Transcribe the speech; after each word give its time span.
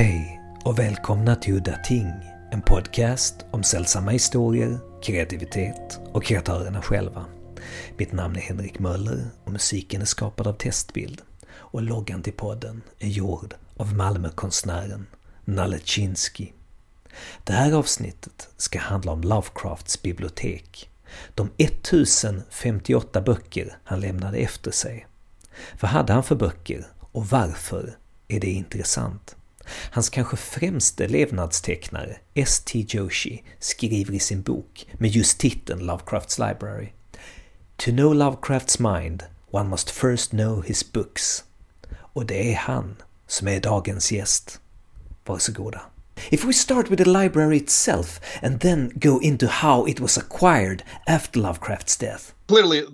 Hej 0.00 0.40
och 0.64 0.78
välkomna 0.78 1.36
till 1.36 1.54
Udda 1.54 1.76
Ting, 1.76 2.12
en 2.50 2.62
podcast 2.62 3.34
om 3.50 3.62
sällsamma 3.62 4.10
historier, 4.10 4.78
kreativitet 5.02 6.00
och 6.12 6.24
kreatörerna 6.24 6.82
själva. 6.82 7.24
Mitt 7.96 8.12
namn 8.12 8.36
är 8.36 8.40
Henrik 8.40 8.78
Möller 8.78 9.30
och 9.44 9.52
musiken 9.52 10.00
är 10.00 10.06
skapad 10.06 10.46
av 10.46 10.52
Testbild 10.52 11.22
och 11.52 11.82
loggan 11.82 12.22
till 12.22 12.32
podden 12.32 12.82
är 12.98 13.08
gjord 13.08 13.54
av 13.76 13.94
Malmökonstnären 13.94 15.06
Nalle 15.44 15.78
Chinsky. 15.84 16.48
Det 17.44 17.52
här 17.52 17.72
avsnittet 17.72 18.48
ska 18.56 18.78
handla 18.78 19.12
om 19.12 19.20
Lovecrafts 19.20 20.02
bibliotek. 20.02 20.90
De 21.34 21.50
1058 21.56 23.20
böcker 23.20 23.78
han 23.84 24.00
lämnade 24.00 24.38
efter 24.38 24.70
sig. 24.70 25.06
Vad 25.80 25.90
hade 25.90 26.12
han 26.12 26.24
för 26.24 26.36
böcker 26.36 26.86
och 27.00 27.26
varför 27.26 27.96
är 28.28 28.40
det 28.40 28.50
intressant? 28.50 29.36
Hans 29.90 30.10
kanske 30.10 30.36
främste 30.36 31.08
levnadstecknare, 31.08 32.16
S.T. 32.34 32.86
Joshi, 32.88 33.42
skriver 33.58 34.14
i 34.14 34.18
sin 34.18 34.42
bok 34.42 34.86
med 34.92 35.10
just 35.10 35.38
titeln 35.38 35.86
Lovecrafts 35.86 36.38
Library. 36.38 36.88
To 37.76 37.90
know 37.90 38.12
Lovecrafts 38.14 38.78
mind, 38.78 39.22
one 39.50 39.68
must 39.68 39.90
first 39.90 40.30
know 40.30 40.62
his 40.62 40.92
books. 40.92 41.44
Och 42.12 42.26
det 42.26 42.52
är 42.52 42.56
han 42.56 42.96
som 43.26 43.48
är 43.48 43.60
dagens 43.60 44.12
gäst. 44.12 44.60
Varsågoda. 45.24 45.80
If 46.30 46.44
we 46.44 46.52
start 46.52 46.90
with 46.90 46.98
the 46.98 47.08
library 47.08 47.56
itself 47.56 48.20
and 48.42 48.60
then 48.60 48.92
go 49.00 49.18
into 49.18 49.46
how 49.46 49.86
it 49.86 50.00
was 50.00 50.18
acquired 50.18 50.82
after 51.06 51.40
Lovecraft's 51.40 51.96
death. 51.96 52.34
Clearly, 52.48 52.84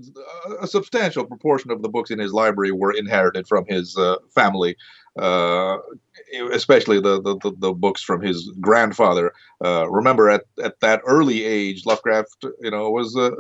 a 0.61 0.67
substantial 0.67 1.25
proportion 1.25 1.71
of 1.71 1.83
the 1.83 1.89
books 1.89 2.11
in 2.11 2.19
his 2.19 2.33
library 2.33 2.73
were 2.73 2.93
inherited 2.93 3.49
from 3.49 3.65
his 3.69 3.97
uh, 3.97 4.17
family. 4.35 4.77
Uh, 5.19 5.79
especially 6.53 7.01
the, 7.01 7.23
the, 7.23 7.55
the, 7.59 7.73
books 7.73 8.03
from 8.03 8.21
his 8.21 8.51
grandfather. 8.61 9.33
Uh, 9.65 9.89
remember, 9.89 10.29
at, 10.29 10.45
at 10.63 10.79
that 10.81 11.01
early 11.07 11.45
age, 11.45 11.87
Lovecraft, 11.87 12.45
you 12.61 12.71
know, 12.71 12.91
was 12.91 13.17
uh, 13.17 13.31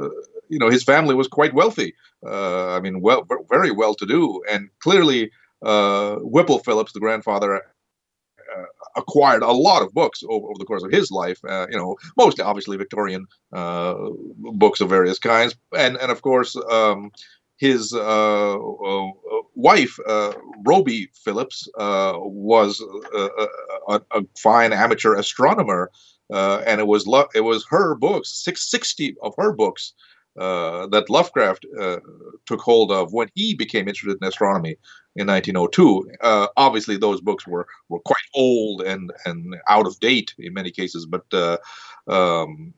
you 0.48 0.58
know 0.58 0.70
his 0.70 0.84
family 0.84 1.14
was 1.14 1.28
quite 1.28 1.52
wealthy. 1.52 1.94
Uh, 2.24 2.74
I 2.74 2.80
mean, 2.80 3.02
well, 3.02 3.26
very 3.50 3.70
well 3.70 3.94
to 3.94 4.06
do, 4.06 4.42
and 4.50 4.70
clearly 4.78 5.30
uh, 5.62 6.16
Whipple 6.16 6.60
Phillips, 6.60 6.92
the 6.92 7.00
grandfather. 7.00 7.62
Uh, 8.56 8.64
acquired 8.94 9.42
a 9.42 9.50
lot 9.50 9.82
of 9.82 9.92
books 9.92 10.22
over, 10.30 10.46
over 10.46 10.58
the 10.58 10.64
course 10.64 10.84
of 10.84 10.90
his 10.90 11.10
life. 11.10 11.40
You 11.42 11.76
know, 11.76 11.96
mostly 12.16 12.44
obviously 12.44 12.76
Victorian 12.76 13.26
books 13.50 14.80
of 14.80 14.88
various 14.88 15.18
kinds, 15.18 15.56
and 15.76 15.96
and 15.96 16.12
of 16.12 16.22
course 16.22 16.56
um, 16.70 17.10
his 17.58 17.92
uh, 17.92 18.56
uh, 18.56 19.10
wife, 19.54 19.98
Robie 20.64 21.08
Phillips, 21.14 21.68
uh, 21.78 22.14
was 22.16 22.82
a, 23.14 23.28
a, 23.88 24.00
a, 24.12 24.22
fine 24.38 24.72
amateur 24.72 25.14
astronomer, 25.14 25.90
uh, 26.32 26.62
and 26.66 26.80
it 26.80 26.86
was 26.86 27.06
lo- 27.06 27.28
it 27.34 27.42
was 27.42 27.66
her 27.68 27.94
books, 27.94 28.30
six 28.30 28.68
sixty 28.70 29.16
of 29.22 29.34
her 29.36 29.52
books. 29.52 29.92
Uh, 30.38 30.86
that 30.88 31.08
Lovecraft 31.10 31.66
took 32.46 32.60
hold 32.60 32.92
of 32.92 33.12
when 33.12 33.28
he 33.34 33.54
became 33.54 33.88
interested 33.88 34.18
in 34.20 34.28
astronomy 34.28 34.76
in 35.16 35.26
1902. 35.26 36.10
obviously, 36.56 36.96
those 36.96 37.20
books 37.20 37.46
were, 37.46 37.66
were 37.88 38.00
quite 38.00 38.16
old 38.34 38.82
and, 38.82 39.10
and 39.24 39.56
out 39.68 39.86
of 39.86 39.98
date 40.00 40.34
in 40.38 40.52
many 40.52 40.70
cases, 40.70 41.06
but 41.06 41.24
um, 42.08 42.72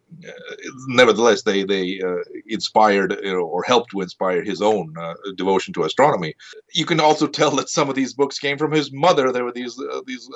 nevertheless, 0.87 1.43
they 1.43 1.63
they 1.63 2.01
uh, 2.01 2.23
inspired 2.47 3.15
you 3.23 3.33
know, 3.33 3.43
or 3.43 3.63
helped 3.63 3.91
to 3.91 4.01
inspire 4.01 4.43
his 4.43 4.63
own 4.63 4.95
uh, 4.99 5.15
devotion 5.37 5.75
to 5.75 5.85
astronomy. 5.85 6.35
You 6.73 6.87
can 6.87 6.99
also 6.99 7.27
tell 7.27 7.51
that 7.57 7.69
some 7.69 7.91
of 7.91 7.95
these 7.95 8.15
books 8.15 8.39
came 8.39 8.57
from 8.57 8.73
his 8.73 8.91
mother. 8.91 9.31
There 9.31 9.45
were 9.45 9.53
these 9.53 9.79
uh, 9.79 10.01
these 10.07 10.29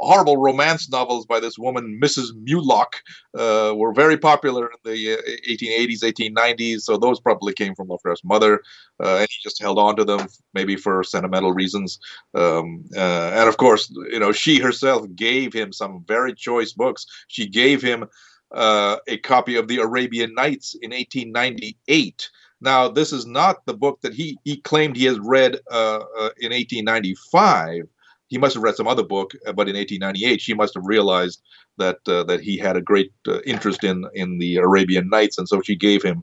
horrible 0.00 0.36
romance 0.36 0.88
novels 0.88 1.26
by 1.26 1.40
this 1.40 1.58
woman, 1.58 2.00
Mrs. 2.02 2.28
Mulock, 2.44 2.94
uh, 3.36 3.74
were 3.74 3.92
very 3.92 4.16
popular 4.16 4.66
in 4.66 4.78
the 4.84 5.16
1880s, 5.48 6.02
uh, 6.02 6.06
1890s. 6.06 6.80
So 6.80 6.96
those 6.96 7.20
probably 7.20 7.52
came 7.52 7.74
from 7.74 7.88
Lovecraft's 7.88 8.24
mother, 8.24 8.62
uh, 9.02 9.16
and 9.18 9.28
he 9.30 9.36
just 9.42 9.60
held 9.60 9.78
on 9.78 9.96
to 9.96 10.04
them 10.04 10.28
maybe 10.54 10.76
for 10.76 11.02
sentimental 11.04 11.52
reasons. 11.52 11.98
Um, 12.34 12.84
and 12.96 13.48
of 13.48 13.56
course, 13.56 13.90
you 14.10 14.18
know, 14.18 14.32
she 14.32 14.58
herself 14.58 15.06
gave 15.14 15.52
him 15.52 15.72
some 15.72 16.04
very 16.06 16.34
choice 16.34 16.72
books. 16.72 17.06
She 17.28 17.46
gave 17.46 17.82
him 17.82 18.06
uh, 18.52 18.96
a 19.06 19.18
copy 19.18 19.56
of 19.56 19.68
the 19.68 19.78
Arabian 19.78 20.34
Nights 20.34 20.74
in 20.80 20.90
1898. 20.90 22.30
Now, 22.60 22.88
this 22.88 23.12
is 23.12 23.26
not 23.26 23.64
the 23.66 23.74
book 23.74 24.00
that 24.02 24.14
he, 24.14 24.38
he 24.44 24.56
claimed 24.56 24.96
he 24.96 25.04
has 25.04 25.18
read 25.20 25.56
uh, 25.70 26.00
uh, 26.18 26.30
in 26.40 26.52
1895. 26.52 27.84
He 28.28 28.38
must 28.38 28.54
have 28.54 28.62
read 28.62 28.76
some 28.76 28.88
other 28.88 29.02
book, 29.02 29.32
uh, 29.46 29.52
but 29.52 29.68
in 29.68 29.76
1898, 29.76 30.40
she 30.40 30.54
must 30.54 30.74
have 30.74 30.86
realized 30.86 31.42
that 31.78 31.98
uh, 32.06 32.24
that 32.24 32.40
he 32.40 32.56
had 32.56 32.76
a 32.76 32.80
great 32.80 33.12
uh, 33.26 33.40
interest 33.42 33.84
in 33.84 34.04
in 34.14 34.38
the 34.38 34.56
Arabian 34.56 35.08
Nights, 35.08 35.38
and 35.38 35.48
so 35.48 35.60
she 35.60 35.76
gave 35.76 36.02
him 36.02 36.22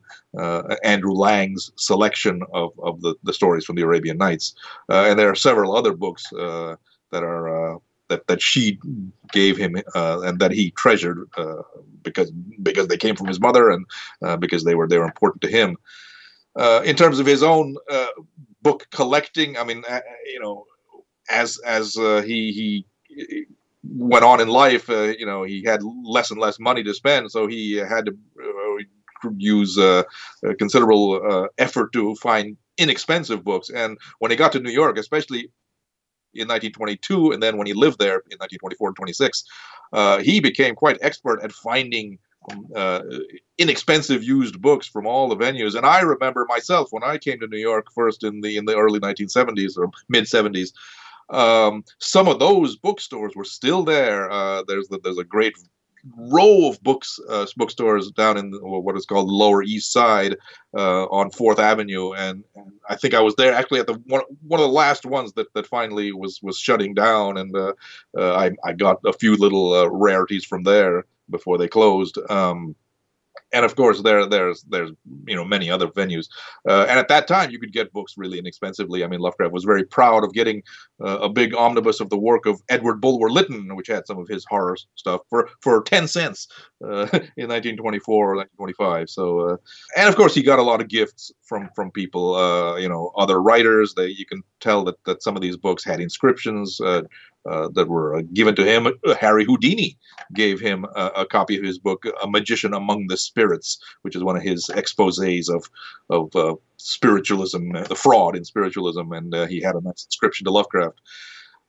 Andrew 0.84 1.14
Lang's 1.14 1.72
selection 1.78 2.42
of, 2.54 2.72
of 2.84 3.02
the, 3.02 3.16
the 3.24 3.34
stories 3.34 3.66
from 3.66 3.76
the 3.76 3.84
Arabian 3.84 4.18
Nights. 4.18 4.56
and 4.90 5.18
there 5.18 5.30
are 5.30 5.36
several 5.36 5.76
other 5.76 5.94
books 5.94 6.24
that 6.32 7.24
are 7.24 7.80
that 8.10 8.28
that 8.28 8.42
she 8.42 8.80
gave 9.32 9.58
him 9.58 9.76
uh, 9.96 10.22
and 10.22 10.40
that 10.40 10.52
he 10.52 10.72
treasured 10.72 11.28
uh, 11.38 11.62
because 12.04 12.32
because 12.62 12.88
they 12.88 12.98
came 12.98 13.16
from 13.16 13.28
his 13.28 13.40
mother 13.40 13.70
and 13.72 13.86
uh, 14.24 14.38
because 14.38 14.64
they 14.64 14.76
were 14.76 14.88
they 14.88 14.98
were 14.98 15.06
important 15.06 15.42
to 15.42 15.48
him. 15.50 15.78
Uh, 16.56 16.82
in 16.86 16.96
terms 16.96 17.20
of 17.20 17.26
his 17.26 17.44
own 17.44 17.76
uh, 17.90 18.08
book 18.62 18.88
collecting, 18.92 19.58
I 19.58 19.66
mean, 19.66 19.84
uh, 19.90 20.00
you 20.26 20.40
know, 20.40 20.66
as 21.30 21.60
as 21.60 21.94
he 21.96 22.86
he 23.08 23.46
went 23.84 24.26
on 24.26 24.42
in 24.42 24.48
life, 24.48 24.90
you 24.90 25.26
know, 25.26 25.44
he 25.44 25.64
had 25.64 25.82
less 25.84 26.32
and 26.32 26.40
less 26.40 26.60
money 26.60 26.84
to 26.84 26.94
spend, 26.94 27.32
so 27.32 27.48
he 27.48 27.76
had 27.76 28.06
to 28.06 28.18
use 29.38 29.78
considerable 30.58 31.50
effort 31.58 31.94
to 31.94 32.16
find 32.16 32.58
inexpensive 32.78 33.44
books. 33.44 33.70
And 33.70 33.98
when 34.20 34.32
he 34.32 34.38
got 34.38 34.52
to 34.54 34.60
New 34.60 34.72
York, 34.72 34.98
especially 34.98 35.52
in 36.34 36.48
1922, 36.48 37.32
and 37.32 37.42
then 37.42 37.58
when 37.58 37.68
he 37.68 37.74
lived 37.74 38.00
there 38.00 38.16
in 38.30 38.38
1924 38.38 38.90
and 38.90 38.96
26, 38.96 39.44
uh, 39.94 40.18
he 40.20 40.40
became 40.40 40.76
quite 40.76 40.98
expert 41.02 41.42
at 41.42 41.52
finding 41.52 42.20
um, 42.52 42.68
uh, 42.76 43.02
inexpensive 43.58 44.24
used 44.24 44.62
books 44.62 44.88
from 44.88 45.08
all 45.08 45.30
the 45.30 45.38
venues. 45.38 45.76
And 45.76 45.86
I 45.86 46.02
remember 46.02 46.46
myself 46.48 46.90
when 46.92 47.04
I 47.04 47.18
came 47.18 47.40
to 47.40 47.48
New 47.48 47.58
York 47.58 47.88
first 47.94 48.24
in 48.24 48.42
the 48.42 48.58
in 48.58 48.66
the 48.66 48.76
early 48.76 49.00
1970s 49.00 49.78
or 49.78 49.90
mid 50.10 50.26
70s. 50.26 50.72
Um, 51.30 51.84
some 52.00 52.28
of 52.28 52.40
those 52.40 52.76
bookstores 52.76 53.36
were 53.36 53.46
still 53.46 53.84
there. 53.84 54.30
Uh, 54.32 54.64
there's 54.68 54.88
the, 54.88 55.00
there's 55.04 55.18
a 55.18 55.24
great 55.24 55.56
row 56.18 56.70
of 56.70 56.82
books 56.84 57.20
uh, 57.30 57.46
bookstores 57.58 58.12
down 58.12 58.38
in 58.38 58.52
what 58.62 58.96
is 58.96 59.06
called 59.06 59.28
the 59.28 59.34
Lower 59.34 59.64
East 59.64 59.92
Side 59.92 60.38
uh, 60.76 61.06
on 61.06 61.32
Fourth 61.32 61.60
Avenue, 61.60 62.14
and, 62.14 62.44
and, 62.56 62.72
I 62.88 62.96
think 62.96 63.14
I 63.14 63.22
was 63.22 63.36
there 63.36 63.54
actually 63.54 63.80
at 63.80 63.88
the 63.88 63.96
one, 64.06 64.22
one 64.48 64.60
of 64.60 64.68
the 64.68 64.72
last 64.72 65.06
ones 65.06 65.34
that, 65.34 65.52
that 65.54 65.66
finally 65.66 66.12
was 66.12 66.40
was 66.44 66.60
shutting 66.60 66.94
down, 66.94 67.38
and 67.38 67.56
uh, 67.56 67.74
uh 68.18 68.36
I 68.36 68.52
I 68.64 68.74
got 68.74 69.00
a 69.06 69.14
few 69.14 69.36
little 69.36 69.74
uh, 69.74 69.88
rarities 69.88 70.46
from 70.46 70.64
there 70.64 71.06
before 71.30 71.58
they 71.58 71.68
closed. 71.68 72.20
Um, 72.30 72.76
and 73.56 73.66
of 73.66 73.76
course 73.76 74.02
there 74.02 74.26
there's 74.26 74.64
there's 74.64 74.92
you 75.26 75.36
know 75.36 75.46
many 75.46 75.72
other 75.72 75.88
venues. 75.88 76.28
Uh, 76.68 76.86
and 76.90 77.00
at 77.00 77.08
that 77.08 77.28
time 77.28 77.50
you 77.50 77.60
could 77.60 77.74
get 77.74 77.94
books 77.94 78.14
really 78.18 78.38
inexpensively. 78.38 79.04
I 79.04 79.08
mean 79.08 79.22
lovecraft 79.22 79.54
was 79.54 79.64
very 79.64 79.86
proud 79.86 80.24
of 80.24 80.34
getting 80.34 80.62
uh, 81.04 81.20
a 81.20 81.30
big 81.30 81.56
omnibus 81.56 82.00
of 82.00 82.10
the 82.10 82.18
work 82.18 82.46
of 82.46 82.62
edward 82.70 83.00
bulwer 83.02 83.30
lytton 83.30 83.76
which 83.76 83.88
had 83.88 84.06
some 84.06 84.20
of 84.20 84.28
his 84.28 84.46
horror 84.50 84.78
stuff 84.96 85.22
for 85.30 85.50
for 85.62 85.82
10 85.84 86.08
cents 86.08 86.48
uh, 86.84 87.08
in 87.38 87.48
1924 87.48 88.32
or 88.32 88.36
1925 88.36 89.10
so 89.10 89.40
uh, 89.40 89.58
and 89.98 90.10
of 90.10 90.16
course 90.16 90.36
he 90.36 90.44
got 90.44 90.60
a 90.60 90.64
lot 90.64 90.82
of 90.82 90.88
gifts 90.88 91.32
from 91.44 91.70
from 91.76 91.92
people 91.92 92.36
uh, 92.36 92.76
you 92.76 92.90
know 92.90 93.12
other 93.18 93.42
writers. 93.42 93.94
They 93.96 94.08
you 94.08 94.26
can 94.26 94.44
tell 94.60 94.84
that 94.86 95.04
that 95.06 95.24
some 95.24 95.36
of 95.36 95.42
these 95.42 95.58
books 95.58 95.84
had 95.84 96.00
inscriptions 96.00 96.80
uh, 97.50 97.56
uh, 97.66 97.70
that 97.74 97.88
were 97.88 98.16
uh, 98.16 98.22
given 98.34 98.56
to 98.56 98.64
him. 98.64 98.88
Harry 99.20 99.46
Houdini 99.46 99.98
gave 100.34 100.60
him 100.60 100.86
a, 100.96 101.06
a, 101.18 101.26
copy 101.26 101.58
of 101.58 101.64
his 101.64 101.80
book, 101.80 102.06
A 102.22 102.28
Magician 102.28 102.74
Among 102.74 103.08
the 103.08 103.18
Spirits, 103.18 103.80
which 104.02 104.16
is 104.16 104.24
one 104.24 104.36
of 104.36 104.44
his 104.44 104.68
exposés 104.68 105.54
of 105.54 105.70
of 106.10 106.36
uh, 106.36 106.56
spiritualism, 106.78 107.76
uh, 107.76 107.84
the 107.84 107.96
fraud 107.96 108.36
in 108.36 108.46
spiritualism, 108.46 109.12
and 109.12 109.34
uh, 109.34 109.46
he 109.48 109.62
had 109.62 109.76
a 109.76 109.82
nice 109.82 110.06
to 110.06 110.52
Lovecraft. 110.52 111.00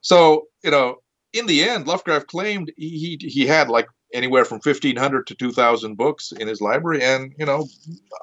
So 0.01 0.47
you 0.63 0.71
know, 0.71 0.97
in 1.33 1.47
the 1.47 1.63
end, 1.63 1.87
Lovecraft 1.87 2.27
claimed 2.27 2.71
he, 2.77 3.17
he 3.21 3.45
had 3.45 3.69
like 3.69 3.87
anywhere 4.13 4.45
from 4.45 4.59
1500 4.63 5.27
to 5.27 5.35
2000 5.35 5.95
books 5.95 6.31
in 6.31 6.47
his 6.47 6.61
library. 6.61 7.03
And 7.03 7.33
you 7.37 7.45
know 7.45 7.67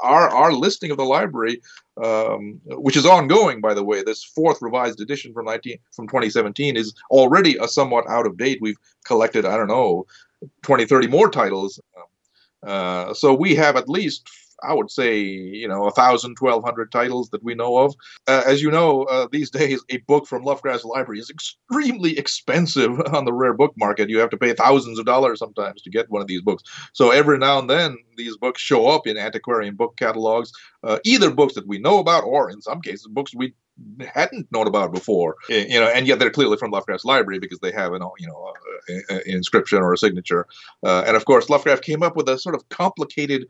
our 0.02 0.28
our 0.28 0.52
listing 0.52 0.90
of 0.90 0.96
the 0.96 1.04
library 1.04 1.60
um, 2.02 2.60
which 2.66 2.96
is 2.96 3.06
ongoing 3.06 3.60
by 3.60 3.74
the 3.74 3.84
way 3.84 4.02
this 4.02 4.24
fourth 4.24 4.60
revised 4.60 5.00
edition 5.00 5.32
from 5.32 5.46
19 5.46 5.78
from 5.92 6.08
2017 6.08 6.76
is 6.76 6.94
already 7.10 7.56
a 7.60 7.68
somewhat 7.68 8.08
out 8.08 8.26
of 8.26 8.36
date. 8.36 8.58
We've 8.60 8.78
collected 9.04 9.44
i 9.44 9.56
don't 9.56 9.68
know 9.68 10.06
20 10.62 10.86
30 10.86 11.06
more 11.08 11.30
titles. 11.30 11.80
Uh, 12.62 13.12
so 13.12 13.34
we 13.34 13.54
have 13.54 13.76
at 13.76 13.90
least 13.90 14.26
I 14.66 14.72
would 14.72 14.90
say, 14.90 15.20
you 15.20 15.68
know, 15.68 15.86
a 15.86 15.90
thousand, 15.90 16.36
twelve 16.36 16.64
hundred 16.64 16.90
titles 16.92 17.30
that 17.30 17.42
we 17.42 17.54
know 17.54 17.78
of. 17.78 17.94
Uh, 18.26 18.42
as 18.46 18.62
you 18.62 18.70
know, 18.70 19.04
uh, 19.04 19.28
these 19.30 19.50
days, 19.50 19.82
a 19.90 19.98
book 19.98 20.26
from 20.26 20.42
Lovecraft's 20.42 20.84
library 20.84 21.20
is 21.20 21.30
extremely 21.30 22.18
expensive 22.18 23.00
on 23.12 23.24
the 23.24 23.32
rare 23.32 23.54
book 23.54 23.74
market. 23.76 24.10
You 24.10 24.18
have 24.18 24.30
to 24.30 24.36
pay 24.36 24.52
thousands 24.52 24.98
of 24.98 25.06
dollars 25.06 25.38
sometimes 25.38 25.82
to 25.82 25.90
get 25.90 26.10
one 26.10 26.22
of 26.22 26.28
these 26.28 26.42
books. 26.42 26.62
So 26.92 27.10
every 27.10 27.38
now 27.38 27.58
and 27.58 27.68
then, 27.68 27.96
these 28.16 28.36
books 28.36 28.60
show 28.60 28.88
up 28.88 29.06
in 29.06 29.18
antiquarian 29.18 29.74
book 29.74 29.96
catalogs, 29.96 30.52
uh, 30.82 30.98
either 31.04 31.30
books 31.30 31.54
that 31.54 31.66
we 31.66 31.78
know 31.78 31.98
about, 31.98 32.24
or 32.24 32.50
in 32.50 32.60
some 32.60 32.80
cases, 32.80 33.06
books 33.08 33.34
we 33.34 33.54
hadn't 34.14 34.50
known 34.52 34.66
about 34.66 34.92
before. 34.92 35.36
You 35.48 35.80
know, 35.80 35.88
and 35.88 36.06
yet 36.06 36.18
they're 36.18 36.30
clearly 36.30 36.56
from 36.56 36.70
Lovecraft's 36.70 37.04
library 37.04 37.38
because 37.38 37.58
they 37.60 37.72
have 37.72 37.92
an, 37.92 38.02
you 38.18 38.26
know, 38.26 38.52
an 39.08 39.20
inscription 39.26 39.78
or 39.78 39.92
a 39.92 39.98
signature. 39.98 40.46
Uh, 40.84 41.04
and 41.06 41.16
of 41.16 41.24
course, 41.24 41.48
Lovecraft 41.48 41.84
came 41.84 42.02
up 42.02 42.16
with 42.16 42.28
a 42.28 42.38
sort 42.38 42.54
of 42.54 42.68
complicated 42.68 43.46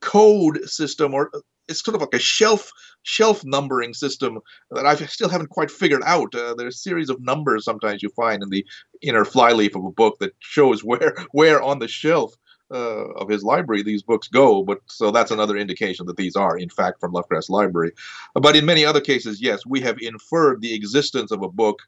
code 0.00 0.60
system 0.68 1.14
or 1.14 1.30
it's 1.68 1.84
sort 1.84 1.94
of 1.94 2.00
like 2.00 2.14
a 2.14 2.18
shelf 2.18 2.72
shelf 3.02 3.42
numbering 3.44 3.94
system 3.94 4.38
that 4.70 4.86
I 4.86 4.94
still 4.94 5.28
haven't 5.28 5.50
quite 5.50 5.70
figured 5.70 6.02
out. 6.04 6.34
Uh, 6.34 6.54
there's 6.56 6.76
a 6.76 6.78
series 6.78 7.10
of 7.10 7.20
numbers 7.20 7.64
sometimes 7.64 8.02
you 8.02 8.08
find 8.10 8.42
in 8.42 8.50
the 8.50 8.66
inner 9.02 9.24
flyleaf 9.24 9.76
of 9.76 9.84
a 9.84 9.90
book 9.90 10.18
that 10.20 10.34
shows 10.40 10.82
where 10.84 11.14
where 11.32 11.62
on 11.62 11.78
the 11.78 11.88
shelf 11.88 12.34
uh, 12.70 13.08
of 13.14 13.28
his 13.28 13.42
library 13.42 13.82
these 13.82 14.02
books 14.02 14.28
go. 14.28 14.62
But 14.62 14.80
so 14.86 15.10
that's 15.10 15.30
another 15.30 15.56
indication 15.56 16.06
that 16.06 16.16
these 16.16 16.36
are 16.36 16.56
in 16.56 16.68
fact 16.68 17.00
from 17.00 17.12
Lovecraft's 17.12 17.50
library. 17.50 17.92
But 18.34 18.56
in 18.56 18.66
many 18.66 18.84
other 18.84 19.00
cases, 19.00 19.40
yes, 19.40 19.64
we 19.66 19.80
have 19.80 19.98
inferred 20.00 20.60
the 20.60 20.74
existence 20.74 21.30
of 21.30 21.42
a 21.42 21.48
book 21.48 21.80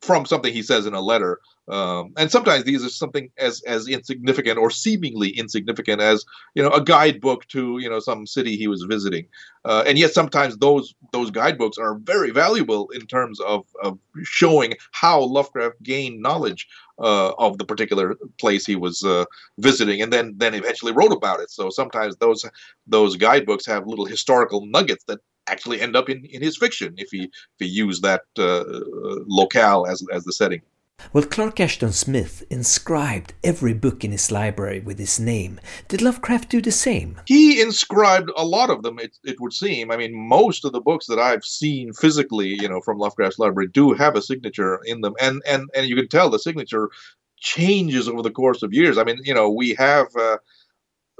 from 0.00 0.24
something 0.26 0.52
he 0.52 0.62
says 0.62 0.86
in 0.86 0.94
a 0.94 1.00
letter. 1.00 1.40
Um, 1.68 2.12
and 2.16 2.30
sometimes 2.30 2.64
these 2.64 2.84
are 2.84 2.88
something 2.88 3.30
as 3.38 3.62
as 3.62 3.86
insignificant 3.86 4.58
or 4.58 4.70
seemingly 4.70 5.30
insignificant 5.30 6.00
as 6.00 6.24
you 6.54 6.62
know 6.62 6.70
a 6.70 6.82
guidebook 6.82 7.46
to 7.48 7.78
you 7.78 7.88
know 7.88 8.00
some 8.00 8.26
city 8.26 8.56
he 8.56 8.66
was 8.66 8.82
visiting, 8.82 9.26
uh, 9.64 9.84
and 9.86 9.96
yet 9.96 10.12
sometimes 10.12 10.56
those 10.56 10.94
those 11.12 11.30
guidebooks 11.30 11.78
are 11.78 11.94
very 11.94 12.30
valuable 12.32 12.88
in 12.90 13.06
terms 13.06 13.38
of, 13.40 13.66
of 13.84 13.98
showing 14.24 14.74
how 14.90 15.20
Lovecraft 15.20 15.80
gained 15.82 16.20
knowledge 16.20 16.66
uh, 16.98 17.32
of 17.38 17.58
the 17.58 17.64
particular 17.64 18.16
place 18.38 18.66
he 18.66 18.74
was 18.74 19.04
uh, 19.04 19.24
visiting, 19.58 20.02
and 20.02 20.12
then 20.12 20.34
then 20.38 20.54
eventually 20.54 20.92
wrote 20.92 21.12
about 21.12 21.38
it. 21.38 21.50
So 21.50 21.70
sometimes 21.70 22.16
those 22.16 22.44
those 22.88 23.14
guidebooks 23.14 23.66
have 23.66 23.86
little 23.86 24.06
historical 24.06 24.66
nuggets 24.66 25.04
that 25.04 25.20
actually 25.50 25.80
end 25.80 25.96
up 25.96 26.08
in, 26.08 26.24
in 26.24 26.42
his 26.42 26.56
fiction 26.56 26.94
if 26.96 27.10
he 27.10 27.24
if 27.24 27.58
he 27.58 27.66
used 27.66 28.02
that 28.02 28.22
uh, 28.38 28.64
locale 29.26 29.86
as 29.86 30.04
as 30.12 30.24
the 30.24 30.32
setting. 30.32 30.62
Well, 31.12 31.24
Clark 31.24 31.60
Ashton 31.60 31.92
Smith 31.92 32.44
inscribed 32.50 33.32
every 33.42 33.72
book 33.72 34.04
in 34.04 34.12
his 34.12 34.30
library 34.30 34.80
with 34.80 34.98
his 34.98 35.18
name. 35.18 35.58
Did 35.88 36.02
Lovecraft 36.02 36.50
do 36.50 36.60
the 36.60 36.70
same? 36.70 37.20
He 37.26 37.60
inscribed 37.60 38.30
a 38.36 38.44
lot 38.44 38.68
of 38.68 38.82
them, 38.82 38.98
it, 38.98 39.16
it 39.24 39.40
would 39.40 39.54
seem. 39.54 39.90
I 39.90 39.96
mean, 39.96 40.14
most 40.14 40.64
of 40.64 40.72
the 40.72 40.80
books 40.80 41.06
that 41.06 41.18
I've 41.18 41.44
seen 41.44 41.94
physically, 41.94 42.48
you 42.48 42.68
know, 42.68 42.82
from 42.82 42.98
Lovecraft's 42.98 43.38
library 43.38 43.68
do 43.72 43.92
have 43.94 44.14
a 44.14 44.22
signature 44.22 44.78
in 44.84 45.00
them. 45.00 45.14
And, 45.20 45.42
and, 45.46 45.70
and 45.74 45.86
you 45.86 45.96
can 45.96 46.08
tell 46.08 46.28
the 46.28 46.38
signature 46.38 46.90
changes 47.38 48.06
over 48.06 48.22
the 48.22 48.30
course 48.30 48.62
of 48.62 48.74
years. 48.74 48.98
I 48.98 49.04
mean, 49.04 49.20
you 49.24 49.34
know, 49.34 49.48
we 49.50 49.74
have. 49.78 50.08
Uh, 50.14 50.36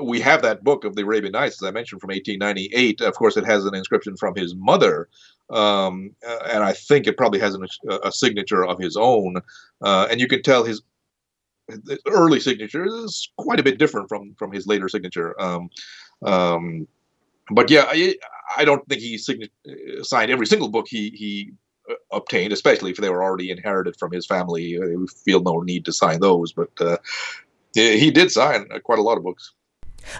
we 0.02 0.20
have 0.20 0.42
that 0.42 0.64
book 0.64 0.84
of 0.84 0.96
the 0.96 1.02
Arabian 1.02 1.32
Nights, 1.32 1.62
as 1.62 1.66
I 1.66 1.70
mentioned, 1.70 2.00
from 2.00 2.08
1898. 2.08 3.00
Of 3.00 3.14
course, 3.14 3.36
it 3.36 3.46
has 3.46 3.64
an 3.64 3.74
inscription 3.74 4.16
from 4.16 4.34
his 4.34 4.54
mother, 4.54 5.08
um, 5.50 6.14
uh, 6.26 6.38
and 6.50 6.62
I 6.62 6.72
think 6.72 7.06
it 7.06 7.16
probably 7.16 7.40
has 7.40 7.54
an, 7.54 7.66
a 8.02 8.12
signature 8.12 8.64
of 8.64 8.78
his 8.78 8.96
own. 8.96 9.36
Uh, 9.82 10.06
and 10.10 10.20
you 10.20 10.28
can 10.28 10.42
tell 10.42 10.64
his, 10.64 10.82
early 12.06 12.40
signature 12.40 12.84
is 12.86 13.30
quite 13.36 13.60
a 13.60 13.62
bit 13.62 13.78
different 13.78 14.08
from 14.08 14.34
from 14.34 14.52
his 14.52 14.66
later 14.66 14.88
signature. 14.88 15.40
Um, 15.40 15.70
um, 16.24 16.88
but 17.50 17.70
yeah, 17.70 17.86
I, 17.88 18.14
I, 18.56 18.64
don't 18.64 18.86
think 18.88 19.00
he 19.00 19.18
uh, 19.28 20.02
signed 20.02 20.30
every 20.30 20.46
single 20.46 20.68
book 20.68 20.86
he 20.88 21.10
he 21.10 21.52
uh, 21.90 21.94
obtained, 22.12 22.52
especially 22.52 22.90
if 22.90 22.96
they 22.96 23.10
were 23.10 23.22
already 23.22 23.50
inherited 23.50 23.96
from 23.98 24.12
his 24.12 24.26
family. 24.26 24.78
We 24.78 25.06
feel 25.24 25.42
no 25.42 25.60
need 25.60 25.84
to 25.86 25.92
sign 25.92 26.20
those, 26.20 26.52
but 26.52 26.70
uh, 26.80 26.98
he 27.74 28.10
did 28.10 28.30
sign 28.30 28.68
quite 28.84 28.98
a 28.98 29.02
lot 29.02 29.18
of 29.18 29.24
books. 29.24 29.52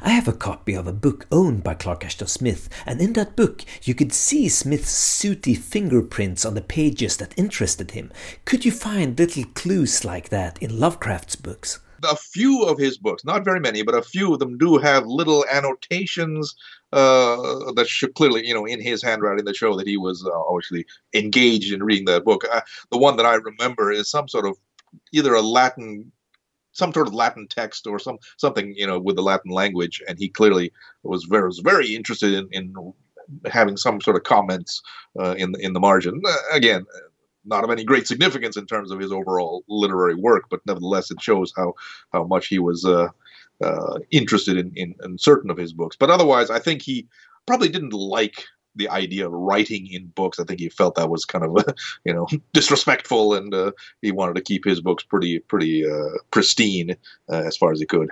I 0.02 0.10
have 0.10 0.28
a 0.28 0.32
copy 0.32 0.74
of 0.74 0.86
a 0.86 0.92
book 0.92 1.26
owned 1.30 1.62
by 1.62 1.74
Clark 1.74 2.04
Ashton 2.04 2.26
Smith, 2.26 2.68
and 2.86 3.00
in 3.00 3.12
that 3.14 3.36
book 3.36 3.64
you 3.82 3.94
could 3.94 4.12
see 4.12 4.48
Smith's 4.48 4.90
sooty 4.90 5.54
fingerprints 5.54 6.44
on 6.44 6.54
the 6.54 6.60
pages 6.60 7.16
that 7.16 7.38
interested 7.38 7.92
him. 7.92 8.12
Could 8.44 8.64
you 8.64 8.72
find 8.72 9.18
little 9.18 9.44
clues 9.44 10.04
like 10.04 10.28
that 10.30 10.62
in 10.62 10.78
Lovecraft's 10.78 11.36
books? 11.36 11.80
A 12.04 12.16
few 12.16 12.62
of 12.64 12.78
his 12.78 12.96
books, 12.96 13.24
not 13.24 13.44
very 13.44 13.60
many, 13.60 13.82
but 13.82 13.94
a 13.94 14.02
few 14.02 14.32
of 14.32 14.38
them 14.38 14.56
do 14.56 14.78
have 14.78 15.06
little 15.06 15.44
annotations 15.50 16.54
uh, 16.92 17.72
that 17.74 17.86
should 17.88 18.14
clearly, 18.14 18.46
you 18.46 18.54
know, 18.54 18.64
in 18.64 18.80
his 18.80 19.02
handwriting 19.02 19.44
that 19.44 19.56
show 19.56 19.76
that 19.76 19.86
he 19.86 19.98
was 19.98 20.26
uh, 20.26 20.56
actually 20.56 20.86
engaged 21.14 21.72
in 21.72 21.82
reading 21.82 22.06
that 22.06 22.24
book. 22.24 22.44
Uh, 22.50 22.62
the 22.90 22.98
one 22.98 23.16
that 23.16 23.26
I 23.26 23.34
remember 23.34 23.92
is 23.92 24.10
some 24.10 24.28
sort 24.28 24.46
of 24.46 24.56
either 25.12 25.34
a 25.34 25.42
Latin 25.42 26.10
some 26.80 26.92
sort 26.92 27.06
of 27.06 27.14
Latin 27.14 27.46
text 27.46 27.86
or 27.86 27.98
some 28.00 28.18
something 28.36 28.74
you 28.76 28.86
know 28.86 28.98
with 28.98 29.16
the 29.16 29.22
Latin 29.22 29.52
language, 29.52 30.02
and 30.08 30.18
he 30.18 30.28
clearly 30.28 30.72
was 31.04 31.24
very 31.24 31.46
was 31.46 31.60
very 31.60 31.94
interested 31.94 32.34
in, 32.34 32.48
in 32.50 32.64
having 33.46 33.76
some 33.76 34.00
sort 34.00 34.16
of 34.16 34.24
comments 34.24 34.82
uh, 35.20 35.34
in 35.38 35.54
in 35.60 35.72
the 35.72 35.80
margin. 35.80 36.20
Uh, 36.26 36.36
again, 36.52 36.84
not 37.44 37.64
of 37.64 37.70
any 37.70 37.84
great 37.84 38.06
significance 38.06 38.56
in 38.56 38.66
terms 38.66 38.90
of 38.90 38.98
his 38.98 39.12
overall 39.12 39.62
literary 39.68 40.14
work, 40.14 40.44
but 40.50 40.66
nevertheless 40.66 41.10
it 41.10 41.20
shows 41.20 41.52
how 41.56 41.74
how 42.12 42.24
much 42.24 42.48
he 42.48 42.58
was 42.58 42.84
uh, 42.84 43.08
uh 43.62 43.98
interested 44.10 44.56
in, 44.56 44.72
in, 44.74 44.94
in 45.04 45.18
certain 45.18 45.50
of 45.50 45.56
his 45.56 45.72
books. 45.72 45.96
But 45.96 46.10
otherwise, 46.10 46.50
I 46.50 46.58
think 46.58 46.82
he 46.82 47.06
probably 47.46 47.68
didn't 47.68 47.92
like 47.92 48.44
the 48.76 48.88
idea 48.88 49.26
of 49.26 49.32
writing 49.32 49.86
in 49.86 50.06
books. 50.08 50.38
I 50.38 50.44
think 50.44 50.60
he 50.60 50.68
felt 50.68 50.94
that 50.94 51.10
was 51.10 51.24
kind 51.24 51.44
of, 51.44 51.64
you 52.04 52.14
know, 52.14 52.26
disrespectful, 52.52 53.34
and 53.34 53.54
uh, 53.54 53.72
he 54.02 54.12
wanted 54.12 54.34
to 54.36 54.42
keep 54.42 54.64
his 54.64 54.80
books 54.80 55.02
pretty, 55.02 55.38
pretty 55.40 55.88
uh, 55.88 56.18
pristine 56.30 56.96
uh, 57.28 57.42
as 57.46 57.56
far 57.56 57.72
as 57.72 57.80
he 57.80 57.86
could. 57.86 58.10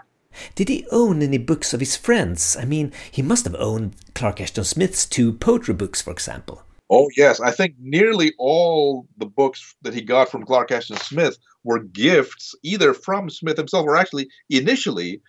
Did 0.54 0.68
he 0.68 0.86
own 0.92 1.22
any 1.22 1.38
books 1.38 1.72
of 1.72 1.80
his 1.80 1.96
friends? 1.96 2.56
I 2.56 2.64
mean, 2.64 2.92
he 3.10 3.22
must 3.22 3.44
have 3.44 3.56
owned 3.56 3.96
Clark 4.14 4.40
Ashton 4.40 4.64
Smith's 4.64 5.06
two 5.06 5.32
poetry 5.32 5.74
books, 5.74 6.02
for 6.02 6.10
example. 6.10 6.62
Oh 6.90 7.10
yes, 7.16 7.40
I 7.40 7.50
think 7.50 7.74
nearly 7.78 8.32
all 8.38 9.06
the 9.18 9.26
books 9.26 9.74
that 9.82 9.94
he 9.94 10.00
got 10.00 10.30
from 10.30 10.44
Clark 10.44 10.70
Ashton 10.70 10.96
Smith 10.96 11.36
were 11.64 11.80
gifts, 11.80 12.54
either 12.62 12.94
from 12.94 13.28
Smith 13.28 13.58
himself 13.58 13.84
or 13.84 13.96
actually 13.96 14.28
initially 14.48 15.20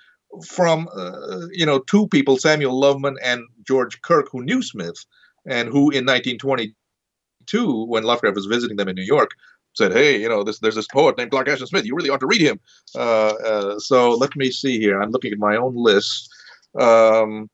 from 0.46 0.88
uh, 0.96 1.48
you 1.52 1.66
know 1.66 1.80
two 1.80 2.08
people, 2.08 2.38
Samuel 2.38 2.80
Loveman 2.80 3.16
and 3.24 3.44
George 3.68 4.02
Kirk, 4.02 4.28
who 4.32 4.44
knew 4.44 4.62
Smith, 4.62 5.06
and 5.46 5.70
who 5.70 5.90
in 5.92 6.06
1922, 6.06 7.86
when 7.86 8.04
Lovecraft 8.04 8.36
was 8.36 8.46
visiting 8.46 8.78
them 8.78 8.88
in 8.88 8.96
New 8.96 9.04
York, 9.04 9.32
said, 9.74 9.94
"Hey, 9.94 10.22
you 10.22 10.30
know, 10.30 10.44
this, 10.44 10.60
there's 10.60 10.76
this 10.76 10.88
poet 10.88 11.18
named 11.18 11.32
Clark 11.32 11.48
Ashton 11.48 11.68
Smith. 11.68 11.86
You 11.86 11.96
really 11.96 12.10
ought 12.10 12.20
to 12.20 12.28
read 12.28 12.42
him." 12.42 12.60
Uh, 12.96 13.34
uh, 13.46 13.80
so 13.80 14.12
let 14.12 14.36
me 14.36 14.52
see 14.52 14.80
here. 14.80 15.02
I'm 15.02 15.12
looking 15.12 15.34
at 15.34 15.40
my 15.40 15.56
own 15.56 15.76
list. 15.76 16.30
Um, 16.80 17.50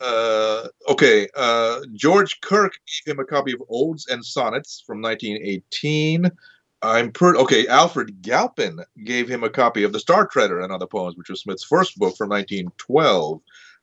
uh, 0.00 0.68
okay, 0.88 1.28
uh, 1.34 1.80
George 1.94 2.40
Kirk 2.40 2.72
gave 3.04 3.14
him 3.14 3.20
a 3.20 3.24
copy 3.24 3.52
of 3.52 3.62
Odes 3.68 4.06
and 4.08 4.24
Sonnets 4.24 4.82
from 4.86 5.02
1918. 5.02 6.30
I'm 6.82 7.10
pretty 7.10 7.38
okay. 7.40 7.66
Alfred 7.66 8.22
Galpin 8.22 8.80
gave 9.04 9.28
him 9.28 9.42
a 9.42 9.50
copy 9.50 9.82
of 9.82 9.92
The 9.92 10.00
Star 10.00 10.26
Treader 10.26 10.60
and 10.60 10.72
Other 10.72 10.86
Poems, 10.86 11.16
which 11.16 11.28
was 11.28 11.40
Smith's 11.40 11.64
first 11.64 11.98
book 11.98 12.16
from 12.16 12.28
1912. 12.28 13.40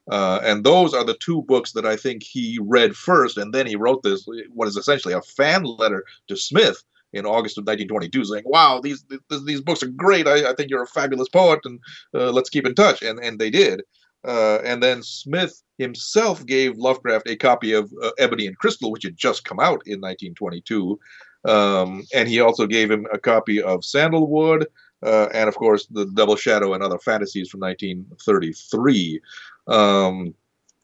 Uh, 0.10 0.40
and 0.44 0.64
those 0.64 0.94
are 0.94 1.04
the 1.04 1.18
two 1.20 1.42
books 1.44 1.72
that 1.74 1.86
I 1.86 1.96
think 1.96 2.24
he 2.24 2.60
read 2.62 2.96
first, 2.96 3.38
and 3.38 3.54
then 3.54 3.66
he 3.66 3.76
wrote 3.76 4.04
this, 4.04 4.26
what 4.54 4.68
is 4.68 4.78
essentially 4.78 5.14
a 5.14 5.22
fan 5.22 5.64
letter 5.64 6.06
to 6.28 6.38
Smith 6.38 6.84
in 7.12 7.26
August 7.26 7.58
of 7.58 7.64
1922, 7.64 8.26
saying, 8.26 8.44
"Wow, 8.46 8.80
these 8.82 9.04
these, 9.10 9.46
these 9.46 9.62
books 9.62 9.82
are 9.82 9.88
great. 9.88 10.28
I, 10.28 10.52
I, 10.52 10.54
think 10.54 10.70
you're 10.70 10.84
a 10.84 10.88
fabulous 10.88 11.30
poet, 11.30 11.60
and 11.64 11.80
uh, 12.14 12.32
let's 12.32 12.50
keep 12.50 12.68
in 12.68 12.76
touch." 12.76 13.02
And 13.02 13.20
and 13.20 13.40
they 13.40 13.50
did. 13.50 13.82
Uh, 14.26 14.60
and 14.64 14.82
then 14.82 15.04
Smith 15.04 15.62
himself 15.78 16.46
gave 16.46 16.78
Lovecraft 16.78 17.30
a 17.30 17.36
copy 17.36 17.74
of 17.74 17.92
uh, 18.02 18.12
Ebony 18.18 18.48
and 18.48 18.58
Crystal, 18.58 18.92
which 18.92 19.04
had 19.04 19.16
just 19.16 19.46
come 19.46 19.60
out 19.60 19.82
in 19.86 20.02
1922. 20.02 21.00
Um, 21.46 22.04
and 22.14 22.28
he 22.28 22.40
also 22.40 22.66
gave 22.68 22.90
him 22.90 23.08
a 23.14 23.20
copy 23.20 23.62
of 23.62 23.86
Sandalwood, 23.86 24.68
uh, 25.04 25.28
and 25.34 25.48
of 25.48 25.56
course 25.56 25.86
the 25.88 26.06
Double 26.08 26.36
Shadow 26.36 26.74
and 26.74 26.84
other 26.84 27.00
fantasies 27.00 27.50
from 27.50 27.62
1933. 27.62 29.22
Um, 29.68 30.34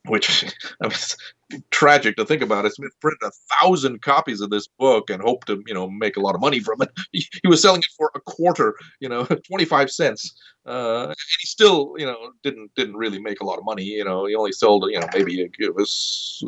which 0.06 0.46
I 0.82 0.88
mean, 0.88 1.62
tragic 1.72 2.16
to 2.18 2.26
think 2.26 2.42
about. 2.42 2.66
It. 2.66 2.74
Smith 2.74 2.94
printed 3.00 3.20
a 3.24 3.32
thousand 3.56 4.02
copies 4.02 4.42
of 4.42 4.50
this 4.50 4.68
book 4.68 5.10
and 5.10 5.22
hoped 5.22 5.48
to, 5.48 5.64
you 5.68 5.74
know, 5.74 5.90
make 5.90 6.18
a 6.18 6.20
lot 6.20 6.36
of 6.36 6.42
money 6.42 6.60
from 6.60 6.82
it. 6.82 6.90
He, 7.12 7.26
he 7.42 7.48
was 7.48 7.62
selling 7.62 7.80
it 7.82 7.88
for 7.98 8.10
a 8.16 8.22
quarter, 8.22 8.76
you 9.00 9.10
know, 9.10 9.26
twenty 9.48 9.66
five 9.66 9.92
cents, 9.92 10.34
uh, 10.66 11.08
and 11.08 11.16
he 11.40 11.46
still, 11.46 11.94
you 11.98 12.06
know, 12.06 12.32
didn't 12.44 12.74
didn't 12.76 12.96
really 12.96 13.20
make 13.20 13.42
a 13.42 13.46
lot 13.46 13.60
of 13.60 13.66
money. 13.66 13.84
You 13.84 14.06
know, 14.06 14.26
he 14.26 14.36
only 14.36 14.54
sold, 14.54 14.86
you 14.90 15.00
know, 15.00 15.08
maybe 15.14 15.42
it 15.42 15.76
was 15.76 16.44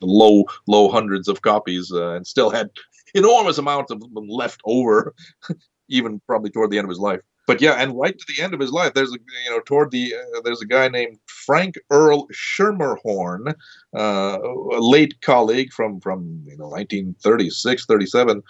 low 0.00 0.44
low 0.66 0.88
hundreds 0.90 1.28
of 1.28 1.42
copies, 1.42 1.92
uh, 1.92 2.10
and 2.10 2.26
still 2.26 2.50
had 2.50 2.70
enormous 3.14 3.58
amounts 3.58 3.90
of 3.90 4.00
them 4.00 4.28
left 4.28 4.60
over, 4.64 5.14
even 5.88 6.20
probably 6.26 6.50
toward 6.50 6.70
the 6.70 6.78
end 6.78 6.84
of 6.84 6.90
his 6.90 6.98
life. 6.98 7.20
but 7.46 7.60
yeah, 7.60 7.72
and 7.72 7.98
right 7.98 8.16
to 8.16 8.24
the 8.28 8.42
end 8.42 8.54
of 8.54 8.60
his 8.60 8.70
life, 8.70 8.94
there's 8.94 9.12
a 9.12 9.18
you 9.44 9.50
know 9.50 9.60
toward 9.60 9.90
the 9.90 10.14
uh, 10.14 10.40
there's 10.44 10.62
a 10.62 10.66
guy 10.66 10.88
named 10.88 11.18
Frank 11.26 11.76
Earl 11.90 12.28
Schermerhorn, 12.28 13.54
uh, 13.96 14.38
a 14.42 14.80
late 14.80 15.20
colleague 15.20 15.72
from 15.72 16.00
from 16.00 16.42
you 16.46 16.56
know 16.56 16.68
1936, 16.68 17.86
37, 17.86 18.36
um, 18.36 18.42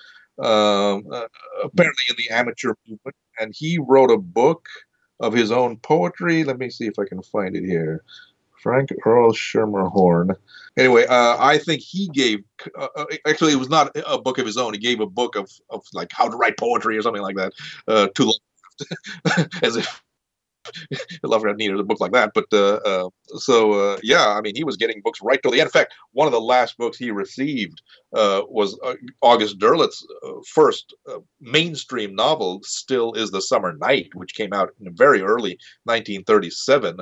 uh, 1.13 1.27
apparently 1.65 2.05
in 2.09 2.17
the 2.17 2.29
amateur 2.31 2.75
movement, 2.87 3.17
and 3.41 3.55
he 3.57 3.79
wrote 3.79 4.11
a 4.11 4.19
book 4.19 4.67
of 5.21 5.33
his 5.33 5.51
own 5.51 5.77
poetry. 5.79 6.45
Let 6.45 6.59
me 6.59 6.71
see 6.71 6.87
if 6.87 6.99
I 6.99 7.05
can 7.05 7.23
find 7.23 7.57
it 7.57 7.65
here. 7.65 8.03
Frank 8.63 8.91
Earl 9.05 9.33
Schermerhorn. 9.33 10.37
Anyway, 10.77 11.07
uh, 11.07 11.37
I 11.39 11.59
think 11.59 11.83
he 11.83 12.09
gave. 12.09 12.41
Uh, 12.79 12.89
uh, 12.97 13.05
actually, 13.27 13.53
it 13.53 13.59
was 13.59 13.69
not 13.69 13.91
a 14.07 14.21
book 14.21 14.39
of 14.39 14.47
his 14.47 14.57
own. 14.57 14.73
He 14.73 14.79
gave 14.79 15.01
a 15.01 15.07
book 15.07 15.37
of, 15.37 15.51
of 15.71 15.85
like 15.93 16.13
how 16.13 16.29
to 16.29 16.37
write 16.37 16.59
poetry 16.59 16.97
or 16.97 17.03
something 17.03 17.23
like 17.23 17.37
that 17.37 17.53
uh, 17.89 18.09
to 18.15 18.33
as 19.63 19.77
if 19.77 20.03
Lovecraft 21.23 21.59
needed 21.59 21.81
a 21.81 21.85
book 21.85 22.01
like 22.01 22.13
that. 22.13 22.33
But 22.35 22.47
uh, 22.53 22.77
uh, 22.77 23.09
so 23.37 23.99
yeah, 24.03 24.29
I 24.29 24.41
mean, 24.41 24.55
he 24.55 24.65
was 24.65 24.77
getting 24.77 25.01
books 25.03 25.21
right 25.23 25.41
till 25.43 25.51
the 25.51 25.61
end. 25.61 25.69
In 25.69 25.73
fact, 25.73 25.95
one 26.13 26.27
of 26.27 26.33
the 26.33 26.41
last 26.41 26.79
books 26.79 26.99
he 26.99 27.11
received 27.11 27.83
was 28.13 28.79
August 29.23 29.59
Derleth's 29.59 30.07
uh, 30.25 30.33
first 30.47 30.95
mainstream 31.41 32.15
novel. 32.15 32.61
Still 32.63 33.13
is 33.15 33.31
the 33.31 33.43
Summer 33.43 33.73
Night, 33.73 34.15
which 34.15 34.35
came 34.35 34.53
out 34.53 34.71
in 34.81 34.95
very 34.95 35.23
early 35.23 35.59
1937. 35.85 37.01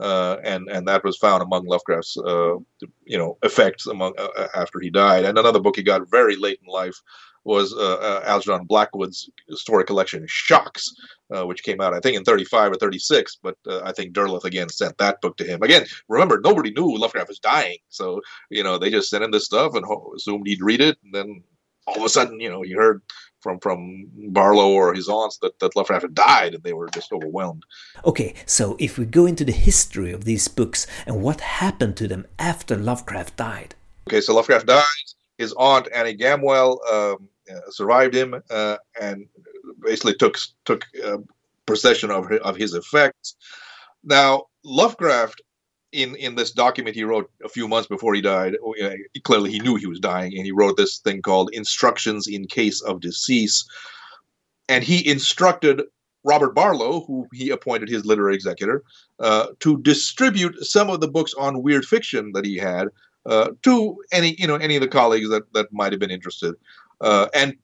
And 0.00 0.68
and 0.68 0.86
that 0.88 1.04
was 1.04 1.16
found 1.16 1.42
among 1.42 1.66
Lovecraft's 1.66 2.16
you 2.16 3.18
know 3.18 3.38
effects 3.42 3.86
among 3.86 4.14
after 4.54 4.80
he 4.80 4.90
died. 4.90 5.24
And 5.24 5.38
another 5.38 5.60
book 5.60 5.76
he 5.76 5.82
got 5.82 6.10
very 6.10 6.36
late 6.36 6.60
in 6.62 6.72
life 6.72 7.00
was 7.44 7.72
uh, 7.72 7.94
uh, 7.94 8.22
Algernon 8.26 8.66
Blackwood's 8.66 9.30
story 9.50 9.84
collection 9.84 10.24
Shocks, 10.28 10.92
uh, 11.34 11.46
which 11.46 11.62
came 11.62 11.80
out 11.80 11.94
I 11.94 12.00
think 12.00 12.16
in 12.16 12.24
35 12.24 12.72
or 12.72 12.74
36. 12.76 13.38
But 13.42 13.56
uh, 13.66 13.80
I 13.82 13.92
think 13.92 14.12
Derleth 14.12 14.44
again 14.44 14.68
sent 14.68 14.98
that 14.98 15.20
book 15.20 15.36
to 15.38 15.44
him. 15.44 15.62
Again, 15.62 15.86
remember 16.08 16.40
nobody 16.40 16.70
knew 16.70 16.96
Lovecraft 16.96 17.28
was 17.28 17.38
dying, 17.38 17.78
so 17.88 18.20
you 18.50 18.62
know 18.62 18.78
they 18.78 18.90
just 18.90 19.10
sent 19.10 19.24
him 19.24 19.30
this 19.30 19.46
stuff 19.46 19.74
and 19.74 19.84
assumed 20.16 20.46
he'd 20.46 20.62
read 20.62 20.80
it, 20.80 20.98
and 21.04 21.14
then 21.14 21.42
all 21.86 21.96
of 21.96 22.04
a 22.04 22.08
sudden, 22.08 22.40
you 22.40 22.50
know, 22.50 22.62
he 22.62 22.72
heard 22.72 23.02
from 23.40 23.58
from 23.60 24.06
Barlow 24.28 24.70
or 24.70 24.94
his 24.94 25.08
aunts 25.08 25.38
that, 25.38 25.58
that 25.60 25.76
Lovecraft 25.76 26.02
had 26.02 26.14
died, 26.14 26.54
and 26.54 26.62
they 26.62 26.72
were 26.72 26.88
just 26.88 27.12
overwhelmed. 27.12 27.64
Okay, 28.04 28.34
so 28.46 28.76
if 28.78 28.98
we 28.98 29.04
go 29.04 29.26
into 29.26 29.44
the 29.44 29.52
history 29.52 30.12
of 30.12 30.24
these 30.24 30.48
books 30.48 30.86
and 31.06 31.22
what 31.22 31.40
happened 31.40 31.96
to 31.96 32.08
them 32.08 32.26
after 32.38 32.76
Lovecraft 32.76 33.36
died. 33.36 33.74
Okay, 34.08 34.20
so 34.20 34.34
Lovecraft 34.34 34.66
dies 34.66 35.14
his 35.40 35.54
aunt 35.56 35.88
Annie 35.94 36.16
Gamwell 36.16 36.76
um, 36.92 37.28
uh, 37.50 37.70
survived 37.70 38.14
him 38.14 38.40
uh, 38.50 38.76
and 39.00 39.26
basically 39.80 40.14
took 40.14 40.36
took 40.66 40.84
uh, 41.04 41.16
possession 41.66 42.10
of 42.10 42.30
of 42.30 42.56
his 42.56 42.74
effects. 42.74 43.36
Now 44.04 44.44
Lovecraft, 44.62 45.40
in 45.92 46.14
in 46.16 46.34
this 46.34 46.50
document 46.52 46.96
he 46.96 47.04
wrote 47.04 47.30
a 47.44 47.48
few 47.48 47.66
months 47.66 47.88
before 47.88 48.14
he 48.14 48.20
died, 48.20 48.54
uh, 48.82 48.90
clearly 49.24 49.50
he 49.50 49.60
knew 49.60 49.76
he 49.76 49.86
was 49.86 50.00
dying, 50.00 50.34
and 50.36 50.44
he 50.44 50.52
wrote 50.52 50.76
this 50.76 50.98
thing 50.98 51.22
called 51.22 51.50
"Instructions 51.52 52.26
in 52.26 52.46
Case 52.46 52.80
of 52.82 53.00
Decease," 53.00 53.64
and 54.68 54.84
he 54.84 55.06
instructed 55.08 55.82
Robert 56.24 56.54
Barlow, 56.54 57.04
who 57.06 57.26
he 57.32 57.50
appointed 57.50 57.88
his 57.88 58.04
literary 58.04 58.34
executor, 58.34 58.82
uh, 59.18 59.48
to 59.60 59.78
distribute 59.78 60.54
some 60.64 60.90
of 60.90 61.00
the 61.00 61.08
books 61.08 61.34
on 61.34 61.62
weird 61.62 61.84
fiction 61.84 62.32
that 62.34 62.44
he 62.44 62.56
had 62.56 62.88
uh, 63.26 63.50
to 63.62 63.96
any 64.12 64.34
you 64.38 64.46
know 64.46 64.56
any 64.56 64.76
of 64.76 64.82
the 64.82 64.88
colleagues 64.88 65.28
that 65.30 65.52
that 65.54 65.72
might 65.72 65.92
have 65.92 66.00
been 66.00 66.10
interested. 66.10 66.54
Uh, 67.00 67.28
and 67.34 67.56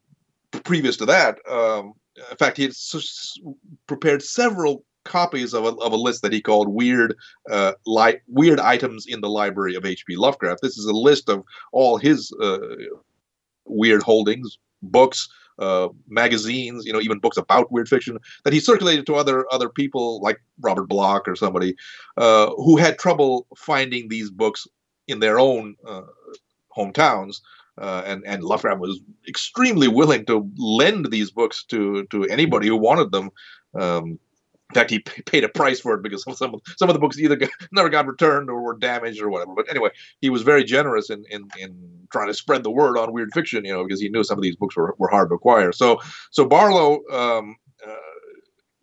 previous 0.63 0.97
to 0.97 1.05
that, 1.05 1.37
um, 1.49 1.93
in 2.31 2.37
fact, 2.37 2.57
he 2.57 2.63
had 2.63 2.71
s- 2.71 3.37
prepared 3.85 4.23
several 4.23 4.83
copies 5.07 5.53
of 5.53 5.65
a, 5.65 5.69
of 5.77 5.93
a 5.93 5.97
list 5.97 6.21
that 6.21 6.33
he 6.33 6.41
called 6.41 6.67
weird 6.67 7.15
uh, 7.49 7.73
li- 7.85 8.19
weird 8.27 8.59
items 8.59 9.05
in 9.07 9.21
the 9.21 9.29
library 9.29 9.75
of 9.75 9.85
H.P. 9.85 10.15
Lovecraft. 10.15 10.61
This 10.61 10.77
is 10.77 10.85
a 10.85 10.93
list 10.93 11.29
of 11.29 11.43
all 11.71 11.97
his 11.97 12.31
uh, 12.41 12.59
weird 13.65 14.03
holdings, 14.03 14.57
books, 14.81 15.29
uh, 15.59 15.89
magazines, 16.07 16.85
you 16.85 16.93
know, 16.93 17.01
even 17.01 17.19
books 17.19 17.37
about 17.37 17.71
weird 17.71 17.89
fiction 17.89 18.17
that 18.43 18.53
he 18.53 18.59
circulated 18.59 19.05
to 19.07 19.15
other 19.15 19.45
other 19.51 19.69
people 19.69 20.21
like 20.21 20.39
Robert 20.61 20.85
Bloch 20.85 21.27
or 21.27 21.35
somebody 21.35 21.75
uh, 22.17 22.51
who 22.57 22.77
had 22.77 22.99
trouble 22.99 23.47
finding 23.55 24.09
these 24.09 24.29
books 24.29 24.67
in 25.07 25.19
their 25.19 25.39
own 25.39 25.75
uh, 25.87 26.01
hometowns. 26.77 27.41
Uh, 27.79 28.01
and 28.05 28.23
and 28.25 28.43
Lovecraft 28.43 28.79
was 28.79 28.99
extremely 29.27 29.87
willing 29.87 30.25
to 30.25 30.49
lend 30.57 31.11
these 31.11 31.31
books 31.31 31.63
to 31.65 32.05
to 32.11 32.23
anybody 32.25 32.67
who 32.67 32.77
wanted 32.77 33.11
them. 33.11 33.29
Um, 33.73 34.19
in 34.69 34.73
fact, 34.73 34.91
he 34.91 34.99
paid 34.99 35.43
a 35.43 35.49
price 35.49 35.79
for 35.79 35.93
it 35.93 36.03
because 36.03 36.23
some 36.37 36.53
of, 36.53 36.61
some 36.77 36.89
of 36.89 36.93
the 36.93 36.99
books 36.99 37.17
either 37.17 37.35
got, 37.35 37.49
never 37.71 37.89
got 37.89 38.07
returned 38.07 38.49
or 38.49 38.61
were 38.61 38.77
damaged 38.77 39.21
or 39.21 39.29
whatever. 39.29 39.53
But 39.55 39.69
anyway, 39.69 39.89
he 40.21 40.29
was 40.29 40.41
very 40.41 40.63
generous 40.63 41.09
in, 41.09 41.23
in 41.29 41.47
in 41.57 42.07
trying 42.11 42.27
to 42.27 42.33
spread 42.33 42.63
the 42.63 42.71
word 42.71 42.97
on 42.97 43.13
weird 43.13 43.33
fiction. 43.33 43.63
You 43.65 43.73
know, 43.73 43.83
because 43.83 44.01
he 44.01 44.09
knew 44.09 44.23
some 44.23 44.37
of 44.37 44.43
these 44.43 44.55
books 44.55 44.75
were, 44.75 44.95
were 44.97 45.09
hard 45.09 45.29
to 45.29 45.35
acquire. 45.35 45.71
So 45.71 45.99
so 46.31 46.45
Barlow. 46.45 47.01
Um, 47.11 47.55
uh, 47.85 47.93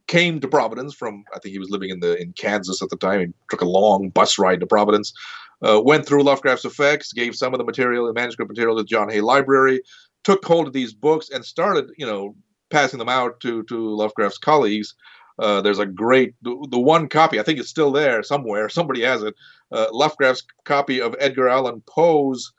came 0.06 0.38
to 0.38 0.46
Providence 0.46 0.94
from 0.94 1.24
I 1.34 1.38
think 1.38 1.52
he 1.52 1.58
was 1.58 1.70
living 1.70 1.90
in 1.90 2.00
the 2.00 2.20
in 2.20 2.32
Kansas 2.34 2.82
at 2.82 2.90
the 2.90 2.96
time. 2.96 3.20
He 3.20 3.26
took 3.50 3.62
a 3.62 3.68
long 3.68 4.10
bus 4.10 4.38
ride 4.38 4.60
to 4.60 4.66
Providence, 4.66 5.12
uh, 5.66 5.80
went 5.82 6.06
through 6.06 6.22
Lovecraft's 6.22 6.64
effects, 6.64 7.12
gave 7.12 7.34
some 7.34 7.54
of 7.54 7.58
the 7.58 7.64
material, 7.64 8.06
the 8.06 8.12
manuscript 8.12 8.50
material, 8.50 8.76
to 8.76 8.84
John 8.84 9.08
Hay 9.08 9.22
Library, 9.22 9.80
took 10.22 10.44
hold 10.44 10.66
of 10.66 10.72
these 10.72 10.92
books 10.92 11.30
and 11.30 11.44
started, 11.44 11.90
you 11.96 12.06
know, 12.06 12.36
passing 12.70 12.98
them 12.98 13.08
out 13.08 13.40
to 13.40 13.62
to 13.64 13.94
Lovecraft's 13.94 14.38
colleagues. 14.38 14.94
Uh, 15.38 15.60
there's 15.60 15.80
a 15.80 15.86
great 15.86 16.34
the, 16.42 16.66
the, 16.70 16.78
one 16.78 17.08
copy 17.08 17.40
I 17.40 17.42
think 17.42 17.58
it's 17.58 17.68
still 17.68 17.90
there 17.90 18.22
somewhere. 18.22 18.68
Somebody 18.68 19.02
has 19.02 19.22
it. 19.22 19.34
Uh, 19.72 19.86
Lovecraft's 19.92 20.44
copy 20.64 21.00
of 21.00 21.16
Edgar 21.18 21.48
Allan 21.48 21.82
Poe's 21.86 22.52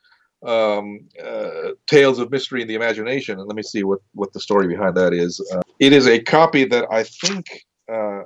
um, 0.45 0.99
uh, 1.23 1.71
Tales 1.87 2.19
of 2.19 2.31
Mystery 2.31 2.61
and 2.61 2.69
the 2.69 2.75
Imagination. 2.75 3.39
And 3.39 3.47
let 3.47 3.55
me 3.55 3.63
see 3.63 3.83
what 3.83 3.99
what 4.13 4.33
the 4.33 4.39
story 4.39 4.67
behind 4.67 4.95
that 4.95 5.13
is. 5.13 5.39
Uh, 5.53 5.61
it 5.79 5.93
is 5.93 6.07
a 6.07 6.19
copy 6.19 6.65
that 6.65 6.85
I 6.91 7.03
think 7.03 7.65
uh, 7.91 8.23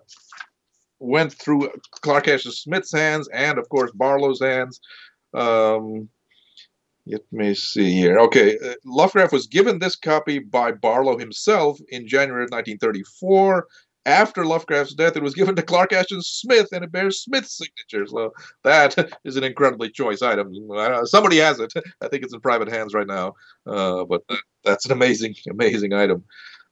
went 0.99 1.33
through 1.33 1.71
Clark 1.91 2.27
Ashton 2.27 2.51
Smith's 2.51 2.93
hands 2.93 3.27
and, 3.29 3.57
of 3.57 3.67
course, 3.69 3.91
Barlow's 3.91 4.41
hands. 4.41 4.79
Um, 5.33 6.09
let 7.07 7.21
me 7.31 7.55
see 7.55 7.91
here. 7.91 8.19
Okay, 8.19 8.57
uh, 8.59 8.73
Lovecraft 8.85 9.33
was 9.33 9.47
given 9.47 9.79
this 9.79 9.95
copy 9.95 10.39
by 10.39 10.71
Barlow 10.71 11.17
himself 11.17 11.79
in 11.89 12.07
January 12.07 12.43
of 12.43 12.51
1934. 12.51 13.67
After 14.05 14.45
Lovecraft's 14.45 14.93
death, 14.93 15.17
it 15.17 15.23
was 15.23 15.35
given 15.35 15.55
to 15.55 15.61
Clark 15.61 15.93
Ashton 15.93 16.21
Smith, 16.21 16.69
and 16.71 16.83
it 16.83 16.91
bears 16.91 17.21
Smith's 17.21 17.57
signature. 17.57 18.07
So 18.07 18.33
that 18.63 18.95
is 19.23 19.35
an 19.35 19.43
incredibly 19.43 19.89
choice 19.89 20.21
item. 20.21 20.53
Uh, 20.73 21.05
somebody 21.05 21.37
has 21.37 21.59
it. 21.59 21.73
I 22.01 22.07
think 22.07 22.23
it's 22.23 22.33
in 22.33 22.39
private 22.39 22.69
hands 22.69 22.93
right 22.93 23.07
now, 23.07 23.33
uh, 23.67 24.05
but 24.05 24.23
that's 24.63 24.85
an 24.85 24.91
amazing, 24.91 25.35
amazing 25.49 25.93
item. 25.93 26.23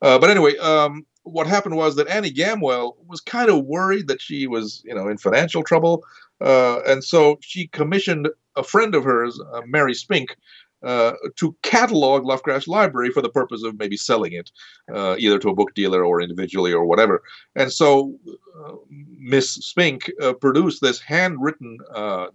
Uh, 0.01 0.19
but 0.19 0.29
anyway, 0.29 0.55
um, 0.57 1.05
what 1.23 1.47
happened 1.47 1.75
was 1.75 1.95
that 1.95 2.07
Annie 2.07 2.31
Gamwell 2.31 2.93
was 3.07 3.19
kind 3.19 3.49
of 3.49 3.65
worried 3.65 4.07
that 4.07 4.21
she 4.21 4.47
was, 4.47 4.81
you 4.85 4.95
know, 4.95 5.07
in 5.07 5.17
financial 5.17 5.63
trouble, 5.63 6.03
uh, 6.39 6.79
and 6.87 7.03
so 7.03 7.37
she 7.41 7.67
commissioned 7.67 8.29
a 8.55 8.63
friend 8.63 8.95
of 8.95 9.03
hers, 9.03 9.39
uh, 9.53 9.61
Mary 9.65 9.93
Spink, 9.93 10.35
uh, 10.83 11.13
to 11.35 11.55
catalog 11.63 12.25
Lovecraft's 12.25 12.67
library 12.67 13.09
for 13.09 13.21
the 13.21 13.29
purpose 13.29 13.63
of 13.63 13.77
maybe 13.77 13.97
selling 13.97 14.33
it, 14.33 14.51
uh, 14.93 15.15
either 15.17 15.39
to 15.39 15.49
a 15.49 15.55
book 15.55 15.73
dealer 15.73 16.05
or 16.05 16.21
individually 16.21 16.73
or 16.73 16.85
whatever. 16.85 17.23
And 17.55 17.71
so 17.71 18.17
uh, 18.63 18.73
Miss 18.89 19.53
Spink 19.53 20.11
uh, 20.21 20.33
produced 20.33 20.81
this 20.81 20.99
handwritten 20.99 21.77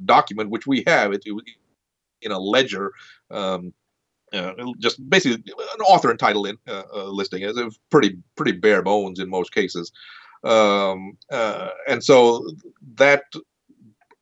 document, 0.04 0.50
which 0.50 0.66
we 0.66 0.82
have 0.86 1.12
it, 1.12 1.22
it 1.24 1.44
in 2.22 2.32
a 2.32 2.38
ledger. 2.38 2.92
Um, 3.30 3.72
uh, 4.32 4.52
just 4.78 5.08
basically 5.10 5.42
an 5.74 5.80
author 5.82 6.10
and 6.10 6.18
title 6.18 6.46
in, 6.46 6.56
uh, 6.66 6.84
uh, 6.94 7.04
listing 7.04 7.42
is 7.42 7.78
pretty 7.90 8.16
pretty 8.34 8.52
bare 8.52 8.82
bones 8.82 9.18
in 9.18 9.28
most 9.28 9.52
cases, 9.52 9.92
um, 10.44 11.18
uh, 11.30 11.68
and 11.86 12.02
so 12.02 12.48
that 12.94 13.24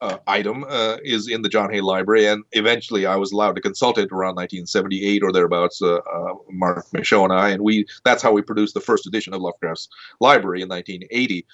uh, 0.01 0.19
item 0.27 0.65
uh, 0.69 0.97
is 1.03 1.29
in 1.29 1.43
the 1.43 1.49
John 1.49 1.71
Hay 1.71 1.81
Library, 1.81 2.27
and 2.27 2.45
eventually 2.53 3.07
I 3.07 3.17
was 3.17 3.33
allowed 3.33 3.57
to 3.57 3.61
consult 3.61 3.99
it 3.99 4.13
around 4.13 4.37
1978 4.37 5.23
or 5.23 5.33
thereabouts. 5.33 5.81
Marc 6.51 6.87
Michaud 6.93 7.25
and 7.25 7.33
I, 7.33 7.51
and 7.51 7.63
we 7.63 7.87
that's 8.05 8.23
how 8.23 8.33
we 8.33 8.43
produced 8.43 8.75
the 8.75 8.81
first 8.81 9.07
edition 9.07 9.35
of 9.35 9.41
Lovecraft's 9.41 9.89
Library 10.21 10.63
in 10.63 10.69
1980. 10.69 11.47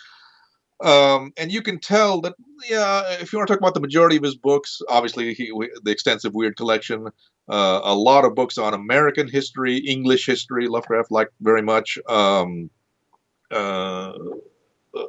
Um, 0.83 1.33
and 1.37 1.51
you 1.51 1.63
can 1.63 1.79
tell 1.79 2.21
that, 2.21 2.35
yeah, 2.69 3.03
if 3.21 3.33
you 3.33 3.39
want 3.39 3.49
to 3.49 3.55
talk 3.55 3.61
about 3.61 3.75
the 3.75 3.81
majority 3.81 4.17
of 4.17 4.23
his 4.23 4.37
books, 4.37 4.83
obviously 4.89 5.33
he, 5.33 5.51
the 5.83 5.91
extensive 5.91 6.35
weird 6.35 6.57
collection, 6.57 7.09
uh, 7.49 7.81
a 7.83 7.95
lot 7.95 8.25
of 8.25 8.35
books 8.35 8.59
on 8.59 8.75
American 8.75 9.29
history, 9.29 9.79
English 9.79 10.27
history, 10.27 10.69
Lovecraft 10.69 11.11
liked 11.11 11.33
very 11.41 11.63
much. 11.63 11.99
Um, 12.09 12.71
uh, 13.51 14.13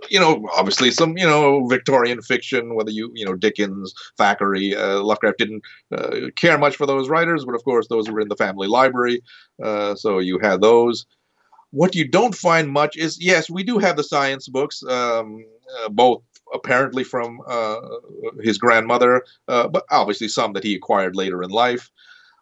you 0.10 0.20
know, 0.20 0.48
obviously 0.56 0.92
some, 0.92 1.18
you 1.18 1.26
know, 1.26 1.66
Victorian 1.68 2.22
fiction, 2.22 2.76
whether 2.76 2.92
you, 2.92 3.12
you 3.14 3.26
know, 3.26 3.36
Dickens, 3.36 3.94
Thackeray, 4.18 4.76
uh, 4.76 5.02
Lovecraft 5.02 5.38
didn't 5.38 5.64
uh, 5.96 6.30
care 6.36 6.58
much 6.58 6.76
for 6.76 6.86
those 6.86 7.10
writers, 7.10 7.46
but 7.46 7.56
of 7.56 7.64
course 7.64 7.88
those 7.88 8.10
were 8.10 8.20
in 8.20 8.28
the 8.30 8.36
family 8.36 8.68
library, 8.68 9.22
uh, 9.64 9.96
so 9.96 10.20
you 10.20 10.40
had 10.40 10.62
those. 10.62 11.06
What 11.72 11.96
you 11.96 12.08
don't 12.08 12.36
find 12.36 12.70
much 12.70 12.96
is 12.96 13.18
yes, 13.20 13.50
we 13.50 13.64
do 13.64 13.78
have 13.78 13.98
the 13.98 14.04
science 14.04 14.48
books, 14.48 14.84
um, 14.84 15.46
uh, 15.80 15.90
both 15.90 16.24
apparently 16.54 17.04
from 17.04 17.42
uh, 17.48 17.82
his 18.42 18.58
grandmother, 18.58 19.24
uh, 19.48 19.68
but 19.68 19.84
obviously 19.92 20.28
some 20.30 20.54
that 20.54 20.64
he 20.64 20.76
acquired 20.76 21.16
later 21.16 21.44
in 21.44 21.50
life. 21.50 21.92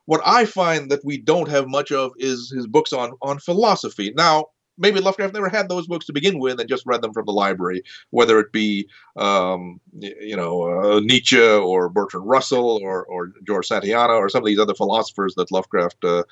What 0.06 0.22
I 0.24 0.46
find 0.46 0.92
that 0.92 1.04
we 1.04 1.18
don't 1.18 1.50
have 1.50 1.68
much 1.68 1.92
of 1.92 2.12
is 2.18 2.52
his 2.56 2.68
books 2.68 2.94
on 2.94 3.14
on 3.24 3.40
philosophy. 3.40 4.14
Now, 4.16 4.46
maybe 4.77 5.00
Lovecraft 5.00 5.34
never 5.34 5.50
had 5.50 5.70
those 5.70 5.88
books 5.88 6.05
to 6.05 6.13
begin 6.13 6.39
with 6.39 6.60
and 6.60 6.70
just 6.70 6.86
read 6.86 7.01
them 7.01 7.13
from 7.13 7.25
the 7.25 7.32
library, 7.32 7.84
whether 8.12 8.39
it 8.39 8.51
be 8.51 8.88
um, 9.15 9.79
you 10.00 10.36
know 10.36 10.63
uh, 10.63 11.00
Nietzsche 11.00 11.41
or 11.41 11.89
Bertrand 11.89 12.27
Russell 12.27 12.79
or 12.82 13.05
or 13.05 13.32
George 13.46 13.67
Santayana 13.67 14.13
or 14.17 14.29
some 14.29 14.44
of 14.44 14.48
these 14.48 14.60
other 14.60 14.75
philosophers 14.75 15.36
that 15.36 15.51
Lovecraft 15.51 16.03
uh, 16.03 16.24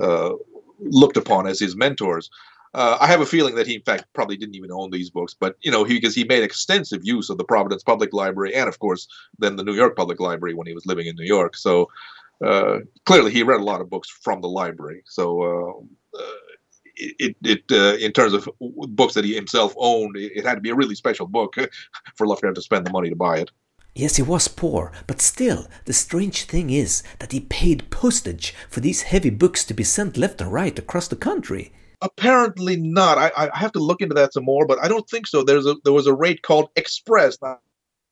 uh, 0.00 0.32
looked 0.80 1.16
upon 1.16 1.46
as 1.46 1.58
his 1.60 1.76
mentors. 1.76 2.30
Uh, 2.72 2.96
I 3.00 3.08
have 3.08 3.20
a 3.20 3.26
feeling 3.26 3.56
that 3.56 3.66
he, 3.66 3.74
in 3.74 3.82
fact, 3.82 4.04
probably 4.12 4.36
didn't 4.36 4.54
even 4.54 4.70
own 4.70 4.92
these 4.92 5.10
books, 5.10 5.34
but 5.38 5.56
you 5.60 5.72
know, 5.72 5.82
he, 5.82 5.94
because 5.94 6.14
he 6.14 6.22
made 6.22 6.44
extensive 6.44 7.00
use 7.02 7.28
of 7.28 7.36
the 7.36 7.44
Providence 7.44 7.82
Public 7.82 8.12
Library 8.12 8.54
and, 8.54 8.68
of 8.68 8.78
course, 8.78 9.08
then 9.40 9.56
the 9.56 9.64
New 9.64 9.74
York 9.74 9.96
Public 9.96 10.20
Library 10.20 10.54
when 10.54 10.68
he 10.68 10.74
was 10.74 10.86
living 10.86 11.08
in 11.08 11.16
New 11.16 11.24
York. 11.24 11.56
So 11.56 11.90
uh, 12.44 12.78
clearly, 13.06 13.32
he 13.32 13.42
read 13.42 13.60
a 13.60 13.64
lot 13.64 13.80
of 13.80 13.90
books 13.90 14.08
from 14.08 14.40
the 14.40 14.48
library. 14.48 15.02
So 15.06 15.42
uh, 15.42 16.22
it, 17.18 17.36
it 17.42 17.62
uh, 17.70 17.96
in 17.96 18.12
terms 18.12 18.32
of 18.32 18.48
books 18.60 19.14
that 19.14 19.24
he 19.24 19.34
himself 19.34 19.74
owned, 19.76 20.16
it 20.16 20.44
had 20.44 20.54
to 20.54 20.60
be 20.60 20.70
a 20.70 20.74
really 20.74 20.94
special 20.94 21.26
book 21.26 21.56
for 22.16 22.26
Lovecraft 22.26 22.56
to 22.56 22.62
spend 22.62 22.86
the 22.86 22.92
money 22.92 23.10
to 23.10 23.16
buy 23.16 23.38
it. 23.38 23.50
Yes, 23.94 24.16
he 24.16 24.22
was 24.22 24.46
poor, 24.46 24.92
but 25.06 25.20
still, 25.20 25.66
the 25.84 25.92
strange 25.92 26.44
thing 26.44 26.70
is 26.70 27.02
that 27.18 27.32
he 27.32 27.40
paid 27.40 27.90
postage 27.90 28.54
for 28.68 28.80
these 28.80 29.02
heavy 29.02 29.30
books 29.30 29.64
to 29.64 29.74
be 29.74 29.82
sent 29.82 30.16
left 30.16 30.40
and 30.40 30.52
right 30.52 30.78
across 30.78 31.08
the 31.08 31.16
country. 31.16 31.72
Apparently 32.00 32.76
not. 32.76 33.18
I, 33.18 33.30
I 33.36 33.58
have 33.58 33.72
to 33.72 33.80
look 33.80 34.00
into 34.00 34.14
that 34.14 34.32
some 34.32 34.44
more, 34.44 34.64
but 34.66 34.78
I 34.82 34.88
don't 34.88 35.08
think 35.10 35.26
so. 35.26 35.42
There's 35.42 35.66
a 35.66 35.74
there 35.84 35.92
was 35.92 36.06
a 36.06 36.14
rate 36.14 36.42
called 36.42 36.70
express. 36.76 37.36
Now, 37.42 37.58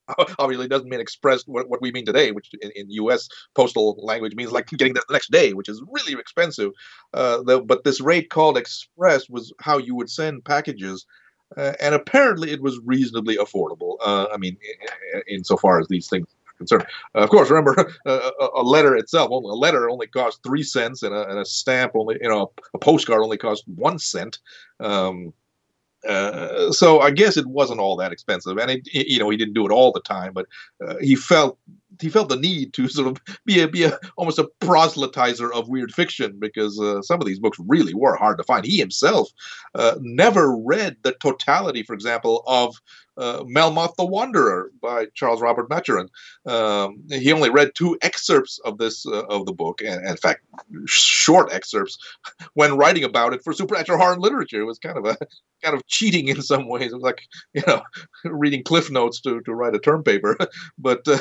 obviously 0.38 0.66
it 0.66 0.70
doesn't 0.70 0.88
mean 0.88 1.00
express 1.00 1.42
what, 1.46 1.68
what 1.68 1.82
we 1.82 1.92
mean 1.92 2.06
today, 2.06 2.32
which 2.32 2.50
in, 2.60 2.70
in, 2.74 2.90
U.S. 2.90 3.28
postal 3.54 3.98
language 4.02 4.34
means 4.34 4.52
like 4.52 4.68
getting 4.68 4.94
the 4.94 5.02
next 5.10 5.30
day, 5.30 5.52
which 5.52 5.68
is 5.68 5.82
really 5.90 6.18
expensive. 6.18 6.72
Uh, 7.14 7.42
the, 7.42 7.60
but 7.60 7.84
this 7.84 8.00
rate 8.00 8.30
called 8.30 8.56
express 8.56 9.28
was 9.28 9.52
how 9.60 9.78
you 9.78 9.94
would 9.94 10.10
send 10.10 10.44
packages, 10.44 11.06
uh, 11.56 11.72
and 11.80 11.94
apparently 11.94 12.50
it 12.50 12.62
was 12.62 12.80
reasonably 12.84 13.36
affordable. 13.36 13.96
Uh, 14.00 14.26
I 14.32 14.36
mean, 14.36 14.56
insofar 15.28 15.80
as 15.80 15.88
these 15.88 16.08
things 16.08 16.26
concerned. 16.58 16.86
Uh, 17.14 17.20
of 17.20 17.30
course, 17.30 17.50
remember 17.50 17.92
uh, 18.06 18.30
a, 18.54 18.62
letter 18.62 18.96
itself. 18.96 19.30
Only 19.32 19.50
a 19.50 19.54
letter 19.54 19.88
only 19.88 20.08
costs 20.08 20.40
three 20.44 20.62
cents, 20.62 21.02
and 21.02 21.14
a, 21.14 21.28
and 21.28 21.38
a, 21.38 21.44
stamp 21.44 21.92
only, 21.94 22.18
you 22.20 22.28
know, 22.28 22.52
a 22.74 22.78
postcard 22.78 23.22
only 23.22 23.38
costs 23.38 23.64
one 23.66 23.98
cent. 23.98 24.38
Um, 24.80 25.32
uh, 26.06 26.70
so 26.72 27.00
I 27.00 27.10
guess 27.10 27.36
it 27.36 27.46
wasn't 27.46 27.80
all 27.80 27.96
that 27.96 28.12
expensive, 28.12 28.56
and 28.58 28.70
it, 28.70 28.88
it, 28.92 29.08
you 29.08 29.18
know 29.18 29.30
he 29.30 29.36
didn't 29.36 29.54
do 29.54 29.66
it 29.66 29.72
all 29.72 29.92
the 29.92 30.00
time, 30.00 30.32
but 30.32 30.46
uh, 30.86 30.94
he 31.00 31.16
felt 31.16 31.58
he 32.00 32.08
felt 32.08 32.28
the 32.28 32.36
need 32.36 32.72
to 32.74 32.88
sort 32.88 33.08
of 33.08 33.38
be 33.44 33.60
a 33.60 33.68
be 33.68 33.84
a 33.84 33.98
almost 34.16 34.38
a 34.38 34.48
proselytizer 34.60 35.50
of 35.52 35.68
weird 35.68 35.92
fiction 35.92 36.38
because 36.38 36.78
uh, 36.80 37.02
some 37.02 37.20
of 37.20 37.26
these 37.26 37.38
books 37.38 37.58
really 37.66 37.94
were 37.94 38.16
hard 38.16 38.38
to 38.38 38.44
find. 38.44 38.64
He 38.64 38.78
himself 38.78 39.30
uh, 39.74 39.96
never 40.00 40.56
read 40.56 40.96
the 41.02 41.12
totality, 41.12 41.82
for 41.82 41.94
example, 41.94 42.42
of 42.46 42.76
uh, 43.18 43.42
Melmoth 43.44 43.96
the 43.96 44.06
Wanderer 44.06 44.70
by 44.80 45.06
Charles 45.14 45.40
Robert 45.40 45.68
Maturin. 45.68 46.08
Um, 46.46 47.02
he 47.10 47.32
only 47.32 47.50
read 47.50 47.72
two 47.74 47.98
excerpts 48.00 48.60
of 48.64 48.78
this 48.78 49.04
uh, 49.06 49.24
of 49.24 49.44
the 49.44 49.52
book, 49.52 49.80
and, 49.80 50.00
and, 50.00 50.10
in 50.10 50.16
fact, 50.16 50.44
short 50.86 51.52
excerpts 51.52 51.98
when 52.54 52.76
writing 52.76 53.04
about 53.04 53.34
it 53.34 53.42
for 53.42 53.52
supernatural 53.52 53.98
horror 53.98 54.18
literature. 54.18 54.60
It 54.60 54.66
was 54.66 54.78
kind 54.78 54.96
of 54.96 55.04
a 55.04 55.16
kind 55.62 55.74
of 55.74 55.84
cheating 55.86 56.28
in 56.28 56.42
some 56.42 56.68
ways. 56.68 56.92
It 56.92 56.94
was 56.94 57.02
like 57.02 57.22
you 57.54 57.62
know 57.66 57.82
reading 58.24 58.62
cliff 58.62 58.90
notes 58.90 59.20
to, 59.22 59.40
to 59.40 59.54
write 59.54 59.74
a 59.74 59.80
term 59.80 60.04
paper. 60.04 60.36
but 60.78 61.06
uh, 61.08 61.18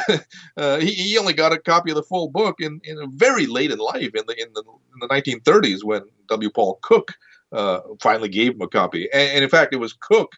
uh, 0.58 0.80
he, 0.80 0.92
he 0.92 1.18
only 1.18 1.34
got 1.34 1.54
a 1.54 1.60
copy 1.60 1.92
of 1.92 1.96
the 1.96 2.04
full 2.04 2.30
book 2.30 2.60
in, 2.60 2.82
in 2.84 3.00
a 3.00 3.08
very 3.08 3.46
late 3.46 3.72
in 3.72 3.78
life 3.78 4.12
in 4.16 4.24
the 4.28 4.42
in 4.42 4.52
the 4.54 4.64
in 4.94 5.00
the 5.00 5.08
1930s 5.08 5.84
when 5.84 6.02
W. 6.30 6.50
Paul 6.50 6.80
Cook 6.82 7.14
uh, 7.52 7.80
finally 8.02 8.30
gave 8.30 8.54
him 8.54 8.62
a 8.62 8.68
copy. 8.68 9.08
And, 9.14 9.30
and, 9.30 9.44
in 9.44 9.50
fact, 9.50 9.74
it 9.74 9.78
was 9.78 9.94
Cook 9.94 10.32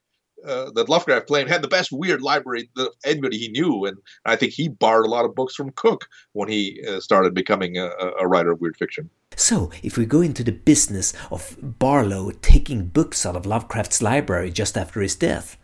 uh, 0.46 0.72
that 0.72 0.90
Lovecraft 0.90 1.28
claimed 1.28 1.50
had 1.50 1.62
the 1.62 1.68
best 1.68 1.92
weird 1.92 2.22
library 2.22 2.70
that 2.76 2.92
anybody 3.04 3.38
he 3.38 3.50
knew, 3.50 3.86
and 3.86 3.98
I 4.26 4.36
think 4.36 4.54
he 4.54 4.70
borrowed 4.70 5.06
a 5.06 5.10
lot 5.10 5.26
of 5.26 5.36
books 5.36 5.56
from 5.56 5.72
Cook 5.72 6.08
when 6.34 6.50
he 6.50 6.82
uh, 6.88 7.00
started 7.00 7.34
becoming 7.34 7.78
a, 7.78 7.90
a, 8.20 8.28
writer 8.28 8.52
of 8.52 8.62
weird 8.62 8.78
fiction. 8.78 9.10
So, 9.36 9.72
if 9.84 9.98
we 9.98 10.06
go 10.06 10.22
into 10.22 10.44
the 10.44 10.52
business 10.52 11.14
of 11.32 11.58
Barlow 11.62 12.32
taking 12.42 12.88
books 12.88 13.26
out 13.26 13.36
of 13.36 13.46
Lovecraft's 13.46 14.02
library 14.02 14.52
just 14.52 14.78
after 14.78 15.02
his 15.02 15.16
death, 15.16 15.58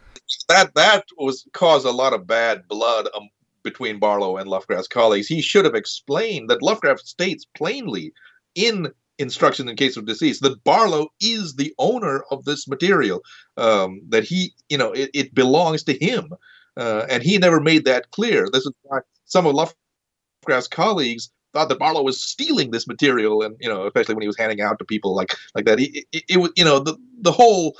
that 0.49 0.73
that 0.75 1.05
was 1.17 1.47
caused 1.53 1.85
a 1.85 1.91
lot 1.91 2.13
of 2.13 2.27
bad 2.27 2.67
blood 2.67 3.07
um, 3.15 3.29
between 3.65 3.99
Barlow 3.99 4.37
and 4.37 4.47
Lovecraft's 4.47 4.87
colleagues. 4.87 5.27
He 5.27 5.41
should 5.41 5.65
have 5.65 5.75
explained 5.75 6.49
that 6.49 6.61
Lovecraft 6.61 7.05
states 7.05 7.45
plainly 7.57 8.13
in 8.55 8.93
instruction 9.17 9.67
in 9.67 9.75
case 9.75 9.97
of 9.97 10.05
decease 10.05 10.39
that 10.39 10.63
Barlow 10.63 11.09
is 11.19 11.55
the 11.55 11.73
owner 11.77 12.23
of 12.31 12.45
this 12.45 12.67
material, 12.67 13.21
um, 13.57 14.01
that 14.09 14.23
he, 14.23 14.53
you 14.69 14.77
know, 14.77 14.91
it, 14.91 15.09
it 15.13 15.35
belongs 15.35 15.83
to 15.83 15.97
him. 15.97 16.33
Uh, 16.77 17.05
and 17.09 17.23
he 17.23 17.37
never 17.37 17.59
made 17.59 17.85
that 17.85 18.11
clear. 18.11 18.47
This 18.51 18.65
is 18.65 18.73
why 18.83 18.99
some 19.25 19.45
of 19.45 19.55
Lovecraft's 19.55 20.67
colleagues 20.67 21.29
thought 21.53 21.69
that 21.69 21.79
Barlow 21.79 22.03
was 22.03 22.21
stealing 22.21 22.71
this 22.71 22.85
material, 22.85 23.41
and 23.41 23.55
you 23.61 23.69
know, 23.69 23.87
especially 23.87 24.13
when 24.13 24.21
he 24.23 24.27
was 24.27 24.37
handing 24.37 24.61
out 24.61 24.77
to 24.79 24.85
people 24.85 25.15
like 25.15 25.33
like 25.55 25.65
that. 25.65 25.79
It, 25.79 26.05
it, 26.11 26.23
it 26.29 26.37
was, 26.37 26.51
you 26.57 26.65
know, 26.65 26.79
the 26.79 26.97
the 27.21 27.31
whole 27.31 27.77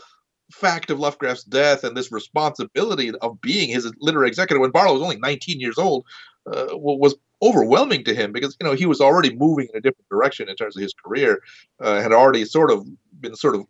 fact 0.56 0.89
of 0.89 1.00
Lovecraft's 1.00 1.44
death 1.44 1.84
and 1.84 1.96
this 1.96 2.12
responsibility 2.12 3.12
of 3.22 3.41
being 3.41 3.70
his 3.70 3.91
literary 4.00 4.30
executor 4.30 4.60
when 4.60 4.72
Barlow 4.72 4.94
was 4.94 5.02
only 5.02 5.18
19 5.18 5.60
years 5.60 5.78
old 5.78 6.06
uh, 6.48 6.68
was 6.72 7.15
overwhelming 7.41 8.04
to 8.06 8.15
him 8.15 8.32
because 8.32 8.56
you 8.60 8.65
know 8.65 8.74
he 8.74 8.86
was 8.86 9.02
already 9.02 9.36
moving 9.36 9.68
in 9.72 9.78
a 9.78 9.82
different 9.82 10.08
direction 10.10 10.48
in 10.48 10.56
terms 10.56 10.76
of 10.76 10.82
his 10.82 10.94
career, 10.94 11.41
uh, 11.82 12.02
had 12.02 12.13
already 12.13 12.46
sort 12.46 12.72
of 12.72 12.88
been 13.20 13.36
sort 13.36 13.56
of 13.56 13.65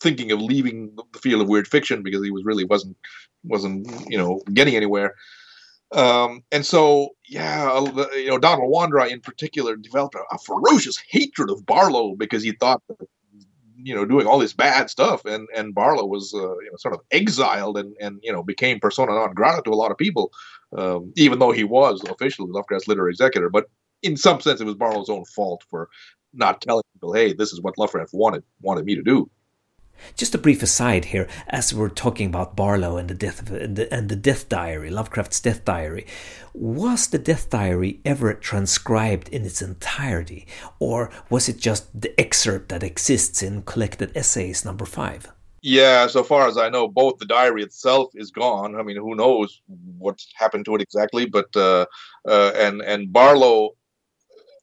thinking 0.00 0.30
of 0.32 0.40
leaving 0.40 0.94
the 0.96 1.18
field 1.18 1.42
of 1.42 1.48
weird 1.48 1.68
fiction 1.68 2.02
because 2.02 2.22
he 2.24 2.30
was 2.30 2.44
really 2.44 2.64
wasn't 2.64 2.96
wasn't 3.44 3.86
you 4.08 4.18
know 4.18 4.40
getting 4.54 4.76
anywhere. 4.76 5.14
Um, 5.92 6.44
and 6.52 6.64
so, 6.64 7.16
yeah, 7.28 7.80
you 8.14 8.28
know, 8.28 8.38
Donald 8.38 8.72
Wandrei 8.72 9.10
in 9.10 9.20
particular 9.20 9.74
developed 9.74 10.14
a, 10.14 10.22
a 10.32 10.38
ferocious 10.38 10.96
hatred 11.08 11.50
of 11.50 11.66
Barlow 11.66 12.14
because 12.14 12.44
he 12.44 12.52
thought 12.52 12.80
that 12.88 13.08
you 13.84 13.94
know 13.94 14.04
doing 14.04 14.26
all 14.26 14.38
this 14.38 14.52
bad 14.52 14.90
stuff 14.90 15.24
and 15.24 15.48
and 15.56 15.74
barlow 15.74 16.04
was 16.06 16.32
uh, 16.34 16.38
you 16.58 16.70
know 16.70 16.76
sort 16.76 16.94
of 16.94 17.00
exiled 17.10 17.78
and 17.78 17.94
and 18.00 18.18
you 18.22 18.32
know 18.32 18.42
became 18.42 18.80
persona 18.80 19.12
non 19.12 19.34
grata 19.34 19.62
to 19.62 19.70
a 19.70 19.74
lot 19.74 19.90
of 19.90 19.98
people 19.98 20.30
um, 20.76 21.12
even 21.16 21.38
though 21.38 21.52
he 21.52 21.64
was 21.64 22.02
officially 22.08 22.48
lovecraft's 22.50 22.86
literary 22.86 23.10
executor. 23.10 23.50
But 23.50 23.66
in 24.02 24.16
some 24.16 24.40
sense 24.40 24.60
it 24.60 24.64
was 24.64 24.76
barlow's 24.76 25.10
own 25.10 25.24
fault 25.24 25.64
for 25.68 25.88
not 26.32 26.60
telling 26.60 26.82
people 26.94 27.12
hey 27.12 27.32
this 27.32 27.52
is 27.52 27.60
what 27.60 27.76
lovecraft 27.76 28.10
wanted 28.14 28.42
wanted 28.60 28.84
me 28.84 28.94
to 28.94 29.02
do 29.02 29.28
just 30.16 30.34
a 30.34 30.38
brief 30.38 30.62
aside 30.62 31.06
here, 31.06 31.28
as 31.48 31.74
we're 31.74 31.88
talking 31.88 32.26
about 32.26 32.56
Barlow 32.56 32.96
and 32.96 33.08
the 33.08 33.14
death 33.14 33.50
and, 33.50 33.76
the, 33.76 33.92
and 33.92 34.08
the 34.08 34.16
death 34.16 34.48
diary, 34.48 34.90
Lovecraft's 34.90 35.40
death 35.40 35.64
diary. 35.64 36.06
Was 36.52 37.08
the 37.08 37.18
death 37.18 37.50
diary 37.50 38.00
ever 38.04 38.34
transcribed 38.34 39.28
in 39.28 39.44
its 39.44 39.62
entirety, 39.62 40.46
or 40.78 41.10
was 41.28 41.48
it 41.48 41.58
just 41.58 42.00
the 42.00 42.18
excerpt 42.20 42.68
that 42.70 42.82
exists 42.82 43.42
in 43.42 43.62
Collected 43.62 44.10
Essays 44.16 44.64
number 44.64 44.84
five? 44.84 45.32
Yeah, 45.62 46.06
so 46.06 46.24
far 46.24 46.48
as 46.48 46.56
I 46.56 46.70
know, 46.70 46.88
both 46.88 47.18
the 47.18 47.26
diary 47.26 47.62
itself 47.62 48.10
is 48.14 48.30
gone. 48.30 48.76
I 48.76 48.82
mean, 48.82 48.96
who 48.96 49.14
knows 49.14 49.60
what's 49.98 50.32
happened 50.34 50.64
to 50.64 50.74
it 50.74 50.80
exactly? 50.80 51.26
But 51.26 51.54
uh, 51.54 51.84
uh, 52.26 52.52
and 52.56 52.80
and 52.80 53.12
Barlow 53.12 53.72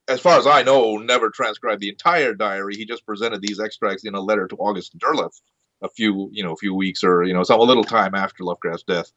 as 0.07 0.19
far 0.21 0.37
as 0.39 0.47
I 0.47 0.63
know, 0.63 0.97
never 0.97 1.29
transcribed 1.29 1.81
the 1.81 1.89
entire 1.89 2.33
diary. 2.33 2.75
He 2.75 2.85
just 2.85 3.05
presented 3.05 3.41
these 3.41 3.59
extracts 3.59 4.05
in 4.05 4.15
a 4.15 4.21
letter 4.21 4.47
to 4.47 4.55
August 4.55 4.97
Derleth 4.97 5.41
a 5.81 5.89
few, 5.89 6.29
you 6.31 6.43
know, 6.43 6.53
a 6.53 6.57
few 6.57 6.73
weeks 6.73 7.03
or 7.03 7.23
you 7.23 7.33
know, 7.33 7.43
some 7.43 7.59
a 7.59 7.63
little 7.63 7.83
time 7.83 8.15
after 8.15 8.43
Lovecraft's 8.43 8.83
death, 8.83 9.11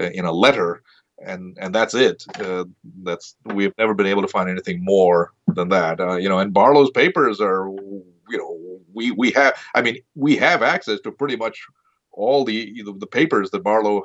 uh, 0.00 0.10
in 0.10 0.24
a 0.24 0.32
letter, 0.32 0.82
and 1.24 1.56
and 1.60 1.74
that's 1.74 1.94
it. 1.94 2.24
Uh, 2.38 2.64
that's 3.02 3.36
we've 3.44 3.76
never 3.78 3.94
been 3.94 4.06
able 4.06 4.22
to 4.22 4.28
find 4.28 4.48
anything 4.48 4.82
more 4.82 5.32
than 5.48 5.68
that. 5.70 6.00
Uh, 6.00 6.16
you 6.16 6.28
know, 6.28 6.38
and 6.38 6.54
Barlow's 6.54 6.90
papers 6.90 7.40
are, 7.40 7.68
you 7.68 8.38
know, 8.38 8.80
we 8.94 9.10
we 9.10 9.30
have. 9.32 9.54
I 9.74 9.82
mean, 9.82 9.98
we 10.14 10.36
have 10.36 10.62
access 10.62 11.00
to 11.00 11.12
pretty 11.12 11.36
much 11.36 11.66
all 12.12 12.44
the 12.44 12.82
the 12.98 13.06
papers 13.06 13.50
that 13.50 13.62
Barlow 13.62 14.04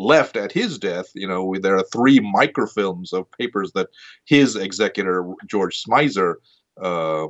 left 0.00 0.36
at 0.36 0.52
his 0.52 0.78
death, 0.78 1.06
you 1.14 1.28
know, 1.28 1.54
there 1.60 1.76
are 1.76 1.84
three 1.92 2.18
microfilms 2.20 3.12
of 3.12 3.30
papers 3.32 3.72
that 3.72 3.88
his 4.24 4.56
executor 4.56 5.32
George 5.46 5.82
Smisor 5.82 6.34
uh, 6.80 7.26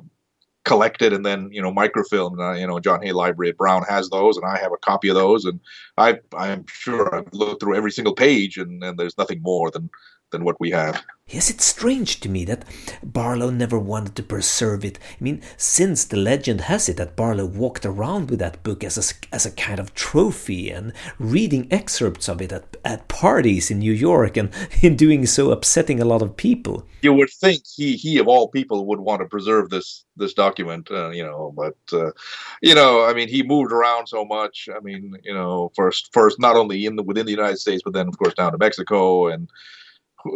collected 0.64 1.12
and 1.12 1.24
then 1.24 1.48
you 1.52 1.60
know 1.60 1.72
microfilmed. 1.72 2.38
Uh, 2.38 2.58
you 2.58 2.66
know, 2.66 2.78
John 2.78 3.02
Hay 3.02 3.12
Library 3.12 3.50
at 3.50 3.56
Brown 3.56 3.82
has 3.88 4.08
those, 4.10 4.36
and 4.36 4.46
I 4.46 4.58
have 4.58 4.72
a 4.72 4.76
copy 4.78 5.08
of 5.08 5.16
those, 5.16 5.44
and 5.44 5.60
I 5.96 6.18
I'm 6.36 6.64
sure 6.68 7.14
I've 7.14 7.32
looked 7.32 7.62
through 7.62 7.76
every 7.76 7.90
single 7.90 8.14
page, 8.14 8.56
and, 8.56 8.82
and 8.82 8.98
there's 8.98 9.18
nothing 9.18 9.42
more 9.42 9.70
than 9.70 9.90
than 10.30 10.44
what 10.44 10.58
we 10.60 10.70
have. 10.70 11.02
Yes, 11.30 11.48
it's 11.48 11.64
strange 11.64 12.18
to 12.20 12.28
me 12.28 12.44
that 12.46 12.64
Barlow 13.04 13.50
never 13.50 13.78
wanted 13.78 14.16
to 14.16 14.22
preserve 14.24 14.84
it. 14.84 14.98
I 15.12 15.22
mean, 15.22 15.42
since 15.56 16.04
the 16.04 16.16
legend 16.16 16.62
has 16.62 16.88
it 16.88 16.96
that 16.96 17.14
Barlow 17.14 17.46
walked 17.46 17.86
around 17.86 18.30
with 18.30 18.40
that 18.40 18.64
book 18.64 18.82
as 18.82 18.98
a, 18.98 19.34
as 19.34 19.46
a 19.46 19.52
kind 19.52 19.78
of 19.78 19.94
trophy 19.94 20.70
and 20.70 20.92
reading 21.20 21.68
excerpts 21.70 22.28
of 22.28 22.42
it 22.42 22.50
at, 22.50 22.76
at 22.84 23.06
parties 23.06 23.70
in 23.70 23.78
New 23.78 23.92
York 23.92 24.36
and 24.36 24.50
in 24.82 24.96
doing 24.96 25.24
so 25.24 25.52
upsetting 25.52 26.00
a 26.00 26.04
lot 26.04 26.20
of 26.20 26.36
people. 26.36 26.84
You 27.02 27.12
would 27.12 27.30
think 27.30 27.62
he, 27.64 27.94
he 27.94 28.18
of 28.18 28.26
all 28.26 28.48
people 28.48 28.84
would 28.86 29.00
want 29.00 29.22
to 29.22 29.28
preserve 29.28 29.70
this 29.70 30.04
this 30.16 30.34
document, 30.34 30.90
uh, 30.90 31.10
you 31.10 31.22
know, 31.22 31.54
but 31.56 31.76
uh, 31.92 32.10
you 32.60 32.74
know, 32.74 33.04
I 33.04 33.14
mean, 33.14 33.28
he 33.28 33.44
moved 33.44 33.72
around 33.72 34.08
so 34.08 34.24
much. 34.24 34.68
I 34.74 34.80
mean, 34.80 35.16
you 35.22 35.32
know, 35.32 35.70
first 35.76 36.12
first 36.12 36.40
not 36.40 36.56
only 36.56 36.86
in 36.86 36.96
the 36.96 37.04
within 37.04 37.24
the 37.24 37.32
United 37.32 37.58
States, 37.58 37.82
but 37.84 37.92
then 37.92 38.08
of 38.08 38.18
course 38.18 38.34
down 38.34 38.50
to 38.50 38.58
Mexico 38.58 39.28
and 39.28 39.48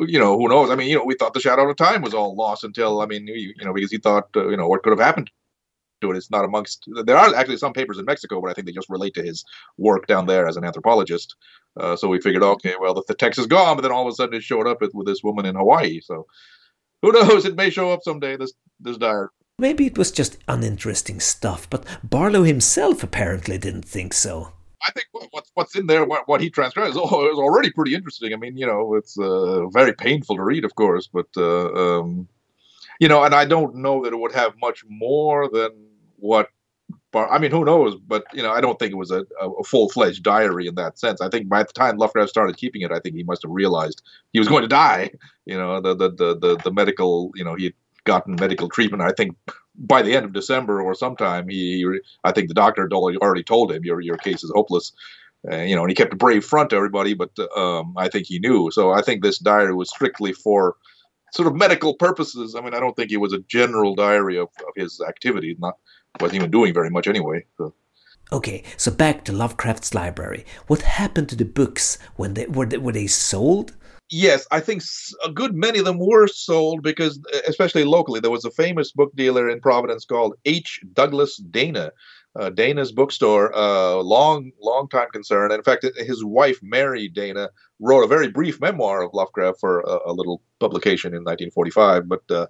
you 0.06 0.18
know, 0.18 0.38
who 0.38 0.48
knows? 0.48 0.70
I 0.70 0.76
mean, 0.76 0.88
you 0.88 0.96
know, 0.96 1.04
we 1.04 1.14
thought 1.14 1.34
the 1.34 1.40
Shadow 1.40 1.68
of 1.68 1.76
Time 1.76 2.02
was 2.02 2.14
all 2.14 2.34
lost 2.34 2.64
until, 2.64 3.00
I 3.00 3.06
mean, 3.06 3.26
you, 3.26 3.54
you 3.56 3.64
know, 3.64 3.72
because 3.72 3.90
he 3.90 3.98
thought, 3.98 4.28
uh, 4.36 4.48
you 4.48 4.56
know, 4.56 4.68
what 4.68 4.82
could 4.82 4.90
have 4.90 5.04
happened 5.04 5.30
to 6.00 6.10
it. 6.10 6.16
It's 6.16 6.30
not 6.30 6.44
amongst. 6.44 6.84
There 7.04 7.16
are 7.16 7.34
actually 7.34 7.56
some 7.56 7.72
papers 7.72 7.98
in 7.98 8.04
Mexico, 8.04 8.40
but 8.40 8.50
I 8.50 8.54
think 8.54 8.66
they 8.66 8.72
just 8.72 8.90
relate 8.90 9.14
to 9.14 9.22
his 9.22 9.44
work 9.78 10.06
down 10.06 10.26
there 10.26 10.46
as 10.46 10.56
an 10.56 10.64
anthropologist. 10.64 11.34
Uh, 11.78 11.96
so 11.96 12.08
we 12.08 12.20
figured, 12.20 12.42
okay, 12.42 12.74
well, 12.80 12.94
the, 12.94 13.02
the 13.08 13.14
text 13.14 13.38
is 13.38 13.46
gone, 13.46 13.76
but 13.76 13.82
then 13.82 13.92
all 13.92 14.06
of 14.06 14.12
a 14.12 14.14
sudden 14.14 14.34
it 14.34 14.42
showed 14.42 14.66
up 14.66 14.80
with 14.80 15.06
this 15.06 15.22
woman 15.22 15.46
in 15.46 15.56
Hawaii. 15.56 16.00
So 16.00 16.26
who 17.02 17.12
knows? 17.12 17.44
It 17.50 17.56
may 17.56 17.70
show 17.70 17.92
up 17.92 18.00
someday. 18.02 18.36
This 18.36 18.52
this 18.80 18.96
diary. 18.96 19.28
Maybe 19.58 19.86
it 19.86 19.98
was 19.98 20.10
just 20.10 20.38
uninteresting 20.48 21.20
stuff, 21.20 21.70
but 21.70 21.84
Barlow 22.02 22.42
himself 22.42 23.04
apparently 23.04 23.56
didn't 23.56 23.84
think 23.84 24.12
so. 24.12 24.53
I 24.86 24.92
think 24.92 25.06
what's 25.30 25.50
what's 25.54 25.76
in 25.76 25.86
there, 25.86 26.04
what, 26.04 26.28
what 26.28 26.40
he 26.40 26.50
transcribed, 26.50 26.90
is, 26.90 26.96
already 26.96 27.70
pretty 27.70 27.94
interesting. 27.94 28.32
I 28.32 28.36
mean, 28.36 28.56
you 28.56 28.66
know, 28.66 28.94
it's 28.94 29.18
uh, 29.18 29.66
very 29.68 29.94
painful 29.94 30.36
to 30.36 30.42
read, 30.42 30.64
of 30.64 30.74
course, 30.74 31.08
but 31.12 31.26
uh, 31.36 31.72
um, 31.72 32.28
you 33.00 33.08
know, 33.08 33.24
and 33.24 33.34
I 33.34 33.44
don't 33.44 33.76
know 33.76 34.02
that 34.04 34.12
it 34.12 34.18
would 34.18 34.32
have 34.32 34.54
much 34.60 34.84
more 34.88 35.48
than 35.48 35.70
what. 36.16 36.48
Bar- 37.12 37.32
I 37.32 37.38
mean, 37.38 37.50
who 37.50 37.64
knows? 37.64 37.96
But 37.96 38.24
you 38.34 38.42
know, 38.42 38.52
I 38.52 38.60
don't 38.60 38.78
think 38.78 38.92
it 38.92 38.96
was 38.96 39.10
a, 39.10 39.24
a 39.40 39.64
full 39.64 39.88
fledged 39.88 40.22
diary 40.22 40.66
in 40.66 40.74
that 40.74 40.98
sense. 40.98 41.20
I 41.20 41.28
think 41.28 41.48
by 41.48 41.62
the 41.62 41.72
time 41.72 41.96
Lovecraft 41.96 42.28
started 42.28 42.56
keeping 42.56 42.82
it, 42.82 42.92
I 42.92 42.98
think 42.98 43.16
he 43.16 43.22
must 43.22 43.42
have 43.42 43.52
realized 43.52 44.02
he 44.32 44.38
was 44.38 44.48
going 44.48 44.62
to 44.62 44.68
die. 44.68 45.10
You 45.46 45.56
know, 45.56 45.80
the 45.80 45.94
the 45.94 46.10
the 46.10 46.38
the, 46.38 46.56
the 46.62 46.72
medical, 46.72 47.32
you 47.34 47.44
know, 47.44 47.54
he 47.54 47.64
had 47.64 47.74
gotten 48.04 48.36
medical 48.38 48.68
treatment. 48.68 49.02
I 49.02 49.12
think 49.12 49.36
by 49.76 50.02
the 50.02 50.14
end 50.14 50.24
of 50.24 50.32
December 50.32 50.80
or 50.80 50.94
sometime, 50.94 51.48
he, 51.48 51.84
I 52.22 52.32
think 52.32 52.48
the 52.48 52.54
doctor 52.54 52.88
already 52.92 53.42
told 53.42 53.72
him 53.72 53.84
your 53.84 54.00
your 54.00 54.16
case 54.16 54.44
is 54.44 54.52
hopeless. 54.54 54.92
Uh, 55.50 55.58
you 55.58 55.76
know, 55.76 55.82
and 55.82 55.90
he 55.90 55.94
kept 55.94 56.12
a 56.12 56.16
brave 56.16 56.42
front 56.42 56.70
to 56.70 56.76
everybody, 56.76 57.12
but 57.12 57.30
um, 57.54 57.94
I 57.98 58.08
think 58.08 58.26
he 58.26 58.38
knew. 58.38 58.70
So 58.70 58.92
I 58.92 59.02
think 59.02 59.22
this 59.22 59.38
diary 59.38 59.74
was 59.74 59.90
strictly 59.90 60.32
for 60.32 60.76
sort 61.34 61.48
of 61.48 61.54
medical 61.54 61.94
purposes. 61.94 62.54
I 62.54 62.62
mean, 62.62 62.72
I 62.72 62.80
don't 62.80 62.96
think 62.96 63.12
it 63.12 63.18
was 63.18 63.34
a 63.34 63.40
general 63.40 63.94
diary 63.94 64.38
of, 64.38 64.48
of 64.66 64.72
his 64.74 65.02
activity. 65.06 65.54
Not 65.58 65.74
wasn't 66.20 66.36
even 66.36 66.50
doing 66.50 66.72
very 66.72 66.90
much 66.90 67.06
anyway. 67.08 67.44
So. 67.58 67.74
Okay, 68.32 68.62
so 68.76 68.90
back 68.90 69.24
to 69.24 69.32
Lovecraft's 69.32 69.94
library. 69.94 70.46
What 70.66 70.82
happened 70.82 71.28
to 71.30 71.36
the 71.36 71.44
books 71.44 71.98
when 72.16 72.34
they 72.34 72.46
were 72.46 72.66
they, 72.66 72.78
were 72.78 72.92
they 72.92 73.06
sold? 73.06 73.74
Yes, 74.10 74.46
I 74.50 74.60
think 74.60 74.82
a 75.24 75.30
good 75.30 75.54
many 75.54 75.78
of 75.78 75.84
them 75.84 75.98
were 75.98 76.26
sold 76.26 76.82
because, 76.82 77.20
especially 77.46 77.84
locally, 77.84 78.20
there 78.20 78.30
was 78.30 78.44
a 78.44 78.50
famous 78.50 78.92
book 78.92 79.14
dealer 79.14 79.48
in 79.48 79.60
Providence 79.60 80.04
called 80.04 80.34
H. 80.44 80.80
Douglas 80.92 81.36
Dana. 81.36 81.92
Uh, 82.36 82.50
Dana's 82.50 82.90
bookstore, 82.90 83.56
uh, 83.56 83.94
long, 83.94 84.50
long 84.60 84.88
time 84.88 85.06
concern. 85.12 85.52
And 85.52 85.58
in 85.58 85.62
fact, 85.62 85.86
his 85.96 86.24
wife, 86.24 86.58
Mary 86.62 87.08
Dana, 87.08 87.48
wrote 87.78 88.02
a 88.02 88.08
very 88.08 88.28
brief 88.28 88.60
memoir 88.60 89.02
of 89.02 89.14
Lovecraft 89.14 89.60
for 89.60 89.80
a, 89.82 90.10
a 90.10 90.12
little 90.12 90.42
publication 90.58 91.12
in 91.12 91.22
1945. 91.22 92.08
But 92.08 92.22
uh, 92.28 92.46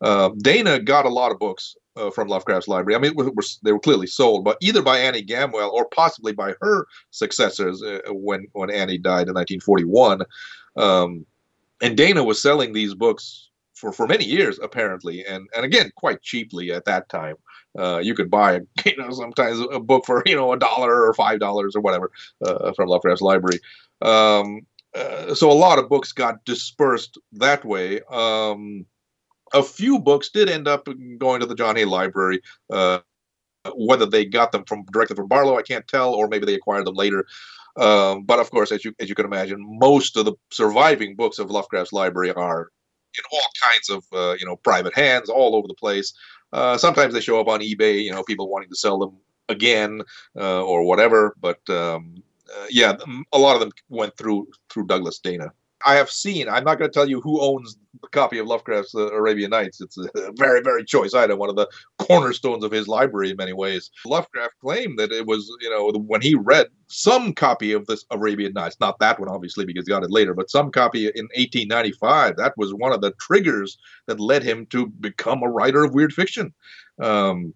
uh, 0.00 0.30
Dana 0.38 0.78
got 0.78 1.04
a 1.04 1.10
lot 1.10 1.32
of 1.32 1.38
books 1.38 1.76
uh, 1.96 2.10
from 2.10 2.28
Lovecraft's 2.28 2.68
library. 2.68 2.96
I 2.96 2.98
mean, 2.98 3.14
were, 3.14 3.26
they 3.62 3.72
were 3.72 3.78
clearly 3.78 4.06
sold, 4.06 4.44
but 4.44 4.58
either 4.60 4.82
by 4.82 4.98
Annie 4.98 5.24
Gamwell 5.24 5.70
or 5.70 5.86
possibly 5.88 6.32
by 6.32 6.54
her 6.60 6.86
successors 7.10 7.82
uh, 7.82 8.00
when 8.08 8.46
when 8.52 8.70
Annie 8.70 8.98
died 8.98 9.28
in 9.28 9.34
1941. 9.34 10.22
Um, 10.76 11.26
and 11.80 11.96
Dana 11.96 12.24
was 12.24 12.40
selling 12.40 12.72
these 12.72 12.94
books 12.94 13.50
for, 13.74 13.92
for 13.92 14.06
many 14.06 14.24
years, 14.24 14.58
apparently, 14.62 15.24
and, 15.24 15.48
and 15.54 15.64
again, 15.64 15.90
quite 15.96 16.22
cheaply 16.22 16.72
at 16.72 16.84
that 16.86 17.08
time. 17.08 17.36
Uh, 17.78 17.98
you 17.98 18.14
could 18.14 18.30
buy, 18.30 18.60
you 18.86 18.96
know, 18.96 19.10
sometimes 19.10 19.60
a 19.72 19.78
book 19.78 20.06
for, 20.06 20.22
you 20.26 20.34
know, 20.34 20.52
a 20.52 20.58
dollar 20.58 21.06
or 21.06 21.12
five 21.14 21.38
dollars 21.40 21.76
or 21.76 21.80
whatever 21.80 22.10
uh, 22.44 22.72
from 22.72 22.88
Lovecraft's 22.88 23.22
library. 23.22 23.60
Um, 24.00 24.66
uh, 24.94 25.34
so 25.34 25.50
a 25.50 25.52
lot 25.52 25.78
of 25.78 25.90
books 25.90 26.12
got 26.12 26.44
dispersed 26.44 27.18
that 27.32 27.64
way. 27.64 28.00
Um, 28.10 28.86
a 29.52 29.62
few 29.62 29.98
books 29.98 30.30
did 30.30 30.48
end 30.48 30.66
up 30.66 30.88
going 31.18 31.40
to 31.40 31.46
the 31.46 31.54
John 31.54 31.76
Hay 31.76 31.84
Library. 31.84 32.40
Uh, 32.70 33.00
whether 33.74 34.06
they 34.06 34.24
got 34.24 34.52
them 34.52 34.64
from 34.64 34.84
directly 34.92 35.16
from 35.16 35.28
Barlow, 35.28 35.58
I 35.58 35.62
can't 35.62 35.86
tell, 35.88 36.14
or 36.14 36.28
maybe 36.28 36.46
they 36.46 36.54
acquired 36.54 36.86
them 36.86 36.94
later. 36.94 37.26
Um, 37.76 38.24
but 38.24 38.38
of 38.38 38.50
course, 38.50 38.72
as 38.72 38.84
you 38.84 38.94
as 39.00 39.08
you 39.08 39.14
can 39.14 39.26
imagine, 39.26 39.58
most 39.60 40.16
of 40.16 40.24
the 40.24 40.34
surviving 40.50 41.16
books 41.16 41.38
of 41.38 41.50
Lovecraft's 41.50 41.92
library 41.92 42.32
are 42.32 42.68
in 43.18 43.24
all 43.32 43.48
kinds 43.70 43.90
of 43.90 44.04
uh, 44.12 44.36
you 44.38 44.46
know 44.46 44.56
private 44.56 44.94
hands 44.94 45.28
all 45.28 45.54
over 45.54 45.68
the 45.68 45.74
place. 45.74 46.12
Uh, 46.52 46.78
sometimes 46.78 47.12
they 47.12 47.20
show 47.20 47.40
up 47.40 47.48
on 47.48 47.60
eBay, 47.60 48.02
you 48.02 48.12
know, 48.12 48.22
people 48.22 48.48
wanting 48.48 48.70
to 48.70 48.76
sell 48.76 48.98
them 48.98 49.16
again 49.48 50.02
uh, 50.38 50.62
or 50.64 50.84
whatever. 50.84 51.34
But 51.40 51.58
um, 51.68 52.22
uh, 52.54 52.66
yeah, 52.70 52.96
a 53.32 53.38
lot 53.38 53.54
of 53.54 53.60
them 53.60 53.72
went 53.88 54.16
through 54.16 54.48
through 54.70 54.86
Douglas 54.86 55.18
Dana. 55.18 55.52
I 55.84 55.96
have 55.96 56.10
seen. 56.10 56.48
I'm 56.48 56.64
not 56.64 56.78
going 56.78 56.90
to 56.90 56.94
tell 56.94 57.08
you 57.08 57.20
who 57.20 57.40
owns 57.40 57.76
the 58.00 58.08
copy 58.08 58.38
of 58.38 58.46
Lovecraft's 58.46 58.94
uh, 58.94 59.12
Arabian 59.12 59.50
Nights. 59.50 59.80
It's 59.80 59.98
a 59.98 60.32
very, 60.36 60.62
very 60.62 60.84
choice 60.84 61.12
item, 61.12 61.38
one 61.38 61.50
of 61.50 61.56
the 61.56 61.68
cornerstones 61.98 62.64
of 62.64 62.72
his 62.72 62.88
library 62.88 63.30
in 63.30 63.36
many 63.36 63.52
ways. 63.52 63.90
Lovecraft 64.06 64.54
claimed 64.60 64.98
that 64.98 65.12
it 65.12 65.26
was, 65.26 65.50
you 65.60 65.70
know, 65.70 65.92
when 66.00 66.22
he 66.22 66.34
read 66.34 66.68
some 66.88 67.34
copy 67.34 67.72
of 67.72 67.86
this 67.86 68.04
Arabian 68.10 68.54
Nights, 68.54 68.76
not 68.80 68.98
that 69.00 69.20
one, 69.20 69.28
obviously, 69.28 69.64
because 69.64 69.86
he 69.86 69.90
got 69.90 70.04
it 70.04 70.10
later, 70.10 70.34
but 70.34 70.50
some 70.50 70.70
copy 70.70 71.06
in 71.06 71.26
1895, 71.34 72.36
that 72.36 72.54
was 72.56 72.72
one 72.72 72.92
of 72.92 73.02
the 73.02 73.12
triggers 73.20 73.76
that 74.06 74.20
led 74.20 74.42
him 74.42 74.66
to 74.66 74.86
become 74.86 75.42
a 75.42 75.50
writer 75.50 75.84
of 75.84 75.94
weird 75.94 76.12
fiction. 76.12 76.54
Um, 77.00 77.52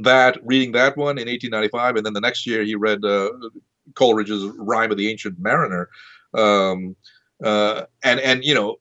that 0.00 0.38
reading 0.44 0.72
that 0.72 0.96
one 0.96 1.18
in 1.18 1.28
1895, 1.28 1.96
and 1.96 2.06
then 2.06 2.12
the 2.12 2.20
next 2.20 2.46
year 2.46 2.62
he 2.62 2.74
read 2.74 3.04
uh, 3.04 3.30
Coleridge's 3.94 4.44
Rime 4.56 4.90
of 4.90 4.96
the 4.96 5.10
Ancient 5.10 5.38
Mariner. 5.38 5.88
Um, 6.34 6.94
uh, 7.44 7.84
and 8.02 8.20
and 8.20 8.44
you 8.44 8.54
know 8.54 8.78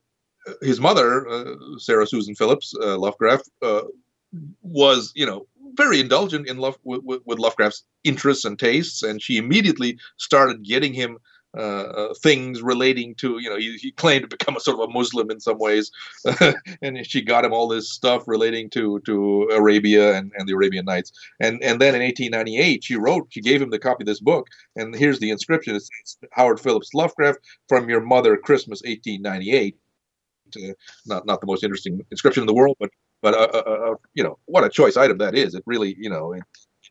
his 0.62 0.80
mother, 0.80 1.28
uh, 1.28 1.56
Sarah 1.78 2.08
Susan 2.08 2.36
Phillips 2.36 2.74
uh, 2.82 2.98
Lovecraft, 2.98 3.50
uh, 3.62 3.82
was 4.62 5.12
you 5.16 5.26
know 5.26 5.48
very 5.74 6.00
indulgent 6.00 6.48
in 6.48 6.58
love 6.58 6.78
with, 6.84 7.02
with, 7.04 7.40
Lovecraft's 7.40 7.84
interests 8.04 8.46
and 8.46 8.58
tastes, 8.58 9.04
and 9.04 9.22
she 9.22 9.38
immediately 9.38 9.98
started 10.18 10.64
getting 10.64 10.94
him 10.94 11.18
uh, 11.58 12.10
uh, 12.10 12.14
things 12.14 12.62
relating 12.62 13.16
to 13.16 13.40
you 13.40 13.50
know 13.50 13.58
he, 13.58 13.78
he, 13.78 13.92
claimed 13.92 14.22
to 14.22 14.28
become 14.28 14.56
a 14.56 14.60
sort 14.60 14.80
of 14.80 14.90
a 14.90 14.94
Muslim 14.94 15.32
in 15.32 15.40
some 15.40 15.58
ways, 15.58 15.92
and 16.82 17.06
she 17.08 17.22
got 17.22 17.44
him 17.44 17.54
all 17.54 17.68
this 17.68 17.90
stuff 17.90 18.28
relating 18.28 18.70
to 18.70 19.00
to 19.02 19.50
Arabia 19.52 20.16
and, 20.16 20.32
and 20.38 20.48
the 20.48 20.54
Arabian 20.54 20.86
Nights, 20.86 21.12
and 21.40 21.64
and 21.64 21.82
then 21.82 21.96
in 21.96 22.02
1898 22.02 22.84
she 22.84 22.96
wrote 22.96 23.28
she 23.30 23.42
gave 23.42 23.62
him 23.62 23.72
the 23.72 23.80
copy 23.80 24.04
of 24.04 24.06
this 24.06 24.20
book, 24.20 24.48
and 24.76 24.96
here's 24.96 25.20
the 25.20 25.32
inscription: 25.32 25.76
it's, 25.76 25.90
it's 26.02 26.18
Howard 26.32 26.60
Phillips 26.60 26.94
Lovecraft 26.94 27.40
from 27.68 27.90
your 27.90 28.02
mother, 28.02 28.38
Christmas 28.38 28.82
1898. 28.86 29.76
Uh, 30.56 30.74
not 31.06 31.26
not 31.26 31.42
the 31.42 31.48
most 31.48 31.64
interesting 31.64 32.06
inscription 32.12 32.42
in 32.42 32.48
the 32.48 32.54
world, 32.54 32.78
but 32.80 32.92
but 33.22 33.34
uh, 33.34 33.50
uh, 33.54 33.92
uh, 33.92 33.96
you 34.14 34.24
know 34.24 34.38
what 34.46 34.64
a 34.64 34.70
choice 34.70 34.96
item 34.96 35.18
that 35.18 35.36
is. 35.36 35.56
It 35.56 35.64
really 35.66 35.96
you 35.98 36.10
know 36.10 36.34
it 36.34 36.44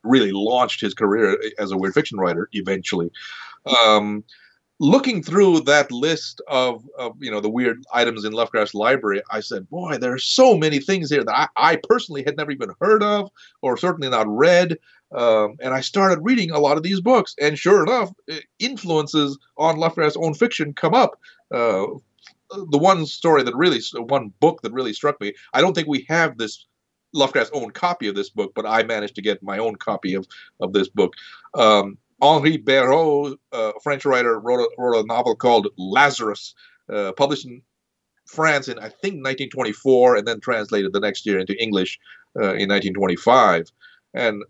really 0.02 0.32
launched 0.32 0.80
his 0.80 0.94
career 0.94 1.38
as 1.58 1.70
a 1.70 1.76
weird 1.76 1.94
fiction 1.94 2.18
writer 2.18 2.48
eventually. 2.52 3.10
Um, 3.66 4.24
looking 4.78 5.22
through 5.22 5.60
that 5.60 5.90
list 5.90 6.40
of, 6.48 6.84
of 6.98 7.16
you 7.20 7.30
know 7.30 7.40
the 7.40 7.48
weird 7.48 7.82
items 7.92 8.24
in 8.24 8.32
Lovecraft's 8.32 8.74
library, 8.74 9.22
I 9.30 9.40
said, 9.40 9.68
boy, 9.70 9.98
there 9.98 10.12
are 10.12 10.18
so 10.18 10.56
many 10.56 10.78
things 10.78 11.10
here 11.10 11.24
that 11.24 11.50
I, 11.56 11.72
I 11.72 11.78
personally 11.88 12.22
had 12.24 12.36
never 12.36 12.50
even 12.50 12.72
heard 12.80 13.02
of, 13.02 13.30
or 13.62 13.76
certainly 13.76 14.08
not 14.08 14.28
read. 14.28 14.78
Um, 15.14 15.56
and 15.60 15.72
I 15.72 15.80
started 15.82 16.24
reading 16.24 16.50
a 16.50 16.58
lot 16.58 16.76
of 16.76 16.82
these 16.82 17.00
books, 17.00 17.34
and 17.40 17.58
sure 17.58 17.82
enough, 17.82 18.12
influences 18.58 19.38
on 19.56 19.76
Lovecraft's 19.76 20.16
own 20.16 20.34
fiction 20.34 20.74
come 20.74 20.94
up. 20.94 21.18
Uh, 21.54 21.86
the 22.50 22.78
one 22.78 23.06
story 23.06 23.42
that 23.42 23.54
really, 23.54 23.80
one 23.94 24.32
book 24.40 24.62
that 24.62 24.72
really 24.72 24.92
struck 24.92 25.20
me. 25.20 25.32
I 25.52 25.60
don't 25.60 25.74
think 25.74 25.88
we 25.88 26.06
have 26.08 26.38
this 26.38 26.66
Lovecraft's 27.14 27.52
own 27.54 27.70
copy 27.70 28.08
of 28.08 28.14
this 28.14 28.30
book, 28.30 28.52
but 28.54 28.66
I 28.66 28.82
managed 28.82 29.14
to 29.14 29.22
get 29.22 29.42
my 29.42 29.58
own 29.58 29.76
copy 29.76 30.14
of 30.14 30.26
of 30.60 30.72
this 30.72 30.88
book. 30.88 31.14
Um, 31.54 31.98
Henri 32.20 32.58
Béraud, 32.58 33.36
a 33.52 33.72
French 33.82 34.04
writer, 34.04 34.38
wrote 34.38 34.60
a, 34.60 34.68
wrote 34.78 35.04
a 35.04 35.06
novel 35.06 35.36
called 35.36 35.68
Lazarus, 35.76 36.54
uh, 36.92 37.12
published 37.12 37.46
in 37.46 37.62
France 38.26 38.68
in 38.68 38.78
I 38.78 38.88
think 38.88 39.22
1924, 39.22 40.16
and 40.16 40.26
then 40.26 40.40
translated 40.40 40.92
the 40.92 41.00
next 41.00 41.26
year 41.26 41.38
into 41.38 41.60
English 41.62 41.98
uh, 42.36 42.54
in 42.54 42.68
1925. 42.68 43.70
And 44.14 44.42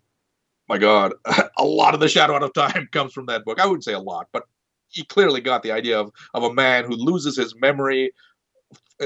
my 0.68 0.78
God, 0.78 1.14
a 1.58 1.64
lot 1.64 1.94
of 1.94 2.00
the 2.00 2.08
Shadow 2.08 2.34
Out 2.34 2.42
of 2.42 2.54
Time 2.54 2.88
comes 2.92 3.12
from 3.12 3.26
that 3.26 3.44
book. 3.44 3.60
I 3.60 3.66
wouldn't 3.66 3.84
say 3.84 3.94
a 3.94 4.00
lot, 4.00 4.28
but 4.32 4.44
he 4.88 5.04
clearly 5.04 5.40
got 5.40 5.62
the 5.62 5.72
idea 5.72 5.98
of, 5.98 6.10
of 6.34 6.44
a 6.44 6.54
man 6.54 6.84
who 6.84 6.94
loses 6.94 7.36
his 7.36 7.54
memory 7.56 8.12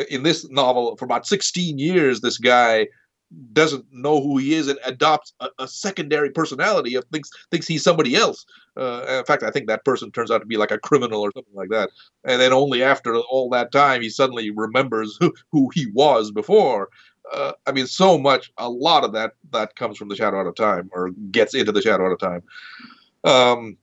in 0.08 0.22
this 0.22 0.48
novel, 0.48 0.96
for 0.96 1.04
about 1.04 1.26
16 1.26 1.78
years, 1.78 2.20
this 2.20 2.38
guy 2.38 2.86
doesn't 3.52 3.84
know 3.92 4.20
who 4.20 4.38
he 4.38 4.54
is 4.54 4.68
and 4.68 4.78
adopts 4.84 5.32
a, 5.40 5.48
a 5.60 5.68
secondary 5.68 6.30
personality 6.30 6.94
of 6.94 7.04
thinks 7.12 7.30
thinks 7.50 7.66
he's 7.66 7.82
somebody 7.82 8.16
else. 8.16 8.44
Uh, 8.76 9.04
in 9.18 9.24
fact, 9.24 9.42
I 9.42 9.50
think 9.50 9.66
that 9.66 9.84
person 9.84 10.10
turns 10.10 10.30
out 10.30 10.38
to 10.38 10.46
be 10.46 10.56
like 10.56 10.70
a 10.70 10.78
criminal 10.78 11.20
or 11.20 11.30
something 11.32 11.54
like 11.54 11.70
that. 11.70 11.90
And 12.24 12.40
then 12.40 12.52
only 12.52 12.82
after 12.82 13.16
all 13.16 13.48
that 13.50 13.72
time, 13.72 14.02
he 14.02 14.08
suddenly 14.08 14.50
remembers 14.50 15.16
who, 15.20 15.32
who 15.52 15.70
he 15.74 15.86
was 15.92 16.30
before. 16.30 16.88
Uh, 17.32 17.52
I 17.66 17.72
mean, 17.72 17.86
so 17.86 18.18
much, 18.18 18.52
a 18.58 18.68
lot 18.68 19.04
of 19.04 19.12
that 19.12 19.34
that 19.52 19.76
comes 19.76 19.96
from 19.96 20.08
the 20.08 20.16
Shadow 20.16 20.40
Out 20.40 20.46
of 20.46 20.56
Time 20.56 20.90
or 20.92 21.10
gets 21.30 21.54
into 21.54 21.72
the 21.72 21.82
Shadow 21.82 22.06
Out 22.06 22.12
of 22.12 22.18
Time. 22.18 22.42
Um, 23.22 23.76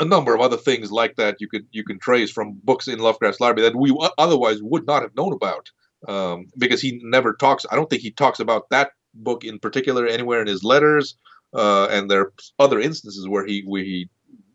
a 0.00 0.04
number 0.04 0.34
of 0.34 0.40
other 0.40 0.56
things 0.56 0.92
like 0.92 1.16
that 1.16 1.40
you 1.40 1.48
could 1.48 1.66
you 1.72 1.84
can 1.84 1.98
trace 1.98 2.30
from 2.30 2.58
books 2.64 2.88
in 2.88 3.00
Lovecraft's 3.00 3.40
library 3.40 3.68
that 3.68 3.78
we 3.78 3.94
otherwise 4.16 4.62
would 4.62 4.86
not 4.86 5.02
have 5.02 5.14
known 5.16 5.32
about 5.32 5.70
um, 6.06 6.46
because 6.56 6.80
he 6.80 7.00
never 7.02 7.34
talks. 7.34 7.66
I 7.70 7.76
don't 7.76 7.90
think 7.90 8.02
he 8.02 8.10
talks 8.10 8.40
about 8.40 8.70
that 8.70 8.92
book 9.14 9.44
in 9.44 9.58
particular 9.58 10.06
anywhere 10.06 10.40
in 10.40 10.46
his 10.46 10.62
letters. 10.62 11.16
Uh, 11.54 11.86
and 11.86 12.10
there 12.10 12.20
are 12.20 12.32
other 12.58 12.78
instances 12.78 13.26
where 13.26 13.46
he 13.46 13.62
where 13.62 13.82
he 13.82 14.08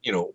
you 0.03 0.12
know 0.12 0.34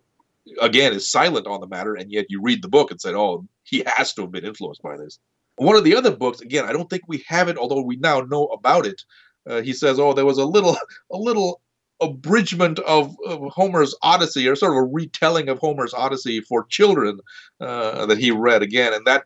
again 0.61 0.93
is 0.93 1.09
silent 1.09 1.47
on 1.47 1.61
the 1.61 1.67
matter, 1.67 1.95
and 1.95 2.11
yet 2.11 2.25
you 2.29 2.41
read 2.41 2.61
the 2.61 2.67
book 2.67 2.91
and 2.91 2.99
said, 2.99 3.15
oh, 3.15 3.47
he 3.63 3.83
has 3.85 4.13
to 4.13 4.21
have 4.21 4.31
been 4.31 4.45
influenced 4.45 4.81
by 4.81 4.97
this. 4.97 5.19
One 5.55 5.75
of 5.75 5.83
the 5.83 5.95
other 5.95 6.11
books, 6.11 6.41
again, 6.41 6.65
I 6.65 6.73
don't 6.73 6.89
think 6.89 7.03
we 7.07 7.23
have 7.27 7.49
it, 7.49 7.57
although 7.57 7.81
we 7.81 7.97
now 7.97 8.21
know 8.21 8.45
about 8.47 8.85
it. 8.85 9.03
Uh, 9.47 9.61
he 9.61 9.73
says, 9.73 9.99
oh, 9.99 10.13
there 10.13 10.25
was 10.25 10.37
a 10.37 10.45
little 10.45 10.77
a 11.11 11.17
little 11.17 11.61
abridgment 12.01 12.79
of, 12.79 13.15
of, 13.25 13.41
Homer's 13.51 13.93
Odyssey, 14.01 14.47
or 14.47 14.55
sort 14.55 14.71
of 14.71 14.77
a 14.77 14.83
retelling 14.83 15.49
of 15.49 15.59
Homer's 15.59 15.93
Odyssey 15.93 16.39
for 16.39 16.65
children 16.65 17.19
uh, 17.59 18.05
that 18.05 18.17
he 18.17 18.31
read 18.31 18.63
again, 18.63 18.93
and 18.93 19.05
that 19.05 19.25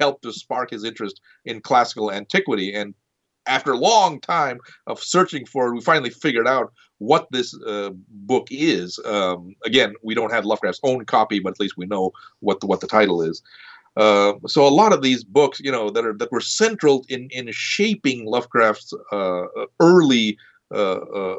helped 0.00 0.22
to 0.22 0.32
spark 0.32 0.70
his 0.70 0.84
interest 0.84 1.20
in 1.44 1.60
classical 1.60 2.10
antiquity. 2.12 2.74
And 2.74 2.94
after 3.46 3.72
a 3.72 3.78
long 3.78 4.20
time 4.20 4.58
of 4.86 5.02
searching 5.02 5.46
for 5.46 5.68
it, 5.68 5.74
we 5.74 5.80
finally 5.80 6.10
figured 6.10 6.46
out 6.46 6.72
what 6.98 7.28
this 7.30 7.58
uh, 7.66 7.90
book 8.08 8.48
is. 8.50 8.98
Um, 9.04 9.54
again, 9.64 9.94
we 10.02 10.14
don't 10.14 10.32
have 10.32 10.44
Lovecraft's 10.44 10.80
own 10.82 11.04
copy, 11.04 11.38
but 11.40 11.50
at 11.52 11.60
least 11.60 11.76
we 11.76 11.86
know 11.86 12.12
what 12.40 12.60
the, 12.60 12.66
what 12.66 12.80
the 12.80 12.86
title 12.86 13.22
is. 13.22 13.42
Uh, 13.96 14.34
so 14.46 14.66
a 14.66 14.68
lot 14.68 14.92
of 14.92 15.02
these 15.02 15.24
books, 15.24 15.60
you 15.60 15.72
know, 15.72 15.90
that 15.90 16.04
are 16.04 16.12
that 16.12 16.30
were 16.30 16.40
central 16.40 17.04
in 17.08 17.28
in 17.30 17.50
shaping 17.50 18.26
Lovecraft's 18.26 18.94
uh, 19.10 19.46
early 19.80 20.38
uh, 20.72 20.98
uh, 20.98 21.38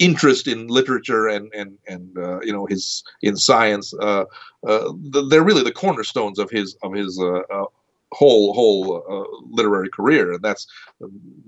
interest 0.00 0.48
in 0.48 0.66
literature 0.66 1.28
and 1.28 1.52
and 1.54 1.78
and 1.86 2.18
uh, 2.18 2.40
you 2.40 2.52
know 2.52 2.66
his 2.66 3.04
in 3.22 3.36
science. 3.36 3.94
Uh, 3.94 4.24
uh, 4.66 4.92
they're 5.28 5.44
really 5.44 5.62
the 5.62 5.72
cornerstones 5.72 6.38
of 6.38 6.50
his 6.50 6.76
of 6.82 6.92
his 6.92 7.20
uh, 7.20 7.42
uh, 7.54 7.66
whole 8.12 8.52
whole 8.54 9.04
uh, 9.08 9.46
literary 9.50 9.88
career, 9.90 10.32
and 10.32 10.42
that's 10.42 10.66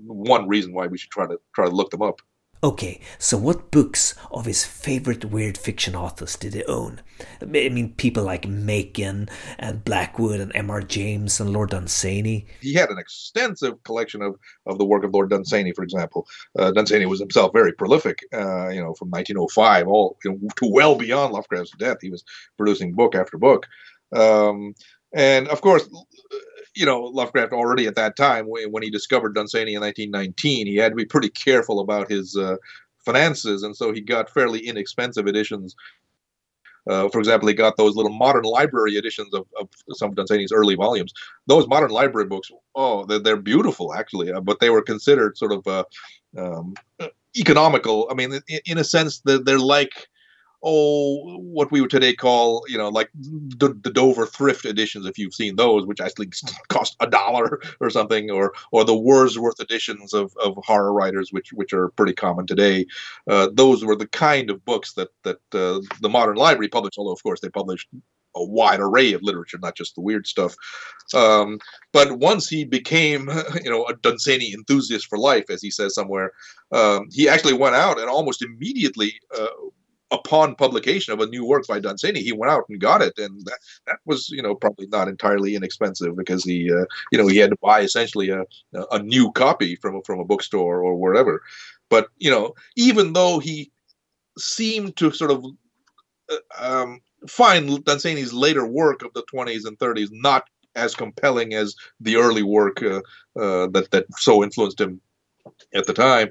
one 0.05 0.47
reason 0.47 0.73
why 0.73 0.87
we 0.87 0.97
should 0.97 1.11
try 1.11 1.27
to 1.27 1.37
try 1.53 1.65
to 1.65 1.75
look 1.75 1.91
them 1.91 2.01
up. 2.01 2.21
Okay, 2.63 3.01
so 3.19 3.37
what 3.37 3.71
books 3.71 4.15
of 4.31 4.45
his 4.45 4.63
favorite 4.63 5.25
weird 5.25 5.57
fiction 5.57 5.97
authors 5.97 6.37
did 6.37 6.53
he 6.53 6.63
own? 6.63 7.01
I 7.41 7.45
mean, 7.45 7.91
people 7.95 8.23
like 8.23 8.47
Machen 8.47 9.27
and 9.59 9.83
Blackwood 9.83 10.39
and 10.39 10.55
M.R. 10.55 10.81
James 10.81 11.41
and 11.41 11.51
Lord 11.51 11.71
Dunsany. 11.71 12.45
He 12.61 12.73
had 12.73 12.89
an 12.89 12.97
extensive 12.97 13.83
collection 13.83 14.21
of, 14.21 14.39
of 14.65 14.77
the 14.77 14.85
work 14.85 15.03
of 15.03 15.13
Lord 15.13 15.29
Dunsany, 15.29 15.73
for 15.73 15.83
example. 15.83 16.25
Uh, 16.57 16.71
Dunsany 16.71 17.05
was 17.05 17.19
himself 17.19 17.51
very 17.51 17.73
prolific, 17.73 18.19
uh, 18.31 18.69
you 18.69 18.79
know, 18.79 18.93
from 18.93 19.09
1905 19.09 19.89
all 19.89 20.17
you 20.23 20.31
know, 20.31 20.39
to 20.55 20.71
well 20.71 20.95
beyond 20.95 21.33
Lovecraft's 21.33 21.75
death. 21.77 21.97
He 22.01 22.09
was 22.09 22.23
producing 22.55 22.93
book 22.93 23.13
after 23.13 23.37
book. 23.37 23.67
Um, 24.15 24.73
and 25.13 25.49
of 25.49 25.59
course, 25.59 25.89
you 26.75 26.85
know, 26.85 27.01
Lovecraft 27.01 27.53
already 27.53 27.87
at 27.87 27.95
that 27.95 28.15
time, 28.15 28.45
when 28.47 28.83
he 28.83 28.89
discovered 28.89 29.35
Dunsany 29.35 29.75
in 29.75 29.81
1919, 29.81 30.67
he 30.67 30.75
had 30.75 30.89
to 30.89 30.95
be 30.95 31.05
pretty 31.05 31.29
careful 31.29 31.79
about 31.79 32.09
his 32.09 32.35
uh, 32.35 32.57
finances, 33.05 33.63
and 33.63 33.75
so 33.75 33.93
he 33.93 34.01
got 34.01 34.29
fairly 34.29 34.59
inexpensive 34.59 35.27
editions. 35.27 35.75
Uh, 36.89 37.07
for 37.09 37.19
example, 37.19 37.47
he 37.47 37.53
got 37.53 37.77
those 37.77 37.95
little 37.95 38.11
modern 38.11 38.43
library 38.43 38.97
editions 38.97 39.33
of, 39.33 39.45
of 39.59 39.69
some 39.91 40.09
of 40.09 40.15
Dunsany's 40.15 40.51
early 40.51 40.75
volumes. 40.75 41.13
Those 41.47 41.67
modern 41.67 41.91
library 41.91 42.27
books, 42.27 42.51
oh, 42.75 43.05
they're, 43.05 43.19
they're 43.19 43.37
beautiful 43.37 43.93
actually, 43.93 44.33
uh, 44.33 44.41
but 44.41 44.59
they 44.59 44.69
were 44.69 44.81
considered 44.81 45.37
sort 45.37 45.53
of 45.53 45.65
uh, 45.65 45.83
um, 46.37 46.73
economical. 47.37 48.07
I 48.11 48.15
mean, 48.15 48.33
in, 48.49 48.59
in 48.65 48.77
a 48.77 48.83
sense, 48.83 49.21
they're, 49.21 49.39
they're 49.39 49.59
like 49.59 50.07
oh, 50.63 51.37
what 51.39 51.71
we 51.71 51.81
would 51.81 51.89
today 51.89 52.13
call, 52.13 52.63
you 52.67 52.77
know, 52.77 52.89
like 52.89 53.09
the, 53.13 53.77
the 53.83 53.91
Dover 53.91 54.25
thrift 54.25 54.65
editions, 54.65 55.05
if 55.05 55.17
you've 55.17 55.33
seen 55.33 55.55
those, 55.55 55.85
which 55.85 55.99
actually 55.99 56.29
cost 56.69 56.95
a 56.99 57.07
dollar 57.07 57.61
or 57.79 57.89
something, 57.89 58.31
or 58.31 58.53
or 58.71 58.85
the 58.85 58.97
Wordsworth 58.97 59.59
editions 59.59 60.13
of, 60.13 60.33
of 60.43 60.57
horror 60.63 60.93
writers, 60.93 61.29
which 61.31 61.51
which 61.53 61.73
are 61.73 61.89
pretty 61.89 62.13
common 62.13 62.47
today. 62.47 62.85
Uh, 63.29 63.49
those 63.53 63.83
were 63.83 63.95
the 63.95 64.07
kind 64.07 64.49
of 64.49 64.63
books 64.65 64.93
that 64.93 65.09
that 65.23 65.37
uh, 65.53 65.79
the 66.01 66.09
modern 66.09 66.37
library 66.37 66.69
published, 66.69 66.97
although 66.97 67.13
of 67.13 67.23
course 67.23 67.41
they 67.41 67.49
published 67.49 67.89
a 68.35 68.43
wide 68.43 68.79
array 68.79 69.13
of 69.13 69.21
literature, 69.21 69.59
not 69.61 69.75
just 69.75 69.95
the 69.95 70.01
weird 70.01 70.25
stuff. 70.25 70.55
Um, 71.13 71.59
but 71.91 72.17
once 72.17 72.49
he 72.49 72.65
became, 72.65 73.29
you 73.63 73.69
know, 73.69 73.85
a 73.85 73.95
Dunsany 73.95 74.53
enthusiast 74.53 75.07
for 75.07 75.17
life, 75.17 75.45
as 75.49 75.61
he 75.61 75.69
says 75.69 75.93
somewhere, 75.93 76.31
um, 76.71 77.09
he 77.11 77.29
actually 77.29 77.53
went 77.53 77.75
out 77.75 77.99
and 77.99 78.09
almost 78.09 78.43
immediately 78.43 79.13
uh, 79.37 79.47
upon 80.13 80.55
publication 80.55 81.11
of 81.11 81.19
a 81.19 81.25
new 81.25 81.43
work 81.43 81.65
by 81.67 81.79
Dunsany, 81.79 82.21
he 82.21 82.31
went 82.31 82.51
out 82.51 82.63
and 82.69 82.79
got 82.79 83.01
it, 83.01 83.17
and 83.17 83.43
that, 83.45 83.59
that 83.87 83.97
was, 84.05 84.29
you 84.29 84.41
know, 84.41 84.55
probably 84.55 84.87
not 84.87 85.07
entirely 85.07 85.55
inexpensive 85.55 86.15
because 86.15 86.43
he, 86.45 86.71
uh, 86.71 86.85
you 87.11 87.17
know, 87.17 87.27
he 87.27 87.37
had 87.37 87.49
to 87.49 87.57
buy 87.61 87.81
essentially 87.81 88.29
a 88.29 88.43
a 88.91 88.99
new 88.99 89.31
copy 89.33 89.75
from 89.75 90.01
from 90.03 90.19
a 90.19 90.25
bookstore 90.25 90.81
or 90.81 90.95
wherever. 90.95 91.41
But 91.89 92.07
you 92.17 92.31
know, 92.31 92.53
even 92.77 93.13
though 93.13 93.39
he 93.39 93.71
seemed 94.37 94.95
to 94.97 95.11
sort 95.11 95.31
of 95.31 95.45
uh, 96.29 96.35
um, 96.59 97.01
find 97.27 97.83
Dunsany's 97.83 98.33
later 98.33 98.65
work 98.65 99.03
of 99.03 99.13
the 99.13 99.23
20s 99.33 99.65
and 99.65 99.77
30s 99.77 100.09
not 100.11 100.45
as 100.75 100.95
compelling 100.95 101.53
as 101.53 101.75
the 101.99 102.15
early 102.15 102.43
work 102.43 102.81
uh, 102.81 103.01
uh, 103.39 103.67
that 103.67 103.87
that 103.91 104.05
so 104.17 104.43
influenced 104.43 104.81
him 104.81 104.99
at 105.75 105.85
the 105.85 105.93
time 105.93 106.29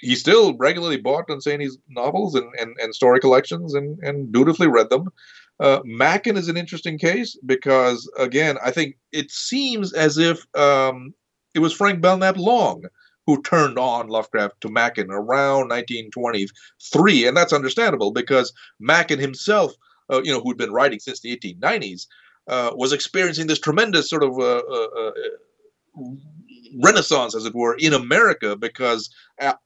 he 0.00 0.14
still 0.14 0.56
regularly 0.56 0.96
bought 0.96 1.26
Dunsany's 1.26 1.78
novels 1.88 2.34
and, 2.34 2.52
and, 2.58 2.76
and 2.80 2.94
story 2.94 3.20
collections 3.20 3.74
and, 3.74 3.98
and 4.00 4.32
dutifully 4.32 4.68
read 4.68 4.90
them. 4.90 5.08
Uh, 5.60 5.80
Machen 5.84 6.36
is 6.36 6.48
an 6.48 6.56
interesting 6.56 6.98
case 6.98 7.36
because, 7.44 8.08
again, 8.16 8.58
I 8.64 8.70
think 8.70 8.96
it 9.12 9.30
seems 9.30 9.92
as 9.92 10.16
if 10.16 10.46
um, 10.56 11.12
it 11.54 11.58
was 11.58 11.72
Frank 11.72 12.00
Belknap 12.00 12.36
Long 12.36 12.84
who 13.28 13.42
turned 13.42 13.78
on 13.78 14.08
Lovecraft 14.08 14.58
to 14.62 14.70
Machen 14.70 15.10
around 15.10 15.68
1923, 15.68 17.26
and 17.26 17.36
that's 17.36 17.52
understandable 17.52 18.10
because 18.10 18.54
Machen 18.80 19.18
himself, 19.18 19.74
uh, 20.10 20.22
you 20.24 20.32
know, 20.32 20.40
who'd 20.40 20.56
been 20.56 20.72
writing 20.72 20.98
since 20.98 21.20
the 21.20 21.36
1890s, 21.36 22.06
uh, 22.48 22.70
was 22.74 22.90
experiencing 22.94 23.46
this 23.46 23.58
tremendous 23.58 24.08
sort 24.08 24.22
of 24.22 24.38
uh, 24.38 24.62
uh, 24.70 24.88
uh, 24.96 25.10
renaissance, 26.82 27.34
as 27.34 27.44
it 27.44 27.54
were, 27.54 27.76
in 27.78 27.92
America 27.92 28.56
because 28.56 29.10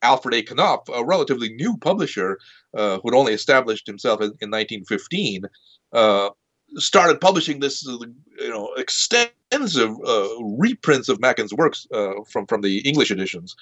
Alfred 0.02 0.34
A. 0.34 0.54
Knopf, 0.54 0.88
a 0.94 1.04
relatively 1.04 1.52
new 1.54 1.76
publisher 1.78 2.38
uh, 2.74 2.98
who 2.98 3.10
had 3.10 3.16
only 3.16 3.32
established 3.32 3.86
himself 3.86 4.20
in, 4.20 4.26
in 4.40 4.50
1915, 4.50 5.44
uh, 5.92 6.30
started 6.76 7.20
publishing 7.20 7.60
this, 7.60 7.86
uh, 7.86 7.98
you 8.38 8.48
know, 8.48 8.72
extensive 8.76 9.94
uh, 10.06 10.28
reprints 10.42 11.08
of 11.08 11.20
Machen's 11.20 11.52
works 11.54 11.86
uh, 11.92 12.14
from 12.30 12.46
from 12.46 12.62
the 12.62 12.78
English 12.80 13.10
editions. 13.10 13.54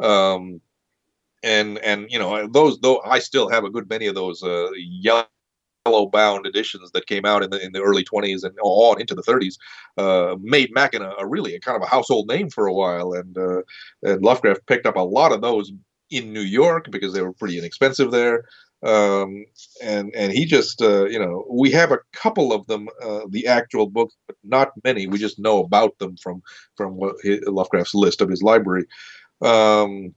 Um, 0.00 0.60
and 1.42 1.78
and 1.78 2.10
you 2.10 2.18
know 2.18 2.48
those 2.48 2.80
though 2.80 3.00
I 3.04 3.18
still 3.18 3.48
have 3.50 3.64
a 3.64 3.70
good 3.70 3.88
many 3.88 4.06
of 4.06 4.14
those 4.14 4.42
uh, 4.42 4.70
yellow 4.76 5.26
yellow 5.86 6.06
bound 6.06 6.46
editions 6.46 6.90
that 6.92 7.06
came 7.06 7.24
out 7.24 7.42
in 7.42 7.50
the 7.50 7.62
in 7.62 7.72
the 7.72 7.80
early 7.80 8.04
20s 8.04 8.42
and 8.42 8.56
on 8.62 9.00
into 9.00 9.14
the 9.14 9.22
30s 9.22 9.54
uh, 9.98 10.36
made 10.40 10.72
Machen 10.72 11.02
a, 11.02 11.12
a, 11.18 11.26
really 11.26 11.54
a 11.54 11.60
kind 11.60 11.76
of 11.76 11.82
a 11.82 11.90
household 11.90 12.28
name 12.28 12.48
for 12.48 12.66
a 12.66 12.72
while, 12.72 13.12
and 13.12 13.36
uh, 13.36 13.62
and 14.02 14.22
Lovecraft 14.22 14.66
picked 14.66 14.86
up 14.86 14.96
a 14.96 15.00
lot 15.00 15.32
of 15.32 15.42
those 15.42 15.72
in 16.10 16.32
New 16.32 16.40
York 16.40 16.90
because 16.90 17.12
they 17.12 17.22
were 17.22 17.32
pretty 17.32 17.58
inexpensive 17.58 18.10
there. 18.10 18.44
Um, 18.82 19.46
and 19.82 20.14
and 20.14 20.32
he 20.32 20.44
just 20.44 20.82
uh, 20.82 21.06
you 21.06 21.18
know 21.18 21.44
we 21.50 21.70
have 21.72 21.92
a 21.92 22.00
couple 22.12 22.52
of 22.52 22.66
them 22.66 22.88
uh, 23.02 23.20
the 23.28 23.46
actual 23.46 23.88
books 23.88 24.14
but 24.26 24.36
not 24.42 24.72
many. 24.84 25.06
We 25.06 25.18
just 25.18 25.38
know 25.38 25.62
about 25.62 25.98
them 25.98 26.16
from 26.16 26.42
from 26.76 26.98
Lovecraft's 27.46 27.94
list 27.94 28.20
of 28.20 28.30
his 28.30 28.42
library. 28.42 28.84
Um, 29.42 30.14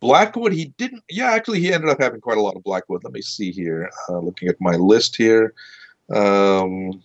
Blackwood, 0.00 0.52
he 0.52 0.66
didn't. 0.78 1.04
Yeah, 1.10 1.30
actually, 1.30 1.60
he 1.60 1.72
ended 1.72 1.90
up 1.90 2.00
having 2.00 2.20
quite 2.20 2.38
a 2.38 2.42
lot 2.42 2.56
of 2.56 2.64
Blackwood. 2.64 3.04
Let 3.04 3.12
me 3.12 3.22
see 3.22 3.52
here. 3.52 3.90
Uh, 4.08 4.18
looking 4.18 4.48
at 4.48 4.60
my 4.60 4.74
list 4.76 5.16
here. 5.16 5.54
Um, 6.12 7.02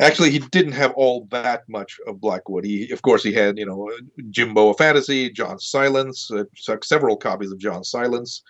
actually, 0.00 0.30
he 0.30 0.40
didn't 0.40 0.72
have 0.72 0.92
all 0.94 1.26
that 1.30 1.68
much 1.68 1.98
of 2.06 2.20
Blackwood. 2.20 2.64
He, 2.64 2.90
of 2.90 3.02
course, 3.02 3.22
he 3.22 3.32
had 3.32 3.56
you 3.56 3.66
know 3.66 3.90
Jimbo 4.30 4.70
of 4.70 4.78
Fantasy, 4.78 5.30
John 5.30 5.58
Silence, 5.60 6.30
uh, 6.30 6.44
several 6.82 7.16
copies 7.16 7.52
of 7.52 7.58
John 7.58 7.84
Silence, 7.84 8.42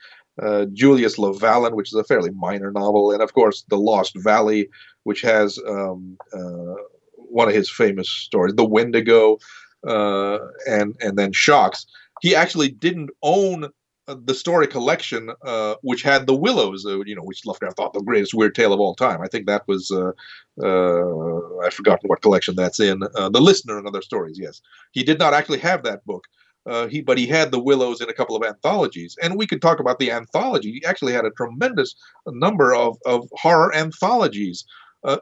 uh, 0.42 0.64
Julius 0.72 1.16
LeVallon, 1.16 1.74
which 1.74 1.90
is 1.90 1.94
a 1.94 2.04
fairly 2.04 2.30
minor 2.30 2.70
novel, 2.70 3.12
and 3.12 3.22
of 3.22 3.34
course, 3.34 3.64
The 3.68 3.78
Lost 3.78 4.16
Valley, 4.16 4.68
which 5.02 5.20
has 5.22 5.58
um, 5.68 6.16
uh, 6.32 6.74
one 7.16 7.48
of 7.48 7.54
his 7.54 7.70
famous 7.70 8.08
stories, 8.08 8.54
The 8.54 8.64
Wendigo, 8.64 9.38
uh, 9.86 10.38
and 10.66 10.96
and 11.00 11.18
then 11.18 11.32
Shocks. 11.32 11.86
He 12.20 12.34
actually 12.34 12.70
didn't 12.70 13.10
own 13.22 13.70
uh, 14.08 14.16
the 14.24 14.34
story 14.34 14.66
collection, 14.66 15.30
uh, 15.44 15.74
which 15.82 16.02
had 16.02 16.26
the 16.26 16.34
Willows, 16.34 16.86
uh, 16.86 16.98
you 17.04 17.14
know, 17.14 17.22
which 17.22 17.44
Lovecraft 17.44 17.76
thought 17.76 17.92
the 17.92 18.00
greatest 18.00 18.32
weird 18.32 18.54
tale 18.54 18.72
of 18.72 18.80
all 18.80 18.94
time. 18.94 19.20
I 19.20 19.28
think 19.28 19.46
that 19.46 19.68
was, 19.68 19.90
uh, 19.90 20.12
uh, 20.62 21.58
I've 21.58 21.74
forgotten 21.74 22.08
what 22.08 22.22
collection 22.22 22.56
that's 22.56 22.80
in. 22.80 23.00
The 23.00 23.40
Listener 23.40 23.76
and 23.76 23.86
Other 23.86 24.00
Stories, 24.00 24.38
yes. 24.40 24.62
He 24.92 25.02
did 25.02 25.18
not 25.18 25.34
actually 25.34 25.58
have 25.58 25.82
that 25.82 26.06
book. 26.06 26.24
he, 26.88 27.02
but 27.02 27.18
he 27.18 27.26
had 27.26 27.50
the 27.50 27.60
Willows 27.60 28.00
in 28.00 28.08
a 28.08 28.14
couple 28.14 28.34
of 28.34 28.42
anthologies, 28.42 29.14
and 29.22 29.36
we 29.36 29.46
could 29.46 29.60
talk 29.60 29.78
about 29.78 29.98
the 29.98 30.10
anthology. 30.10 30.72
He 30.72 30.84
actually 30.86 31.12
had 31.12 31.26
a 31.26 31.30
tremendous 31.30 31.94
number 32.26 32.74
of, 32.74 32.96
of 33.04 33.28
horror 33.32 33.74
anthologies. 33.74 34.64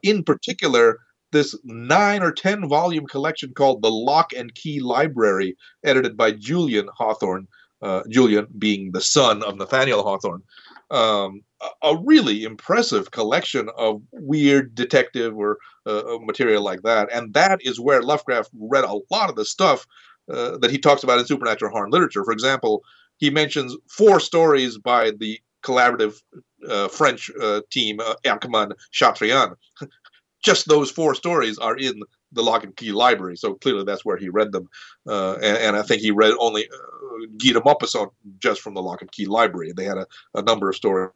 in 0.04 0.22
particular, 0.22 1.00
this 1.36 1.54
nine 1.64 2.22
or 2.22 2.32
ten 2.32 2.66
volume 2.66 3.06
collection 3.06 3.52
called 3.52 3.82
the 3.82 3.90
Lock 3.90 4.32
and 4.32 4.54
Key 4.54 4.80
Library, 4.80 5.54
edited 5.84 6.16
by 6.16 6.32
Julian 6.32 6.88
Hawthorne, 6.96 7.46
uh, 7.82 8.02
Julian 8.08 8.46
being 8.58 8.92
the 8.92 9.02
son 9.02 9.42
of 9.42 9.56
Nathaniel 9.56 10.02
Hawthorne. 10.02 10.42
Um, 10.90 11.42
a, 11.82 11.96
really 11.96 12.44
impressive 12.44 13.10
collection 13.10 13.68
of 13.76 14.00
weird 14.12 14.74
detective 14.74 15.36
or 15.36 15.58
uh, 15.84 16.18
material 16.20 16.62
like 16.62 16.82
that. 16.82 17.12
And 17.12 17.34
that 17.34 17.60
is 17.62 17.80
where 17.80 18.02
Lovecraft 18.02 18.50
read 18.54 18.84
a 18.84 19.00
lot 19.10 19.28
of 19.28 19.36
the 19.36 19.44
stuff 19.44 19.84
uh, 20.32 20.58
that 20.58 20.70
he 20.70 20.78
talks 20.78 21.02
about 21.02 21.18
in 21.18 21.26
supernatural 21.26 21.72
horror 21.72 21.90
literature. 21.90 22.24
For 22.24 22.32
example, 22.32 22.82
he 23.16 23.30
mentions 23.30 23.76
four 23.88 24.20
stories 24.20 24.78
by 24.78 25.10
the 25.10 25.40
collaborative 25.64 26.22
uh, 26.68 26.88
French 26.88 27.30
uh, 27.42 27.60
team, 27.70 27.98
uh, 28.00 28.14
Chatrian, 28.24 29.54
just 30.42 30.68
those 30.68 30.90
four 30.90 31.14
stories 31.14 31.58
are 31.58 31.76
in 31.76 32.02
the 32.32 32.42
Lock 32.42 32.64
and 32.64 32.76
Key 32.76 32.92
library. 32.92 33.36
So 33.36 33.54
clearly 33.54 33.84
that's 33.84 34.04
where 34.04 34.16
he 34.16 34.28
read 34.28 34.52
them. 34.52 34.68
Uh, 35.06 35.34
and, 35.34 35.56
and, 35.58 35.76
I 35.76 35.82
think 35.82 36.02
he 36.02 36.10
read 36.10 36.34
only 36.38 36.68
uh, 36.68 37.26
Guy 37.38 37.58
Maupassant 37.60 38.10
just 38.38 38.60
from 38.60 38.74
the 38.74 38.82
Lock 38.82 39.00
and 39.00 39.10
Key 39.10 39.26
library. 39.26 39.72
They 39.72 39.84
had 39.84 39.98
a, 39.98 40.06
a 40.34 40.42
number 40.42 40.68
of 40.68 40.76
stories 40.76 41.10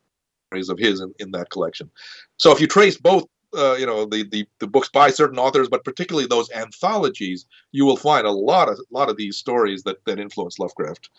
of 0.69 0.79
his 0.79 1.01
in, 1.01 1.15
in 1.19 1.31
that 1.33 1.51
collection. 1.51 1.91
So 2.37 2.53
if 2.53 2.61
you 2.61 2.67
trace 2.67 2.97
both 2.97 3.27
uh, 3.57 3.75
you 3.75 3.87
know 3.87 4.05
the, 4.05 4.23
the 4.31 4.47
the 4.61 4.67
books 4.67 4.89
by 4.89 5.11
certain 5.11 5.39
authors, 5.39 5.69
but 5.69 5.85
particularly 5.85 6.27
those 6.27 6.51
anthologies, 6.53 7.47
you 7.73 7.85
will 7.85 7.97
find 7.97 8.27
a 8.27 8.31
lot 8.31 8.69
of 8.69 8.79
lot 8.91 9.09
of 9.09 9.17
these 9.17 9.37
stories 9.37 9.83
that 9.83 10.05
that 10.05 10.21
influenced 10.21 10.61
Lovecraft 10.61 11.11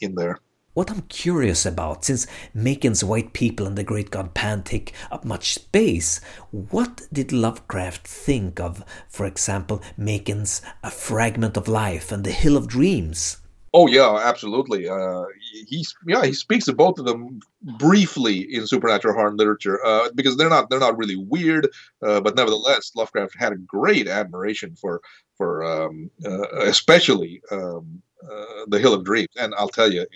in 0.00 0.14
there. 0.14 0.40
What 0.76 0.90
I'm 0.90 1.04
curious 1.08 1.64
about, 1.64 2.04
since 2.04 2.26
Machen's 2.52 3.02
white 3.02 3.32
people 3.32 3.66
and 3.66 3.78
the 3.78 3.82
great 3.82 4.10
god 4.10 4.34
Pan 4.34 4.62
take 4.62 4.92
up 5.10 5.24
much 5.24 5.54
space, 5.54 6.20
what 6.50 7.00
did 7.10 7.32
Lovecraft 7.32 8.06
think 8.06 8.60
of, 8.60 8.84
for 9.08 9.24
example, 9.24 9.80
Machen's 9.96 10.60
A 10.82 10.90
Fragment 10.90 11.56
of 11.56 11.66
Life 11.66 12.12
and 12.12 12.24
The 12.24 12.30
Hill 12.30 12.58
of 12.58 12.68
Dreams? 12.68 13.38
Oh 13.72 13.86
yeah, 13.86 14.20
absolutely. 14.22 14.86
Uh, 14.86 15.24
he 15.66 15.82
yeah 16.06 16.26
he 16.26 16.34
speaks 16.34 16.68
of 16.68 16.76
both 16.76 16.98
of 16.98 17.06
them 17.06 17.40
briefly 17.78 18.40
in 18.40 18.66
supernatural 18.66 19.14
horror 19.14 19.34
literature 19.34 19.82
uh, 19.82 20.10
because 20.14 20.36
they're 20.36 20.50
not 20.50 20.68
they're 20.68 20.78
not 20.78 20.98
really 20.98 21.16
weird, 21.16 21.70
uh, 22.02 22.20
but 22.20 22.36
nevertheless 22.36 22.92
Lovecraft 22.94 23.34
had 23.38 23.54
a 23.54 23.56
great 23.56 24.08
admiration 24.08 24.76
for 24.76 25.00
for 25.38 25.64
um, 25.64 26.10
uh, 26.26 26.66
especially 26.66 27.40
um, 27.50 28.02
uh, 28.30 28.64
the 28.68 28.78
Hill 28.78 28.92
of 28.92 29.04
Dreams, 29.04 29.28
and 29.38 29.54
I'll 29.56 29.68
tell 29.68 29.90
you, 29.90 30.06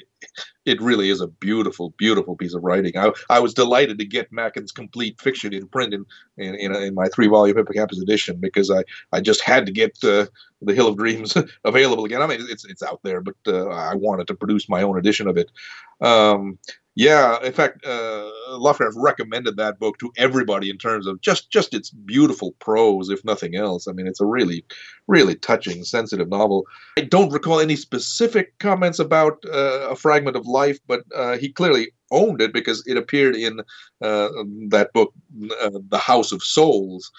it 0.64 0.81
really 0.81 1.11
is 1.11 1.21
a 1.21 1.27
beautiful, 1.27 1.95
beautiful 1.99 2.37
piece 2.37 2.55
of 2.55 2.62
writing. 2.62 2.97
I, 2.97 3.12
I 3.29 3.40
was 3.40 3.55
delighted 3.55 3.99
to 3.99 4.05
get 4.05 4.33
Machen's 4.33 4.73
complete 4.73 5.21
fiction 5.21 5.53
in 5.53 5.69
print 5.69 5.95
in 5.95 6.05
in, 6.37 6.55
in, 6.55 6.75
in 6.75 6.95
my 6.95 7.09
three 7.09 7.27
volume 7.27 7.57
Hippocampus 7.57 8.01
edition 8.01 8.38
because 8.40 8.71
I, 8.71 8.85
I 9.12 9.21
just 9.21 9.43
had 9.43 9.66
to 9.66 9.73
get 9.73 9.93
uh, 10.05 10.27
the 10.62 10.75
Hill 10.75 10.88
of 10.88 10.97
Dreams 10.97 11.37
available 11.64 12.05
again. 12.05 12.23
I 12.23 12.27
mean, 12.27 12.40
it's 12.49 12.64
it's 12.64 12.83
out 12.83 13.01
there, 13.03 13.21
but 13.21 13.37
uh, 13.47 13.69
I 13.69 13.95
wanted 13.95 14.27
to 14.29 14.35
produce 14.35 14.69
my 14.69 14.83
own 14.83 14.99
edition 14.99 15.29
of 15.29 15.37
it. 15.37 15.51
Um, 16.01 16.59
yeah, 16.96 17.38
in 17.42 17.53
fact, 17.53 17.85
uh, 17.87 18.31
Lovecraft 18.50 18.96
recommended 18.96 19.57
that 19.57 19.79
book 19.79 19.98
to 19.98 20.12
everybody 20.16 20.70
in 20.70 20.76
terms 20.76 21.07
of 21.07 21.20
just 21.20 21.50
just 21.50 21.72
its 21.72 21.90
beautiful 21.90 22.53
prose, 22.59 23.11
if 23.11 23.24
nothing 23.24 23.55
else. 23.55 23.87
I 23.87 23.92
mean, 23.92 24.07
it's 24.07 24.20
a 24.20 24.26
really, 24.26 24.64
really 25.07 25.37
touching, 25.37 25.85
sensitive 25.85 26.29
novel. 26.29 26.66
I 26.98 27.03
don't 27.03 27.33
recall 27.33 27.61
any 27.61 27.76
specific 27.76 28.59
comments 28.59 28.98
about 28.98 29.44
uh, 29.46 29.88
a 29.90 29.96
fragment 29.96 30.37
of 30.37 30.46
life, 30.46 30.79
but 30.88 31.03
uh, 31.14 31.37
he 31.37 31.53
clearly 31.53 31.92
owned 32.11 32.40
it 32.42 32.53
because 32.53 32.85
it 32.87 32.96
appeared 32.96 33.37
in 33.37 33.61
uh, 34.03 34.29
that 34.68 34.90
book, 34.92 35.12
uh, 35.62 35.70
The 35.88 35.98
House 35.98 36.33
of 36.33 36.42
Souls 36.42 37.11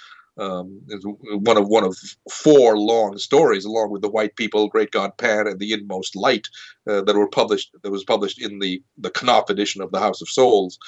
um, 0.42 0.82
is 0.90 1.06
one 1.06 1.58
of 1.58 1.68
one 1.68 1.84
of 1.84 1.96
four 2.32 2.78
long 2.78 3.18
stories, 3.18 3.66
along 3.66 3.92
with 3.92 4.02
the 4.02 4.10
White 4.10 4.36
People, 4.36 4.68
Great 4.68 4.92
God 4.92 5.16
Pan, 5.18 5.48
and 5.48 5.60
the 5.60 5.72
Inmost 5.72 6.16
Light, 6.16 6.48
uh, 6.90 7.02
that 7.02 7.16
were 7.16 7.30
published. 7.30 7.72
That 7.84 7.92
was 7.92 8.04
published 8.04 8.42
in 8.42 8.60
the 8.60 8.82
the 8.98 9.12
Knopf 9.12 9.50
edition 9.50 9.82
of 9.82 9.92
the 9.92 10.00
House 10.00 10.22
of 10.22 10.30
Souls. 10.30 10.80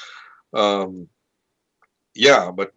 Um, 0.53 1.07
yeah, 2.15 2.51
but 2.51 2.73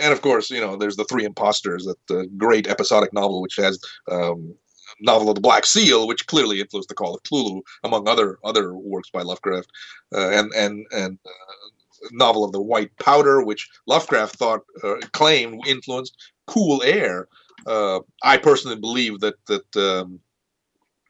and 0.00 0.12
of 0.12 0.20
course, 0.20 0.50
you 0.50 0.60
know, 0.60 0.76
there's 0.76 0.96
the 0.96 1.04
Three 1.04 1.24
Imposters, 1.24 1.84
that 1.86 1.96
the 2.08 2.26
great 2.36 2.66
episodic 2.66 3.12
novel, 3.12 3.40
which 3.40 3.56
has 3.56 3.80
um, 4.10 4.54
novel 5.00 5.30
of 5.30 5.34
the 5.34 5.40
Black 5.40 5.64
Seal, 5.64 6.06
which 6.06 6.26
clearly 6.26 6.60
influenced 6.60 6.88
the 6.88 6.94
Call 6.94 7.14
of 7.14 7.22
Cthulhu, 7.22 7.62
among 7.84 8.06
other 8.06 8.38
other 8.44 8.74
works 8.74 9.10
by 9.10 9.22
Lovecraft, 9.22 9.70
uh, 10.14 10.30
and 10.30 10.52
and 10.54 10.86
and 10.92 11.18
uh, 11.24 11.68
novel 12.12 12.44
of 12.44 12.52
the 12.52 12.62
White 12.62 12.96
Powder, 12.98 13.42
which 13.42 13.68
Lovecraft 13.86 14.36
thought 14.36 14.60
uh, 14.82 14.96
claimed 15.12 15.66
influenced 15.66 16.16
Cool 16.46 16.82
Air. 16.82 17.28
Uh, 17.66 18.00
I 18.22 18.36
personally 18.36 18.76
believe 18.76 19.20
that 19.20 19.34
that 19.46 19.76
um, 19.76 20.20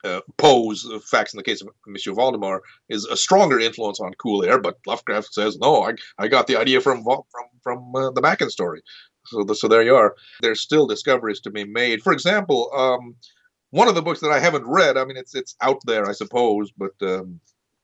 uh, 0.03 0.21
Poe's 0.37 0.87
facts 1.09 1.33
in 1.33 1.37
the 1.37 1.43
case 1.43 1.61
of 1.61 1.69
Monsieur 1.85 2.13
Valdemar 2.13 2.61
is 2.89 3.05
a 3.05 3.17
stronger 3.17 3.59
influence 3.59 3.99
on 3.99 4.13
Cool 4.15 4.43
Air, 4.43 4.59
but 4.59 4.77
Lovecraft 4.85 5.33
says 5.33 5.57
no. 5.57 5.83
I, 5.83 5.93
I 6.17 6.27
got 6.27 6.47
the 6.47 6.57
idea 6.57 6.81
from 6.81 7.03
from 7.03 7.45
from 7.61 7.95
uh, 7.95 8.11
the 8.11 8.21
Machen 8.21 8.49
story. 8.49 8.81
So 9.25 9.43
the, 9.43 9.55
so 9.55 9.67
there 9.67 9.83
you 9.83 9.95
are. 9.95 10.15
There's 10.41 10.61
still 10.61 10.87
discoveries 10.87 11.41
to 11.41 11.49
be 11.49 11.65
made. 11.65 12.01
For 12.01 12.13
example, 12.13 12.71
um, 12.73 13.15
one 13.71 13.87
of 13.87 13.95
the 13.95 14.01
books 14.01 14.21
that 14.21 14.31
I 14.31 14.39
haven't 14.39 14.65
read. 14.65 14.97
I 14.97 15.05
mean, 15.05 15.17
it's 15.17 15.35
it's 15.35 15.55
out 15.61 15.79
there, 15.85 16.07
I 16.07 16.13
suppose, 16.13 16.71
but 16.77 16.93
um, 17.01 17.39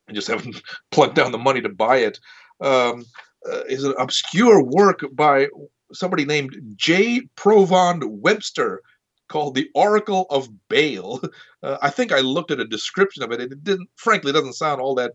I 0.07 0.13
just 0.13 0.27
haven't 0.27 0.61
plunked 0.91 1.15
down 1.15 1.31
the 1.31 1.37
money 1.37 1.61
to 1.61 1.69
buy 1.69 1.97
it 1.97 2.19
um, 2.61 3.05
uh, 3.49 3.63
is 3.67 3.83
an 3.83 3.93
obscure 3.99 4.63
work 4.63 5.01
by 5.13 5.47
somebody 5.93 6.25
named 6.25 6.55
J. 6.75 7.21
Provand 7.35 8.03
Webster 8.05 8.81
called 9.29 9.55
The 9.55 9.69
Oracle 9.75 10.25
of 10.29 10.49
Baal. 10.69 11.21
Uh, 11.63 11.77
I 11.81 11.89
think 11.91 12.11
I 12.11 12.19
looked 12.19 12.51
at 12.51 12.59
a 12.59 12.67
description 12.67 13.23
of 13.23 13.31
it, 13.31 13.39
and 13.39 13.53
it 13.53 13.63
didn't, 13.63 13.87
frankly, 13.95 14.33
doesn't 14.33 14.51
sound 14.51 14.81
all 14.81 14.95
that 14.95 15.13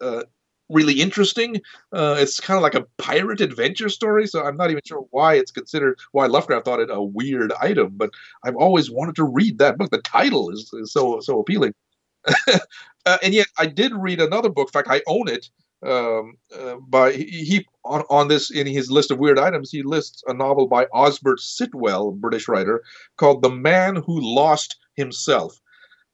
uh, 0.00 0.24
really 0.68 1.00
interesting. 1.00 1.60
Uh, 1.92 2.16
it's 2.18 2.40
kind 2.40 2.56
of 2.56 2.64
like 2.64 2.74
a 2.74 2.84
pirate 2.98 3.40
adventure 3.40 3.88
story, 3.88 4.26
so 4.26 4.44
I'm 4.44 4.56
not 4.56 4.72
even 4.72 4.82
sure 4.84 5.04
why 5.10 5.34
it's 5.34 5.52
considered, 5.52 5.96
why 6.10 6.26
Lovecraft 6.26 6.64
thought 6.64 6.80
it 6.80 6.90
a 6.90 7.00
weird 7.00 7.52
item, 7.60 7.92
but 7.94 8.10
I've 8.44 8.56
always 8.56 8.90
wanted 8.90 9.14
to 9.14 9.22
read 9.24 9.58
that 9.58 9.78
book. 9.78 9.90
The 9.90 9.98
title 9.98 10.50
is, 10.50 10.68
is 10.72 10.92
so 10.92 11.20
so 11.20 11.38
appealing. 11.38 11.74
uh, 13.06 13.18
and 13.22 13.34
yet, 13.34 13.46
I 13.56 13.66
did 13.66 13.92
read 13.94 14.20
another 14.20 14.48
book. 14.48 14.70
In 14.70 14.72
fact, 14.72 14.88
I 14.90 15.02
own 15.06 15.28
it 15.28 15.48
um, 15.84 16.36
uh, 16.58 16.76
by 16.88 17.12
he 17.12 17.66
on, 17.84 18.02
on 18.10 18.28
this 18.28 18.50
in 18.50 18.66
his 18.66 18.90
list 18.90 19.10
of 19.10 19.18
weird 19.18 19.38
items 19.38 19.70
he 19.70 19.82
lists 19.82 20.22
a 20.26 20.34
novel 20.34 20.66
by 20.66 20.86
Osbert 20.86 21.40
Sitwell, 21.40 22.12
British 22.12 22.48
writer, 22.48 22.82
called 23.16 23.42
"The 23.42 23.50
Man 23.50 23.96
Who 23.96 24.20
Lost 24.20 24.76
Himself." 24.94 25.60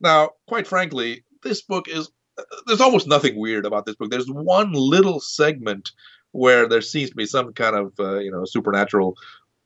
Now, 0.00 0.30
quite 0.48 0.66
frankly, 0.66 1.24
this 1.42 1.62
book 1.62 1.88
is 1.88 2.10
uh, 2.38 2.42
there's 2.66 2.80
almost 2.80 3.06
nothing 3.06 3.38
weird 3.38 3.66
about 3.66 3.86
this 3.86 3.96
book. 3.96 4.10
There's 4.10 4.30
one 4.30 4.72
little 4.72 5.20
segment 5.20 5.90
where 6.32 6.68
there 6.68 6.80
seems 6.80 7.10
to 7.10 7.16
be 7.16 7.26
some 7.26 7.52
kind 7.52 7.76
of 7.76 7.92
uh, 7.98 8.18
you 8.18 8.30
know 8.30 8.44
supernatural 8.44 9.16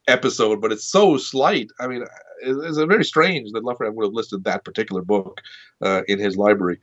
episode, 0.06 0.60
but 0.60 0.72
it's 0.72 0.84
so 0.84 1.16
slight. 1.16 1.68
I 1.80 1.86
mean, 1.86 2.04
it's, 2.42 2.78
it's 2.78 2.78
very 2.78 3.04
strange 3.04 3.50
that 3.52 3.64
Lovecraft 3.64 3.94
would 3.94 4.06
have 4.06 4.12
listed 4.12 4.44
that 4.44 4.64
particular 4.64 5.02
book 5.02 5.40
uh, 5.82 6.02
in 6.08 6.18
his 6.18 6.36
library. 6.36 6.78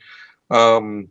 Um, 0.49 1.09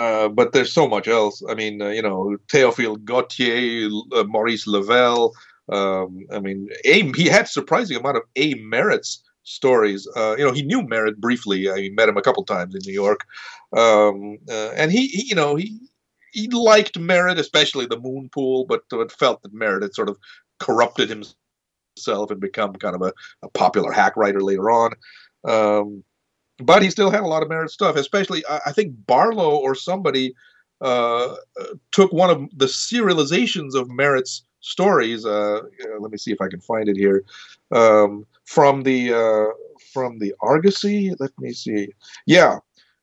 uh, 0.00 0.28
but 0.28 0.52
there's 0.52 0.72
so 0.72 0.88
much 0.88 1.08
else. 1.08 1.42
I 1.50 1.54
mean, 1.54 1.82
uh, 1.82 1.88
you 1.88 2.02
know, 2.02 2.36
Théophile 2.52 3.04
Gautier, 3.04 3.90
uh, 4.16 4.24
Maurice 4.24 4.66
Level. 4.66 5.34
Um, 5.68 6.24
I 6.32 6.40
mean, 6.40 6.68
A, 6.84 7.12
he 7.12 7.26
had 7.26 7.48
surprising 7.48 7.96
amount 7.98 8.16
of 8.16 8.22
A. 8.36 8.54
Merritt's 8.54 9.22
stories. 9.42 10.08
Uh, 10.16 10.36
you 10.38 10.44
know, 10.44 10.52
he 10.52 10.62
knew 10.62 10.82
Merritt 10.82 11.20
briefly. 11.20 11.70
I 11.70 11.90
met 11.92 12.08
him 12.08 12.16
a 12.16 12.22
couple 12.22 12.44
times 12.44 12.74
in 12.74 12.80
New 12.86 12.94
York, 12.94 13.26
um, 13.76 14.38
uh, 14.48 14.70
and 14.70 14.90
he, 14.90 15.08
he, 15.08 15.26
you 15.28 15.34
know, 15.34 15.54
he 15.56 15.78
he 16.32 16.48
liked 16.48 16.98
Merritt, 16.98 17.38
especially 17.38 17.86
the 17.86 18.00
Moon 18.00 18.30
Pool, 18.32 18.64
but, 18.66 18.82
but 18.88 19.12
felt 19.12 19.42
that 19.42 19.52
Merritt 19.52 19.82
had 19.82 19.94
sort 19.94 20.08
of 20.08 20.16
corrupted 20.60 21.08
himself 21.10 22.30
and 22.30 22.40
become 22.40 22.72
kind 22.74 22.94
of 22.94 23.02
a, 23.02 23.12
a 23.42 23.48
popular 23.50 23.92
hack 23.92 24.16
writer 24.16 24.40
later 24.40 24.70
on. 24.70 24.92
Um, 25.44 26.04
but 26.60 26.82
he 26.82 26.90
still 26.90 27.10
had 27.10 27.22
a 27.22 27.26
lot 27.26 27.42
of 27.42 27.48
Merritt 27.48 27.70
stuff. 27.70 27.96
Especially, 27.96 28.44
I 28.66 28.72
think 28.72 28.94
Barlow 29.06 29.56
or 29.56 29.74
somebody 29.74 30.34
uh, 30.80 31.34
took 31.92 32.12
one 32.12 32.30
of 32.30 32.48
the 32.56 32.66
serializations 32.66 33.74
of 33.74 33.90
Merritt's 33.90 34.44
stories. 34.60 35.26
Uh, 35.26 35.60
let 35.98 36.10
me 36.10 36.18
see 36.18 36.32
if 36.32 36.40
I 36.40 36.48
can 36.48 36.60
find 36.60 36.88
it 36.88 36.96
here. 36.96 37.24
Um, 37.72 38.26
from 38.44 38.82
the 38.82 39.14
uh, 39.14 39.52
from 39.92 40.18
the 40.18 40.34
Argosy. 40.40 41.14
Let 41.18 41.32
me 41.38 41.52
see. 41.52 41.88
Yeah, 42.26 42.58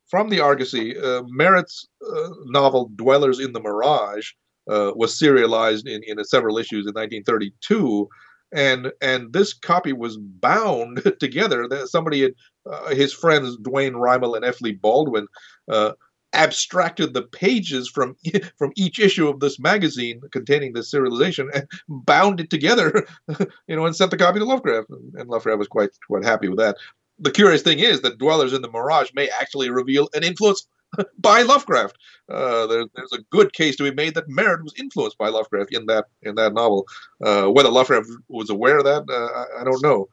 from 0.07 0.29
the 0.29 0.39
Argosy, 0.39 0.97
uh, 0.97 1.23
Merritt's 1.27 1.87
uh, 2.05 2.29
novel 2.45 2.91
"Dwellers 2.95 3.39
in 3.39 3.53
the 3.53 3.59
Mirage" 3.59 4.31
uh, 4.69 4.91
was 4.95 5.17
serialized 5.17 5.87
in, 5.87 6.01
in 6.03 6.23
several 6.25 6.57
issues 6.57 6.85
in 6.85 6.93
1932, 6.93 8.09
and 8.53 8.91
and 9.01 9.33
this 9.33 9.53
copy 9.53 9.93
was 9.93 10.17
bound 10.17 11.03
together. 11.19 11.67
That 11.67 11.87
somebody 11.87 12.21
had 12.21 12.33
uh, 12.65 12.95
his 12.95 13.13
friends 13.13 13.57
Duane 13.57 13.93
Rimel 13.93 14.35
and 14.35 14.45
F. 14.45 14.61
Lee 14.61 14.73
Baldwin 14.73 15.27
uh, 15.69 15.93
abstracted 16.33 17.13
the 17.13 17.23
pages 17.23 17.89
from 17.89 18.15
from 18.57 18.71
each 18.75 18.99
issue 18.99 19.27
of 19.27 19.39
this 19.39 19.59
magazine 19.59 20.21
containing 20.31 20.73
this 20.73 20.91
serialization 20.91 21.49
and 21.53 21.67
bound 21.87 22.39
it 22.39 22.49
together, 22.49 23.05
you 23.67 23.75
know, 23.75 23.85
and 23.85 23.95
sent 23.95 24.11
the 24.11 24.17
copy 24.17 24.39
to 24.39 24.45
Lovecraft. 24.45 24.89
And 24.89 25.29
Lovecraft 25.29 25.59
was 25.59 25.67
quite 25.67 25.89
quite 26.07 26.25
happy 26.25 26.47
with 26.47 26.59
that. 26.59 26.77
The 27.19 27.31
curious 27.31 27.63
thing 27.63 27.79
is 27.79 28.01
that 28.01 28.19
Dwellers 28.19 28.53
in 28.53 28.61
the 28.61 28.69
Mirage 28.69 29.09
may 29.15 29.27
actually 29.29 29.71
reveal 29.71 30.07
an 30.13 30.23
influence 30.23 30.67
by 31.19 31.41
Lovecraft. 31.41 31.97
Uh, 32.29 32.67
there, 32.67 32.85
there's 32.95 33.13
a 33.13 33.23
good 33.29 33.53
case 33.53 33.75
to 33.77 33.83
be 33.83 33.93
made 33.93 34.13
that 34.15 34.29
Merritt 34.29 34.63
was 34.63 34.73
influenced 34.77 35.17
by 35.17 35.29
Lovecraft 35.29 35.73
in 35.73 35.85
that 35.87 36.05
in 36.23 36.35
that 36.35 36.53
novel. 36.53 36.85
Uh, 37.23 37.47
whether 37.47 37.69
Lovecraft 37.69 38.09
was 38.27 38.49
aware 38.49 38.77
of 38.77 38.85
that, 38.85 39.03
uh, 39.09 39.59
I, 39.59 39.61
I, 39.61 39.63
don't 39.63 39.83
know. 39.83 40.09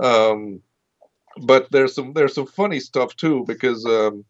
Um, 0.00 0.60
but 1.42 1.70
there's 1.70 1.94
some 1.94 2.12
there's 2.12 2.34
some 2.34 2.46
funny 2.46 2.80
stuff 2.80 3.14
too 3.16 3.44
because 3.46 3.84
um, 3.86 4.24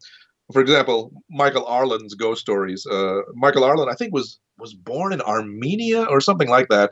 for 0.53 0.63
example, 0.63 1.13
Michael 1.31 1.67
Arlen's 1.67 2.15
ghost 2.15 2.41
stories. 2.41 2.87
Uh, 2.87 3.21
Michael 3.35 3.65
Arlen, 3.65 3.89
I 3.89 3.95
think, 3.95 4.15
was 4.15 4.39
was 4.59 4.75
born 4.75 5.13
in 5.13 5.21
Armenia 5.21 6.05
or 6.05 6.21
something 6.21 6.49
like 6.49 6.69
that, 6.69 6.91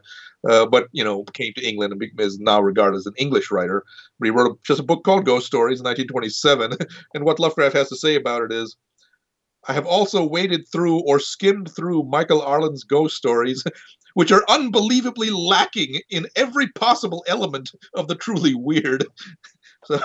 uh, 0.48 0.66
but 0.66 0.88
you 0.92 1.02
know, 1.02 1.24
came 1.32 1.52
to 1.54 1.66
England 1.66 1.92
and 1.92 2.20
is 2.20 2.38
now 2.38 2.60
regarded 2.60 2.98
as 2.98 3.06
an 3.06 3.14
English 3.16 3.50
writer. 3.50 3.82
But 4.18 4.26
he 4.26 4.30
wrote 4.30 4.52
a, 4.52 4.54
just 4.64 4.80
a 4.80 4.84
book 4.84 5.04
called 5.04 5.24
Ghost 5.24 5.46
Stories 5.46 5.80
in 5.80 5.84
1927, 5.84 6.72
and 7.14 7.24
what 7.24 7.40
Lovecraft 7.40 7.76
has 7.76 7.88
to 7.88 7.96
say 7.96 8.14
about 8.14 8.42
it 8.42 8.52
is. 8.52 8.76
I 9.68 9.72
have 9.72 9.86
also 9.86 10.24
waded 10.24 10.64
through 10.70 11.00
or 11.08 11.18
skimmed 11.18 11.74
through 11.74 12.04
Michael 12.04 12.40
Arlen's 12.40 12.84
ghost 12.84 13.16
stories, 13.16 13.64
which 14.14 14.30
are 14.30 14.44
unbelievably 14.48 15.30
lacking 15.30 16.02
in 16.08 16.28
every 16.36 16.68
possible 16.68 17.24
element 17.26 17.72
of 17.94 18.06
the 18.06 18.14
truly 18.14 18.54
weird. 18.54 19.06
So 19.84 20.00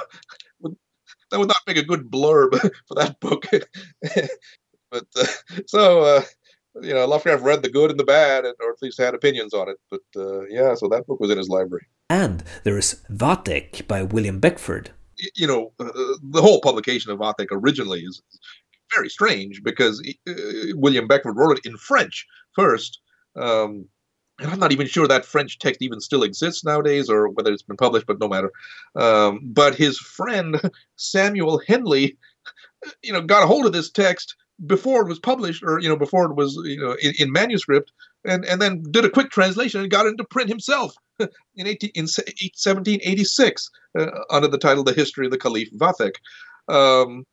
that 1.31 1.39
would 1.39 1.47
not 1.47 1.57
make 1.65 1.77
a 1.77 1.83
good 1.83 2.11
blurb 2.11 2.51
for 2.87 2.95
that 2.95 3.19
book. 3.19 3.45
but 4.91 5.05
uh, 5.17 5.25
so 5.65 6.01
uh, 6.01 6.21
you 6.81 6.93
know, 6.93 7.05
Lovecraft 7.05 7.43
read 7.43 7.63
the 7.63 7.69
good 7.69 7.91
and 7.91 7.99
the 7.99 8.05
bad, 8.05 8.45
and, 8.45 8.55
or 8.61 8.71
at 8.71 8.81
least 8.81 8.99
had 8.99 9.13
opinions 9.13 9.53
on 9.53 9.69
it. 9.69 9.77
But 9.89 10.01
uh, 10.15 10.41
yeah, 10.47 10.73
so 10.75 10.87
that 10.89 11.05
book 11.07 11.19
was 11.19 11.31
in 11.31 11.37
his 11.37 11.49
library. 11.49 11.85
And 12.09 12.43
there 12.63 12.77
is 12.77 13.01
Vathek 13.09 13.87
by 13.87 14.03
William 14.03 14.39
Beckford. 14.39 14.91
You 15.35 15.47
know, 15.47 15.71
uh, 15.79 15.91
the 16.23 16.41
whole 16.41 16.61
publication 16.61 17.11
of 17.11 17.19
Vathek 17.19 17.47
originally 17.51 18.01
is 18.01 18.21
very 18.93 19.09
strange 19.09 19.61
because 19.63 20.01
uh, 20.27 20.33
William 20.75 21.07
Beckford 21.07 21.37
wrote 21.37 21.57
it 21.57 21.65
in 21.65 21.77
French 21.77 22.25
first. 22.53 22.99
Um, 23.35 23.87
and 24.41 24.51
I'm 24.51 24.59
not 24.59 24.71
even 24.71 24.87
sure 24.87 25.07
that 25.07 25.25
French 25.25 25.59
text 25.59 25.81
even 25.81 25.99
still 25.99 26.23
exists 26.23 26.63
nowadays 26.63 27.09
or 27.09 27.29
whether 27.29 27.53
it's 27.53 27.61
been 27.61 27.77
published, 27.77 28.07
but 28.07 28.19
no 28.19 28.27
matter. 28.27 28.51
Um, 28.95 29.39
but 29.43 29.75
his 29.75 29.99
friend 29.99 30.59
Samuel 30.95 31.61
Henley, 31.67 32.17
you 33.03 33.13
know, 33.13 33.21
got 33.21 33.43
a 33.43 33.47
hold 33.47 33.65
of 33.65 33.73
this 33.73 33.91
text 33.91 34.35
before 34.65 35.01
it 35.01 35.07
was 35.07 35.19
published 35.19 35.63
or, 35.63 35.79
you 35.79 35.87
know, 35.87 35.95
before 35.95 36.25
it 36.25 36.35
was, 36.35 36.59
you 36.65 36.79
know, 36.79 36.95
in, 37.01 37.13
in 37.19 37.31
manuscript 37.31 37.91
and, 38.25 38.43
and 38.45 38.61
then 38.61 38.83
did 38.91 39.05
a 39.05 39.09
quick 39.09 39.29
translation 39.29 39.81
and 39.81 39.91
got 39.91 40.07
into 40.07 40.23
print 40.23 40.49
himself 40.49 40.93
in, 41.19 41.67
18, 41.67 41.91
in 41.93 42.03
1786 42.03 43.69
uh, 43.99 44.07
under 44.31 44.47
the 44.47 44.57
title 44.57 44.83
The 44.83 44.93
History 44.93 45.25
of 45.25 45.31
the 45.31 45.37
Caliph 45.37 45.71
Vathek. 45.77 46.15
Um, 46.67 47.25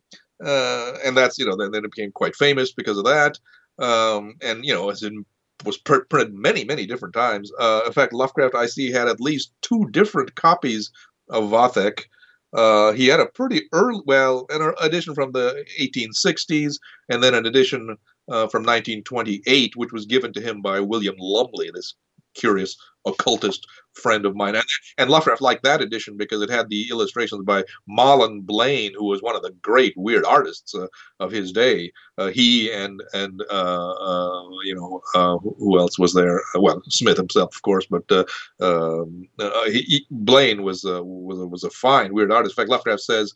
uh, 0.44 0.92
and 1.04 1.16
that's, 1.16 1.38
you 1.38 1.46
know, 1.46 1.56
then, 1.56 1.70
then 1.72 1.84
it 1.84 1.90
became 1.94 2.12
quite 2.12 2.36
famous 2.36 2.72
because 2.72 2.98
of 2.98 3.04
that. 3.04 3.38
Um, 3.78 4.34
and, 4.42 4.64
you 4.64 4.74
know, 4.74 4.90
as 4.90 5.02
in 5.02 5.24
was 5.64 5.76
printed 5.76 6.34
many, 6.34 6.64
many 6.64 6.86
different 6.86 7.14
times. 7.14 7.50
Uh, 7.58 7.82
in 7.86 7.92
fact, 7.92 8.12
Lovecraft 8.12 8.54
I 8.54 8.66
see 8.66 8.90
had 8.90 9.08
at 9.08 9.20
least 9.20 9.52
two 9.62 9.86
different 9.90 10.34
copies 10.34 10.90
of 11.30 11.50
Vathek. 11.50 12.04
Uh, 12.52 12.92
he 12.92 13.06
had 13.06 13.20
a 13.20 13.26
pretty 13.26 13.62
early, 13.72 14.00
well, 14.06 14.46
an 14.50 14.72
edition 14.80 15.14
from 15.14 15.32
the 15.32 15.64
1860s, 15.80 16.76
and 17.08 17.22
then 17.22 17.34
an 17.34 17.44
edition 17.44 17.96
uh, 18.28 18.46
from 18.48 18.62
1928, 18.62 19.76
which 19.76 19.92
was 19.92 20.06
given 20.06 20.32
to 20.32 20.40
him 20.40 20.62
by 20.62 20.80
William 20.80 21.16
Lumley, 21.18 21.70
this 21.74 21.94
curious 22.38 22.76
occultist 23.06 23.66
friend 23.94 24.24
of 24.26 24.36
mine. 24.36 24.54
And, 24.54 24.64
and 24.96 25.10
Lovecraft 25.10 25.40
liked 25.40 25.64
that 25.64 25.80
edition 25.80 26.16
because 26.16 26.42
it 26.42 26.50
had 26.50 26.68
the 26.68 26.88
illustrations 26.90 27.44
by 27.44 27.64
Mahlon 27.88 28.42
Blaine, 28.42 28.92
who 28.94 29.06
was 29.06 29.22
one 29.22 29.36
of 29.36 29.42
the 29.42 29.54
great 29.62 29.94
weird 29.96 30.24
artists 30.24 30.74
uh, 30.74 30.86
of 31.20 31.32
his 31.32 31.52
day. 31.52 31.92
Uh, 32.16 32.28
he 32.28 32.70
and 32.72 33.02
and 33.12 33.42
uh, 33.50 33.90
uh 33.90 34.42
you 34.64 34.74
know 34.74 35.00
uh, 35.14 35.38
who 35.38 35.78
else 35.78 35.98
was 35.98 36.14
there? 36.14 36.40
Well, 36.54 36.82
Smith 36.88 37.16
himself, 37.16 37.54
of 37.54 37.62
course, 37.62 37.86
but 37.86 38.04
uh, 38.10 38.24
um, 38.60 39.28
he, 39.66 39.80
he, 39.82 40.06
Blaine 40.10 40.62
was 40.62 40.84
was 40.84 41.38
was 41.50 41.64
a 41.64 41.70
fine 41.70 42.14
weird 42.14 42.32
artist. 42.32 42.56
In 42.56 42.62
fact, 42.62 42.70
Lovecraft 42.70 43.02
says. 43.02 43.32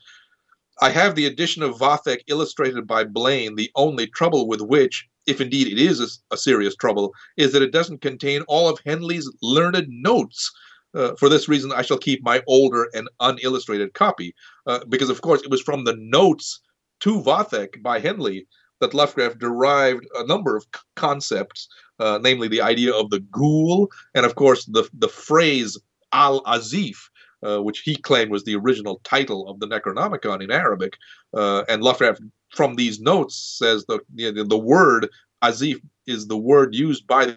I 0.81 0.89
have 0.89 1.15
the 1.15 1.27
edition 1.27 1.63
of 1.63 1.79
Vathek 1.79 2.23
illustrated 2.27 2.89
by 2.89 3.05
Blaine, 3.05 3.55
the 3.55 3.71
only 3.77 4.07
trouble 4.07 4.49
with 4.49 4.63
which 4.63 5.07
if 5.27 5.41
indeed 5.41 5.69
it 5.69 5.79
is 5.79 6.01
a, 6.01 6.35
a, 6.35 6.37
serious 6.37 6.75
trouble, 6.77 7.13
is 7.37 7.53
that 7.53 7.63
it 7.63 7.73
doesn't 7.73 8.01
contain 8.01 8.43
all 8.43 8.69
of 8.69 8.81
Henley's 8.85 9.31
learned 9.43 9.87
notes. 9.89 10.51
Uh, 10.95 11.15
for 11.17 11.29
this 11.29 11.49
reason, 11.49 11.73
I 11.73 11.83
shall 11.83 11.99
keep 11.99 12.23
my 12.23 12.43
older 12.47 12.89
and 12.95 13.09
unillustrated 13.21 13.95
copy, 13.95 14.35
uh, 14.67 14.81
because 14.89 15.11
of 15.11 15.23
course 15.23 15.43
it 15.43 15.51
was 15.51 15.63
from 15.63 15.85
the 15.85 15.97
notes 15.99 16.61
to 17.01 17.21
Vathek 17.21 17.83
by 17.83 17.99
Henley 17.99 18.47
that 18.81 18.95
Lovecraft 18.95 19.39
derived 19.39 20.07
a 20.17 20.27
number 20.27 20.57
of 20.57 20.65
c- 20.65 20.81
concepts, 20.97 21.69
uh, 21.99 22.19
namely 22.21 22.49
the 22.49 22.61
idea 22.61 22.93
of 22.93 23.11
the 23.11 23.21
ghoul, 23.21 23.89
and 24.15 24.27
of 24.27 24.35
course 24.35 24.65
the 24.67 24.89
the 24.93 25.09
phrase 25.09 25.79
al 26.13 26.43
azif, 26.43 26.97
uh, 27.43 27.63
which 27.63 27.81
he 27.81 27.97
claimed 27.97 28.31
was 28.31 28.45
the 28.45 28.57
original 28.57 29.01
title 29.05 29.49
of 29.49 29.61
the 29.61 29.67
Necronomicon 29.67 30.43
in 30.43 30.51
Arabic. 30.51 30.97
Uh, 31.35 31.65
and 31.69 31.83
Lovecraft 31.83 32.23
from 32.55 32.77
these 32.77 33.01
notes 33.01 33.35
says 33.59 33.85
the 33.87 34.01
know, 34.15 34.45
the 34.45 34.59
word 34.59 35.09
azif 35.43 35.81
is 36.07 36.27
the 36.27 36.37
word 36.37 36.75
used 36.75 37.07
by 37.07 37.37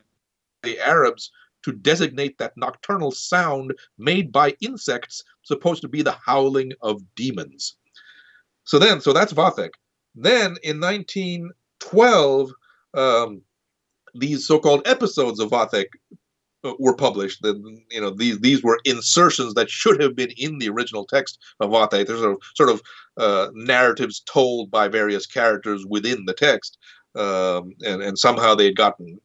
the 0.64 0.80
Arabs 0.80 1.32
to 1.64 1.72
designate 1.72 2.38
that 2.38 2.56
nocturnal 2.56 3.12
sound 3.12 3.74
made 3.98 4.32
by 4.32 4.56
insects 4.62 5.24
supposed 5.42 5.82
to 5.82 5.88
be 5.88 6.04
the 6.04 6.16
howling 6.26 6.72
of 6.82 7.02
demons. 7.16 7.78
So 8.66 8.78
then, 8.78 9.02
so 9.02 9.14
that's 9.14 9.34
Vathek. 9.34 9.72
Then 10.14 10.58
in 10.64 10.80
1912, 10.80 12.52
um, 12.94 13.42
these 14.14 14.48
so-called 14.48 14.88
episodes 14.88 15.40
of 15.40 15.50
Vathek 15.50 15.88
were 16.80 16.96
published. 16.96 17.42
The, 17.42 17.56
you 17.92 18.02
know, 18.02 18.12
these 18.12 18.40
these 18.40 18.64
were 18.64 18.80
insertions 18.86 19.54
that 19.54 19.70
should 19.70 20.02
have 20.02 20.16
been 20.16 20.32
in 20.38 20.58
the 20.58 20.70
original 20.70 21.06
text 21.06 21.40
of 21.60 21.72
Vathek. 21.72 22.08
There's 22.08 22.22
a 22.22 22.36
sort 22.56 22.70
of 22.70 22.82
uh, 23.18 23.50
narratives 23.54 24.22
told 24.22 24.72
by 24.72 24.88
various 24.88 25.26
characters 25.26 25.86
within 25.88 26.26
the 26.26 26.34
text, 26.34 26.78
um, 27.16 27.74
and 27.86 28.02
and 28.02 28.18
somehow 28.18 28.56
they 28.56 28.66
had 28.66 28.76
gotten 28.76 29.20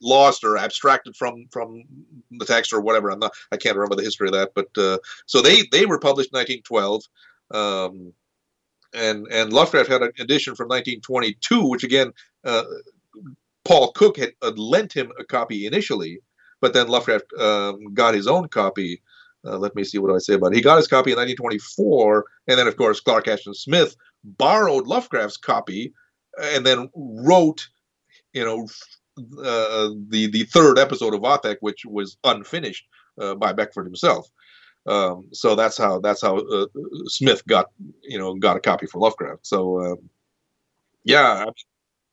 lost 0.00 0.44
or 0.44 0.58
abstracted 0.58 1.16
from 1.16 1.46
from 1.50 1.82
the 2.32 2.44
text 2.44 2.72
or 2.72 2.80
whatever. 2.80 3.10
I'm 3.10 3.18
not. 3.18 3.32
I 3.52 3.56
can't 3.56 3.76
remember 3.76 3.96
the 3.96 4.02
history 4.02 4.28
of 4.28 4.34
that. 4.34 4.52
But 4.54 4.68
uh, 4.76 4.98
so 5.26 5.40
they 5.40 5.62
they 5.72 5.86
were 5.86 5.98
published 5.98 6.30
in 6.32 6.38
1912. 6.38 7.02
Um, 7.50 8.12
and 8.94 9.26
and 9.30 9.52
Lovecraft 9.52 9.90
had 9.90 10.02
an 10.02 10.12
edition 10.18 10.54
from 10.54 10.68
1922, 10.68 11.66
which 11.66 11.84
again, 11.84 12.12
uh, 12.44 12.64
Paul 13.64 13.92
Cook 13.92 14.16
had, 14.18 14.32
had 14.42 14.58
lent 14.58 14.92
him 14.92 15.10
a 15.18 15.24
copy 15.24 15.66
initially, 15.66 16.20
but 16.64 16.72
then 16.72 16.88
Lovecraft 16.88 17.30
um, 17.38 17.92
got 17.92 18.14
his 18.14 18.26
own 18.26 18.48
copy. 18.48 19.02
Uh, 19.44 19.58
let 19.58 19.76
me 19.76 19.84
see 19.84 19.98
what 19.98 20.08
do 20.08 20.14
I 20.14 20.18
say 20.18 20.32
about 20.32 20.52
it. 20.52 20.56
He 20.56 20.62
got 20.62 20.78
his 20.78 20.88
copy 20.88 21.10
in 21.10 21.18
1924, 21.18 22.24
and 22.48 22.58
then 22.58 22.66
of 22.66 22.78
course 22.78 23.00
Clark 23.00 23.28
Ashton 23.28 23.52
Smith 23.52 23.94
borrowed 24.24 24.86
Lovecraft's 24.86 25.36
copy, 25.36 25.92
and 26.40 26.64
then 26.64 26.88
wrote, 26.94 27.68
you 28.32 28.42
know, 28.42 28.66
uh, 29.44 29.90
the 30.08 30.30
the 30.32 30.44
third 30.44 30.78
episode 30.78 31.12
of 31.12 31.20
Vathek, 31.20 31.58
which 31.60 31.84
was 31.84 32.16
unfinished 32.24 32.86
uh, 33.20 33.34
by 33.34 33.52
Beckford 33.52 33.84
himself. 33.84 34.30
Um, 34.86 35.28
so 35.34 35.54
that's 35.54 35.76
how 35.76 36.00
that's 36.00 36.22
how 36.22 36.38
uh, 36.38 36.66
Smith 37.08 37.46
got 37.46 37.66
you 38.00 38.18
know 38.18 38.34
got 38.36 38.56
a 38.56 38.60
copy 38.60 38.86
for 38.86 39.00
Lovecraft. 39.00 39.46
So 39.46 39.84
um, 39.84 40.08
yeah, 41.04 41.30
I 41.30 41.44
mean, 41.44 41.54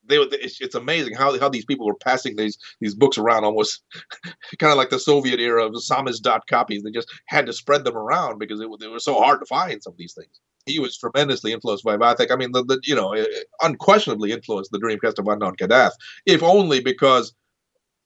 they 0.08 0.16
it's, 0.16 0.60
it's 0.60 0.74
amazing 0.74 1.14
how 1.14 1.38
how 1.38 1.48
these 1.48 1.64
people 1.64 1.86
were 1.86 1.94
passing 1.94 2.36
these 2.36 2.58
these 2.80 2.94
books 2.94 3.18
around 3.18 3.44
almost 3.44 3.82
kind 4.58 4.72
of 4.72 4.76
like 4.76 4.90
the 4.90 4.98
Soviet 4.98 5.40
era 5.40 5.64
of 5.64 5.72
samizdat 5.74 6.40
copies. 6.48 6.82
They 6.82 6.90
just 6.90 7.10
had 7.26 7.46
to 7.46 7.52
spread 7.52 7.84
them 7.84 7.96
around 7.96 8.38
because 8.38 8.60
it, 8.60 8.68
it 8.80 8.90
was 8.90 9.04
so 9.04 9.14
hard 9.14 9.40
to 9.40 9.46
find 9.46 9.82
some 9.82 9.92
of 9.92 9.98
these 9.98 10.14
things. 10.14 10.40
He 10.66 10.78
was 10.78 10.96
tremendously 10.96 11.52
influenced 11.52 11.84
by 11.84 11.96
Vathek. 11.96 12.30
I 12.30 12.36
mean, 12.36 12.52
the, 12.52 12.64
the 12.64 12.80
you 12.84 12.94
know, 12.94 13.16
unquestionably 13.62 14.30
influenced 14.30 14.70
the 14.70 14.78
Dream 14.78 14.98
Quest 14.98 15.18
of 15.18 15.26
Unknown 15.26 15.56
Kadath, 15.56 15.92
if 16.24 16.42
only 16.42 16.80
because, 16.80 17.34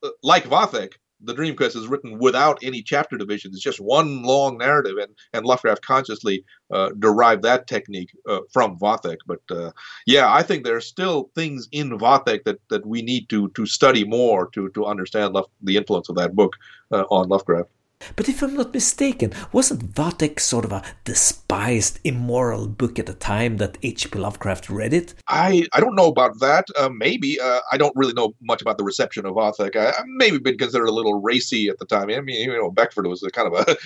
uh, 0.02 0.08
like 0.22 0.44
Vathek, 0.44 0.94
the 1.22 1.34
Dream 1.34 1.56
Quest 1.56 1.76
is 1.76 1.86
written 1.88 2.18
without 2.18 2.58
any 2.62 2.82
chapter 2.82 3.16
divisions. 3.16 3.54
It's 3.54 3.64
just 3.64 3.80
one 3.80 4.22
long 4.22 4.58
narrative, 4.58 4.96
and 4.98 5.14
and 5.32 5.46
Lovecraft 5.46 5.82
consciously 5.82 6.44
uh, 6.70 6.90
derived 6.98 7.42
that 7.42 7.66
technique 7.66 8.10
uh, 8.28 8.40
from 8.52 8.78
Vathek. 8.78 9.18
But 9.26 9.40
uh, 9.50 9.70
yeah, 10.06 10.32
I 10.32 10.42
think 10.42 10.64
there 10.64 10.76
are 10.76 10.80
still 10.80 11.30
things 11.34 11.68
in 11.72 11.98
Vathek 11.98 12.44
that 12.44 12.60
that 12.70 12.86
we 12.86 13.02
need 13.02 13.28
to 13.30 13.48
to 13.50 13.66
study 13.66 14.04
more 14.04 14.48
to 14.50 14.68
to 14.70 14.84
understand 14.84 15.36
the 15.62 15.76
influence 15.76 16.08
of 16.08 16.16
that 16.16 16.34
book 16.34 16.54
uh, 16.92 17.04
on 17.10 17.28
Lovecraft. 17.28 17.70
But 18.14 18.28
if 18.28 18.42
I'm 18.42 18.54
not 18.54 18.74
mistaken, 18.74 19.32
wasn't 19.52 19.94
Vathek 19.94 20.38
sort 20.38 20.64
of 20.64 20.72
a 20.72 20.82
despised, 21.04 21.98
immoral 22.04 22.66
book 22.66 22.98
at 22.98 23.06
the 23.06 23.14
time 23.14 23.56
that 23.56 23.78
H.P. 23.82 24.18
Lovecraft 24.18 24.68
read 24.68 24.92
it? 24.92 25.14
I, 25.28 25.66
I 25.72 25.80
don't 25.80 25.96
know 25.96 26.08
about 26.08 26.38
that. 26.40 26.66
Uh, 26.78 26.90
maybe. 26.90 27.40
Uh, 27.40 27.60
I 27.72 27.76
don't 27.78 27.96
really 27.96 28.12
know 28.12 28.34
much 28.40 28.62
about 28.62 28.78
the 28.78 28.84
reception 28.84 29.26
of 29.26 29.34
Vathek. 29.34 29.76
I, 29.76 29.90
I 29.90 30.02
maybe 30.06 30.38
been 30.38 30.58
considered 30.58 30.88
a 30.88 30.92
little 30.92 31.20
racy 31.20 31.68
at 31.68 31.78
the 31.78 31.86
time. 31.86 32.10
I 32.10 32.20
mean, 32.20 32.50
you 32.50 32.56
know, 32.56 32.70
Beckford 32.70 33.06
was 33.06 33.22
a 33.22 33.30
kind 33.30 33.52
of 33.52 33.66
a, 33.68 33.76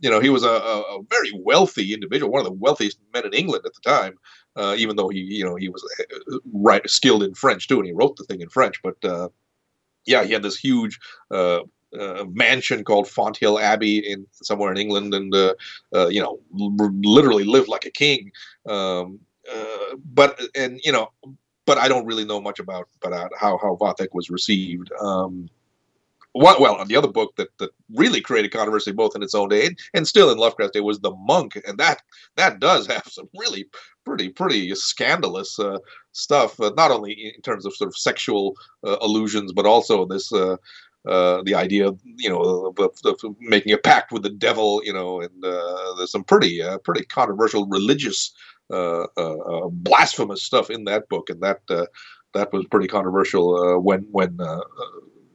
you 0.00 0.10
know, 0.10 0.20
he 0.20 0.30
was 0.30 0.44
a, 0.44 0.48
a 0.48 0.98
very 1.10 1.30
wealthy 1.38 1.92
individual, 1.92 2.32
one 2.32 2.40
of 2.40 2.46
the 2.46 2.52
wealthiest 2.52 2.98
men 3.12 3.26
in 3.26 3.34
England 3.34 3.64
at 3.66 3.72
the 3.74 3.90
time. 3.90 4.14
Uh, 4.56 4.74
even 4.76 4.96
though 4.96 5.08
he, 5.08 5.20
you 5.20 5.44
know, 5.44 5.54
he 5.54 5.68
was 5.68 5.84
uh, 6.00 6.38
right 6.52 6.88
skilled 6.88 7.22
in 7.22 7.32
French 7.34 7.68
too, 7.68 7.78
and 7.78 7.86
he 7.86 7.92
wrote 7.92 8.16
the 8.16 8.24
thing 8.24 8.40
in 8.40 8.48
French. 8.48 8.82
But 8.82 8.96
uh, 9.04 9.28
yeah, 10.04 10.24
he 10.24 10.32
had 10.32 10.42
this 10.42 10.56
huge 10.56 10.98
uh, 11.30 11.60
uh, 11.98 12.24
mansion 12.30 12.84
called 12.84 13.06
Fonthill 13.06 13.58
Abbey 13.58 13.98
in 13.98 14.26
somewhere 14.32 14.72
in 14.72 14.78
England, 14.78 15.14
and 15.14 15.34
uh, 15.34 15.54
uh, 15.94 16.08
you 16.08 16.20
know, 16.20 16.40
literally 16.52 17.44
lived 17.44 17.68
like 17.68 17.86
a 17.86 17.90
king. 17.90 18.30
Um, 18.68 19.20
uh, 19.52 19.96
but 20.04 20.40
and 20.54 20.80
you 20.84 20.92
know, 20.92 21.10
but 21.66 21.78
I 21.78 21.88
don't 21.88 22.06
really 22.06 22.24
know 22.24 22.40
much 22.40 22.58
about 22.58 22.88
about 23.02 23.32
how 23.38 23.58
how 23.58 23.76
Vathek 23.76 24.08
was 24.12 24.30
received. 24.30 24.90
Um, 25.00 25.48
what, 26.32 26.60
well, 26.60 26.84
the 26.84 26.96
other 26.96 27.08
book 27.08 27.34
that, 27.36 27.48
that 27.58 27.70
really 27.94 28.20
created 28.20 28.52
controversy 28.52 28.92
both 28.92 29.16
in 29.16 29.22
its 29.22 29.34
own 29.34 29.48
day 29.48 29.66
and, 29.66 29.78
and 29.94 30.06
still 30.06 30.30
in 30.30 30.38
Lovecraft's 30.38 30.72
day 30.72 30.80
was 30.80 31.00
The 31.00 31.10
Monk, 31.10 31.60
and 31.66 31.78
that 31.78 32.02
that 32.36 32.60
does 32.60 32.86
have 32.86 33.04
some 33.06 33.28
really 33.36 33.66
pretty 34.04 34.28
pretty 34.28 34.74
scandalous 34.74 35.58
uh, 35.58 35.78
stuff, 36.12 36.60
uh, 36.60 36.70
not 36.76 36.90
only 36.90 37.32
in 37.34 37.42
terms 37.42 37.66
of 37.66 37.74
sort 37.74 37.88
of 37.88 37.96
sexual 37.96 38.54
uh, 38.84 38.96
allusions, 39.00 39.52
but 39.52 39.66
also 39.66 40.06
this 40.06 40.30
uh, 41.06 41.28
uh, 41.28 41.42
the 41.44 41.54
idea 41.54 41.86
of 41.86 42.00
you 42.04 42.28
know 42.28 42.74
of, 42.78 42.90
of, 43.04 43.36
making 43.40 43.72
a 43.72 43.78
pact 43.78 44.12
with 44.12 44.22
the 44.22 44.30
devil, 44.30 44.80
you 44.84 44.92
know, 44.92 45.20
and 45.20 45.44
uh, 45.44 45.94
there's 45.96 46.10
some 46.10 46.24
pretty 46.24 46.62
uh, 46.62 46.78
pretty 46.78 47.04
controversial 47.04 47.66
religious 47.66 48.32
uh, 48.72 49.04
uh, 49.16 49.68
blasphemous 49.70 50.42
stuff 50.42 50.70
in 50.70 50.84
that 50.84 51.08
book, 51.08 51.30
and 51.30 51.40
that 51.42 51.60
that 52.34 52.52
was 52.52 52.64
pretty 52.70 52.88
controversial 52.88 53.80
when 53.82 54.00
when 54.10 54.38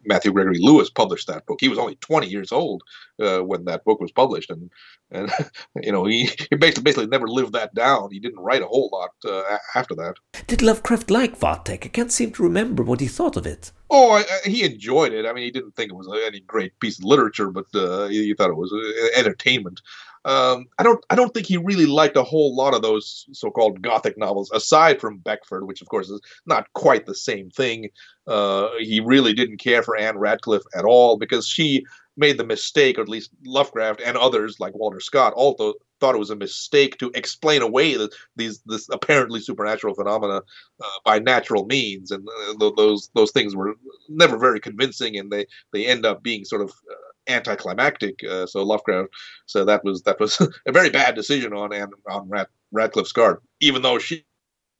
Matthew 0.06 0.32
Gregory 0.32 0.60
Lewis 0.60 0.90
published 0.90 1.28
that 1.28 1.46
book. 1.46 1.60
He 1.60 1.70
was 1.70 1.80
only 1.80 1.96
20 1.96 2.28
years 2.28 2.52
old 2.52 2.84
uh, 3.22 3.40
when 3.40 3.66
that 3.66 3.84
book 3.84 4.00
was 4.00 4.12
published, 4.12 4.50
and 4.50 4.70
and 5.12 5.32
you 5.84 5.92
know 5.92 6.06
he, 6.06 6.30
he 6.50 6.56
basically 6.56 6.84
basically 6.84 7.08
never 7.08 7.28
lived 7.28 7.54
that 7.54 7.74
down. 7.74 8.10
He 8.12 8.20
didn't 8.20 8.40
write 8.40 8.62
a 8.62 8.68
whole 8.68 8.90
lot 8.92 9.12
uh, 9.26 9.58
after 9.76 9.96
that. 9.96 10.16
Did 10.48 10.62
Lovecraft 10.62 11.10
like 11.10 11.40
Vathek? 11.40 11.86
I 11.86 11.90
can't 11.90 12.12
seem 12.12 12.32
to 12.34 12.44
remember 12.44 12.84
what 12.84 13.00
he 13.00 13.08
thought 13.08 13.38
of 13.38 13.46
it. 13.46 13.72
Oh, 13.90 14.12
I, 14.12 14.22
I, 14.22 14.50
he 14.50 14.64
enjoyed 14.64 15.14
it. 15.14 15.26
I 15.26 15.34
mean, 15.34 15.44
he 15.44 15.52
didn't 15.52 15.76
think 15.76 15.92
it 15.92 15.96
was 15.96 16.10
any 16.26 16.40
great 16.40 16.80
piece 16.80 16.98
of 16.98 17.06
literature, 17.06 17.52
but 17.52 17.66
uh, 17.76 18.08
he, 18.08 18.26
he, 18.26 18.34
thought 18.34 18.50
it 18.50 18.58
was 18.58 18.74
uh, 18.74 19.20
entertainment. 19.20 19.82
Um, 20.26 20.68
I 20.80 20.84
don't. 20.84 21.04
I 21.10 21.16
don't 21.16 21.34
think 21.34 21.48
he 21.48 21.58
really 21.58 21.86
liked 21.86 22.16
a 22.16 22.24
whole 22.24 22.56
lot 22.56 22.74
of 22.74 22.82
those 22.82 23.26
so-called 23.34 23.82
Gothic 23.82 24.18
novels, 24.18 24.50
aside 24.52 25.02
from 25.02 25.18
Beckford, 25.18 25.68
which 25.68 25.82
of 25.82 25.90
course 25.90 26.10
is 26.10 26.22
not 26.46 26.72
quite 26.74 27.06
the 27.06 27.16
same 27.16 27.50
thing. 27.50 27.90
Uh, 28.26 28.70
he 28.80 29.02
really 29.02 29.34
didn't 29.34 29.58
care 29.58 29.84
for 29.84 29.98
Ann 29.98 30.18
Radcliffe 30.18 30.64
at 30.76 30.86
all 30.86 31.18
because 31.18 31.46
she 31.48 31.86
made 32.18 32.38
the 32.38 32.46
mistake, 32.46 32.98
or 32.98 33.02
at 33.02 33.10
least 33.10 33.32
Lovecraft 33.46 34.02
and 34.04 34.18
others 34.18 34.60
like 34.60 34.76
Walter 34.76 35.00
Scott 35.00 35.34
also 35.34 35.74
thought 36.00 36.16
it 36.16 36.20
was 36.20 36.30
a 36.30 36.36
mistake 36.36 36.98
to 36.98 37.12
explain 37.16 37.62
away 37.62 37.96
the, 37.96 38.10
these 38.36 38.62
this 38.66 38.88
apparently 38.92 39.40
supernatural 39.40 39.96
phenomena 39.96 40.42
uh, 40.84 40.88
by 41.06 41.20
natural 41.20 41.66
means, 41.66 42.12
and 42.12 42.28
uh, 42.62 42.70
those 42.78 43.10
those 43.16 43.32
things 43.32 43.56
were 43.56 43.74
never 44.10 44.38
very 44.38 44.60
convincing, 44.60 45.18
and 45.18 45.32
they 45.32 45.46
they 45.72 45.86
end 45.86 46.06
up 46.06 46.22
being 46.24 46.46
sort 46.46 46.62
of 46.62 46.70
uh, 46.70 47.32
anticlimactic. 47.32 48.20
Uh, 48.30 48.46
so 48.46 48.64
Lovecraft, 48.64 49.10
so 49.46 49.66
that 49.66 49.84
was 49.84 50.02
that 50.04 50.20
was 50.20 50.40
a 50.68 50.72
very 50.72 50.90
bad 50.90 51.16
decision 51.16 51.54
on 51.54 51.74
Ann, 51.74 51.90
on 52.10 52.28
Rad, 52.30 52.48
Radcliffe's 52.72 53.10
Scott, 53.10 53.38
even 53.60 53.82
though 53.82 54.00
she 54.00 54.26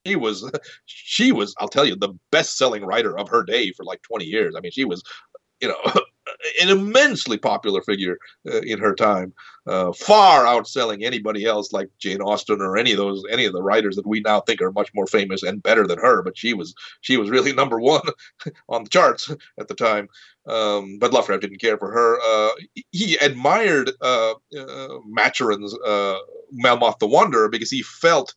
she 0.06 0.16
was 0.16 0.50
she 0.86 1.32
was 1.32 1.54
I'll 1.58 1.68
tell 1.68 1.84
you 1.86 1.96
the 1.96 2.14
best 2.30 2.56
selling 2.58 2.84
writer 2.84 3.18
of 3.18 3.28
her 3.28 3.42
day 3.42 3.72
for 3.72 3.84
like 3.84 4.02
20 4.02 4.24
years. 4.26 4.54
I 4.56 4.60
mean, 4.60 4.72
she 4.72 4.84
was 4.84 5.02
you 5.60 5.68
know 5.68 5.80
an 6.60 6.68
immensely 6.68 7.38
popular 7.38 7.82
figure 7.82 8.18
uh, 8.48 8.60
in 8.60 8.78
her 8.78 8.94
time, 8.94 9.32
uh, 9.66 9.92
far 9.92 10.44
outselling 10.44 11.02
anybody 11.02 11.44
else 11.46 11.72
like 11.72 11.88
Jane 11.98 12.20
Austen 12.20 12.60
or 12.60 12.76
any 12.76 12.92
of 12.92 12.98
those 12.98 13.22
any 13.30 13.44
of 13.46 13.52
the 13.52 13.62
writers 13.62 13.96
that 13.96 14.06
we 14.06 14.20
now 14.20 14.40
think 14.40 14.60
are 14.60 14.72
much 14.72 14.90
more 14.94 15.06
famous 15.06 15.42
and 15.42 15.62
better 15.62 15.86
than 15.86 15.98
her. 15.98 16.22
But 16.22 16.36
she 16.36 16.54
was 16.54 16.74
she 17.00 17.16
was 17.16 17.30
really 17.30 17.52
number 17.54 17.80
one 17.80 18.02
on 18.68 18.84
the 18.84 18.90
charts 18.90 19.30
at 19.58 19.68
the 19.68 19.74
time. 19.74 20.08
Um, 20.46 20.98
but 20.98 21.12
Lovecraft 21.12 21.42
didn't 21.42 21.60
care 21.60 21.78
for 21.78 21.90
her. 21.90 22.20
Uh, 22.20 22.50
he 22.92 23.16
admired 23.16 23.90
uh, 24.02 24.34
uh, 24.58 24.88
Maturin's 25.08 25.74
uh, 25.86 26.18
Melmoth 26.52 26.98
the 26.98 27.06
Wanderer 27.06 27.48
because 27.48 27.70
he 27.70 27.82
felt 27.82 28.34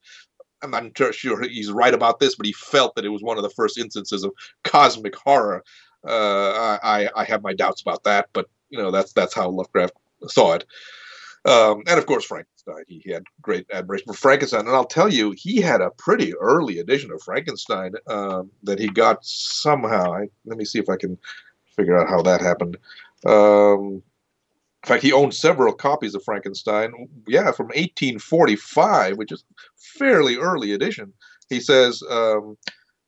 I'm 0.64 0.72
not 0.72 1.14
sure 1.14 1.42
he's 1.44 1.72
right 1.72 1.94
about 1.94 2.20
this, 2.20 2.36
but 2.36 2.46
he 2.46 2.54
felt 2.54 2.96
that 2.96 3.06
it 3.06 3.10
was 3.10 3.22
one 3.22 3.38
of 3.38 3.44
the 3.44 3.50
first 3.50 3.78
instances 3.78 4.24
of 4.24 4.34
cosmic 4.64 5.16
horror 5.16 5.64
uh, 6.08 6.80
I, 6.82 7.10
I 7.16 7.24
have 7.26 7.44
my 7.44 7.54
doubts 7.54 7.82
about 7.82 8.04
that, 8.04 8.30
but 8.34 8.50
you 8.70 8.78
know 8.78 8.92
that's 8.92 9.14
that's 9.14 9.34
how 9.34 9.50
Lovecraft 9.50 9.94
saw 10.28 10.54
it. 10.54 10.66
Um, 11.46 11.84
and 11.88 11.98
of 11.98 12.06
course, 12.06 12.26
Frankenstein. 12.26 12.84
He, 12.88 13.02
he, 13.06 13.12
had 13.12 13.24
great 13.42 13.66
admiration 13.72 14.08
for 14.08 14.14
Frankenstein, 14.14 14.62
and 14.62 14.76
I'll 14.76 14.86
tell 14.86 15.08
you, 15.08 15.32
he 15.32 15.62
had 15.62 15.80
a 15.80 15.92
pretty 15.92 16.36
early 16.36 16.80
edition 16.80 17.12
of 17.12 17.22
Frankenstein 17.22 17.94
um, 18.08 18.52
that 18.64 18.80
he 18.80 18.90
got 18.90 19.24
somehow. 19.24 20.14
I, 20.14 20.28
let 20.46 20.58
me 20.58 20.66
see 20.66 20.80
if 20.80 20.90
I 20.90 20.98
can 20.98 21.18
figure 21.76 21.98
out 21.98 22.10
how 22.10 22.22
that 22.24 22.42
happened. 22.42 22.78
Um, 23.26 24.04
in 24.84 24.88
fact, 24.88 25.04
he 25.04 25.14
owned 25.14 25.34
several 25.34 25.74
copies 25.74 26.16
of 26.16 26.24
Frankenstein. 26.24 26.92
Yeah, 27.28 27.52
from 27.52 27.68
1845, 27.68 29.18
which 29.18 29.32
is 29.32 29.44
fairly 29.78 30.36
early 30.36 30.74
edition. 30.74 31.14
He 31.50 31.62
says 31.62 32.04
um, 32.10 32.58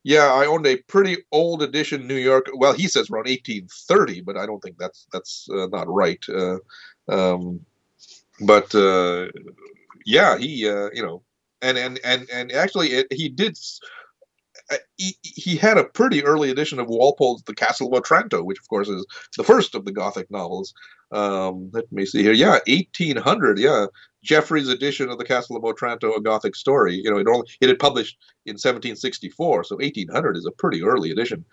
yeah, 0.04 0.32
I 0.34 0.46
owned 0.46 0.66
a 0.66 0.78
pretty 0.78 1.18
old 1.32 1.62
edition 1.62 2.08
New 2.08 2.16
York. 2.16 2.48
Well, 2.54 2.74
he 2.74 2.88
says 2.88 3.10
around 3.10 3.28
1830, 3.28 4.22
but 4.22 4.38
I 4.38 4.46
don't 4.46 4.62
think 4.62 4.78
that's 4.78 5.08
that's 5.12 5.48
uh, 5.54 5.68
not 5.68 5.88
right. 5.88 6.24
Uh, 6.30 6.58
um, 7.10 7.62
but 8.42 8.74
uh, 8.74 9.28
yeah, 10.06 10.38
he 10.38 10.68
uh, 10.68 10.90
you 10.94 11.04
know, 11.04 11.24
and 11.62 11.78
and 11.78 12.00
and 12.04 12.30
and 12.32 12.52
actually, 12.52 12.90
it, 12.90 13.08
he 13.12 13.30
did. 13.30 13.58
Uh, 14.72 14.78
he, 14.98 15.16
he 15.24 15.56
had 15.56 15.78
a 15.78 15.84
pretty 15.84 16.24
early 16.24 16.52
edition 16.52 16.80
of 16.80 16.88
Walpole's 16.88 17.42
The 17.44 17.56
Castle 17.56 17.88
of 17.88 17.94
Otranto, 17.94 18.44
which 18.44 18.60
of 18.60 18.68
course 18.68 18.88
is 18.88 19.06
the 19.36 19.44
first 19.44 19.74
of 19.74 19.84
the 19.84 19.92
Gothic 19.92 20.30
novels. 20.30 20.74
Um, 21.12 21.72
let 21.74 21.92
me 21.92 22.06
see 22.06 22.22
here. 22.22 22.34
Yeah, 22.34 22.60
1800. 22.68 23.58
Yeah, 23.58 23.88
Jeffrey's 24.24 24.68
edition 24.68 25.10
of 25.10 25.18
the 25.18 25.26
Castle 25.26 25.56
of 25.56 25.64
Otranto, 25.64 26.14
a 26.14 26.22
Gothic 26.22 26.56
story. 26.56 26.96
You 26.96 27.12
know, 27.12 27.18
it 27.18 27.28
only 27.28 27.48
it 27.62 27.70
had 27.70 27.80
published 27.80 28.18
in 28.46 28.54
1764, 28.54 29.64
so 29.64 29.76
1800 29.76 30.38
is 30.38 30.46
a 30.46 30.52
pretty 30.52 30.84
early 30.84 31.12
edition. 31.12 31.46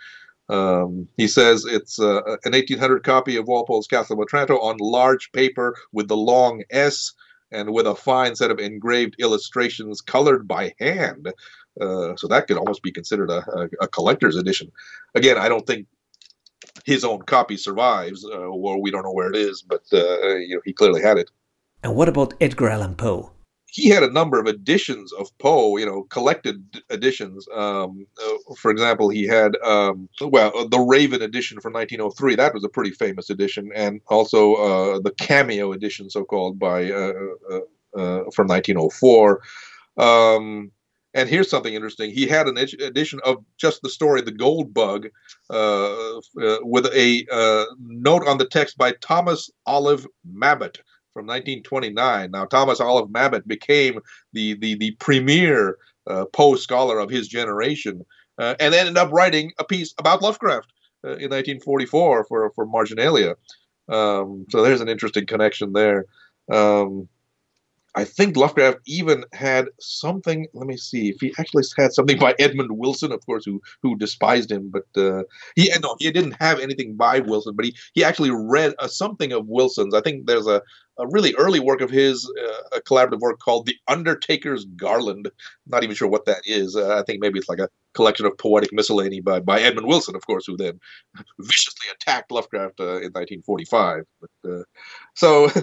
Um, 0.48 1.08
he 1.16 1.26
says 1.26 1.64
it's 1.64 1.98
uh, 1.98 2.22
an 2.44 2.52
1800 2.52 3.02
copy 3.02 3.36
of 3.36 3.48
Walpole's 3.48 3.86
Castle 3.86 4.14
of 4.14 4.20
Otranto 4.20 4.58
on 4.58 4.76
large 4.78 5.32
paper 5.32 5.76
with 5.92 6.08
the 6.08 6.16
long 6.16 6.62
S 6.70 7.12
and 7.50 7.72
with 7.72 7.86
a 7.86 7.94
fine 7.94 8.36
set 8.36 8.50
of 8.50 8.58
engraved 8.58 9.16
illustrations 9.18 10.00
colored 10.00 10.46
by 10.46 10.74
hand. 10.78 11.32
Uh, 11.80 12.16
so 12.16 12.26
that 12.28 12.46
could 12.46 12.56
almost 12.56 12.82
be 12.82 12.92
considered 12.92 13.30
a, 13.30 13.44
a, 13.50 13.68
a, 13.82 13.88
collector's 13.88 14.36
edition. 14.36 14.72
Again, 15.14 15.36
I 15.36 15.48
don't 15.48 15.66
think 15.66 15.86
his 16.84 17.04
own 17.04 17.22
copy 17.22 17.56
survives, 17.56 18.24
uh, 18.24 18.38
or 18.38 18.80
we 18.80 18.90
don't 18.90 19.02
know 19.02 19.12
where 19.12 19.28
it 19.28 19.36
is, 19.36 19.62
but 19.62 19.82
uh, 19.92 20.36
you 20.36 20.54
know 20.54 20.62
he 20.64 20.72
clearly 20.72 21.02
had 21.02 21.18
it. 21.18 21.30
And 21.82 21.94
what 21.94 22.08
about 22.08 22.34
Edgar 22.40 22.68
Allan 22.68 22.94
Poe? 22.94 23.32
He 23.66 23.90
had 23.90 24.02
a 24.02 24.10
number 24.10 24.40
of 24.40 24.46
editions 24.46 25.12
of 25.12 25.36
Poe, 25.38 25.76
you 25.76 25.84
know, 25.84 26.04
collected 26.04 26.64
editions. 26.90 27.46
Um, 27.54 28.06
uh, 28.24 28.54
for 28.58 28.70
example, 28.70 29.10
he 29.10 29.24
had, 29.24 29.54
um, 29.62 30.08
well, 30.20 30.56
uh, 30.56 30.66
the 30.66 30.78
Raven 30.78 31.20
edition 31.20 31.60
from 31.60 31.74
1903. 31.74 32.36
That 32.36 32.54
was 32.54 32.64
a 32.64 32.70
pretty 32.70 32.92
famous 32.92 33.28
edition, 33.28 33.70
and 33.74 34.00
also 34.06 34.54
uh, 34.54 35.00
the 35.00 35.10
Cameo 35.10 35.72
edition, 35.72 36.08
so 36.08 36.24
called, 36.24 36.58
by 36.58 36.90
uh, 36.90 37.12
uh, 37.96 38.24
from 38.34 38.48
1904. 38.48 39.42
Um, 39.98 40.70
and 41.16 41.30
here's 41.30 41.48
something 41.48 41.72
interesting. 41.72 42.10
He 42.10 42.26
had 42.26 42.46
an 42.46 42.58
edition 42.58 43.20
of 43.24 43.42
just 43.56 43.80
the 43.80 43.88
story, 43.88 44.20
The 44.20 44.32
Gold 44.32 44.74
Bug, 44.74 45.08
uh, 45.48 46.18
uh, 46.18 46.58
with 46.60 46.86
a 46.94 47.26
uh, 47.32 47.64
note 47.78 48.28
on 48.28 48.36
the 48.36 48.46
text 48.46 48.76
by 48.76 48.92
Thomas 49.00 49.50
Olive 49.64 50.06
Mabbott 50.30 50.78
from 51.16 51.24
1929. 51.24 52.30
Now, 52.30 52.44
Thomas 52.44 52.78
Olive 52.78 53.10
Mabbott 53.10 53.48
became 53.48 54.00
the, 54.34 54.52
the, 54.52 54.74
the 54.74 54.90
premier 55.00 55.78
uh, 56.06 56.26
Poe 56.26 56.56
scholar 56.56 56.98
of 56.98 57.08
his 57.08 57.26
generation 57.26 58.04
uh, 58.36 58.54
and 58.60 58.74
ended 58.74 58.98
up 58.98 59.10
writing 59.10 59.50
a 59.58 59.64
piece 59.64 59.94
about 59.96 60.20
Lovecraft 60.20 60.70
uh, 61.04 61.16
in 61.16 61.30
1944 61.30 62.26
for, 62.26 62.52
for 62.54 62.66
Marginalia. 62.66 63.34
Um, 63.88 64.44
so 64.50 64.60
there's 64.60 64.82
an 64.82 64.90
interesting 64.90 65.24
connection 65.24 65.72
there. 65.72 66.04
Um, 66.52 67.08
I 67.96 68.04
think 68.04 68.36
Lovecraft 68.36 68.78
even 68.86 69.24
had 69.32 69.68
something. 69.80 70.46
Let 70.52 70.66
me 70.66 70.76
see 70.76 71.08
if 71.08 71.16
he 71.18 71.32
actually 71.38 71.64
had 71.78 71.94
something 71.94 72.18
by 72.18 72.34
Edmund 72.38 72.72
Wilson, 72.72 73.10
of 73.10 73.24
course, 73.24 73.44
who 73.46 73.60
who 73.82 73.96
despised 73.96 74.52
him. 74.52 74.70
But 74.70 75.02
uh, 75.02 75.22
he 75.54 75.70
no, 75.82 75.96
he 75.98 76.10
didn't 76.10 76.36
have 76.38 76.60
anything 76.60 76.94
by 76.94 77.20
Wilson, 77.20 77.56
but 77.56 77.64
he 77.64 77.74
he 77.94 78.04
actually 78.04 78.30
read 78.30 78.74
uh, 78.78 78.86
something 78.86 79.32
of 79.32 79.48
Wilson's. 79.48 79.94
I 79.94 80.02
think 80.02 80.26
there's 80.26 80.46
a, 80.46 80.60
a 80.98 81.06
really 81.08 81.34
early 81.38 81.58
work 81.58 81.80
of 81.80 81.90
his, 81.90 82.30
uh, 82.38 82.76
a 82.76 82.80
collaborative 82.82 83.20
work 83.20 83.38
called 83.40 83.64
The 83.64 83.76
Undertaker's 83.88 84.66
Garland. 84.76 85.30
not 85.66 85.82
even 85.82 85.96
sure 85.96 86.08
what 86.08 86.26
that 86.26 86.42
is. 86.44 86.76
Uh, 86.76 86.98
I 86.98 87.02
think 87.02 87.22
maybe 87.22 87.38
it's 87.38 87.48
like 87.48 87.58
a 87.60 87.70
collection 87.94 88.26
of 88.26 88.36
poetic 88.36 88.74
miscellany 88.74 89.22
by 89.22 89.40
by 89.40 89.60
Edmund 89.60 89.86
Wilson, 89.86 90.14
of 90.14 90.26
course, 90.26 90.44
who 90.46 90.58
then 90.58 90.78
viciously 91.40 91.86
attacked 91.94 92.30
Lovecraft 92.30 92.78
uh, 92.78 93.00
in 93.00 93.12
1945. 93.12 94.04
But 94.20 94.50
uh, 94.50 94.62
so. 95.14 95.48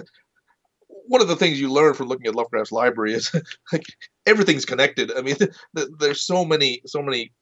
one 1.06 1.20
of 1.20 1.28
the 1.28 1.36
things 1.36 1.60
you 1.60 1.70
learn 1.70 1.94
from 1.94 2.08
looking 2.08 2.26
at 2.26 2.34
Lovecraft's 2.34 2.72
library 2.72 3.14
is 3.14 3.32
like 3.72 3.84
everything's 4.26 4.64
connected. 4.64 5.12
I 5.16 5.22
mean, 5.22 5.36
there's 5.98 6.22
so 6.22 6.44
many 6.44 6.82
so 6.86 7.02
many 7.02 7.32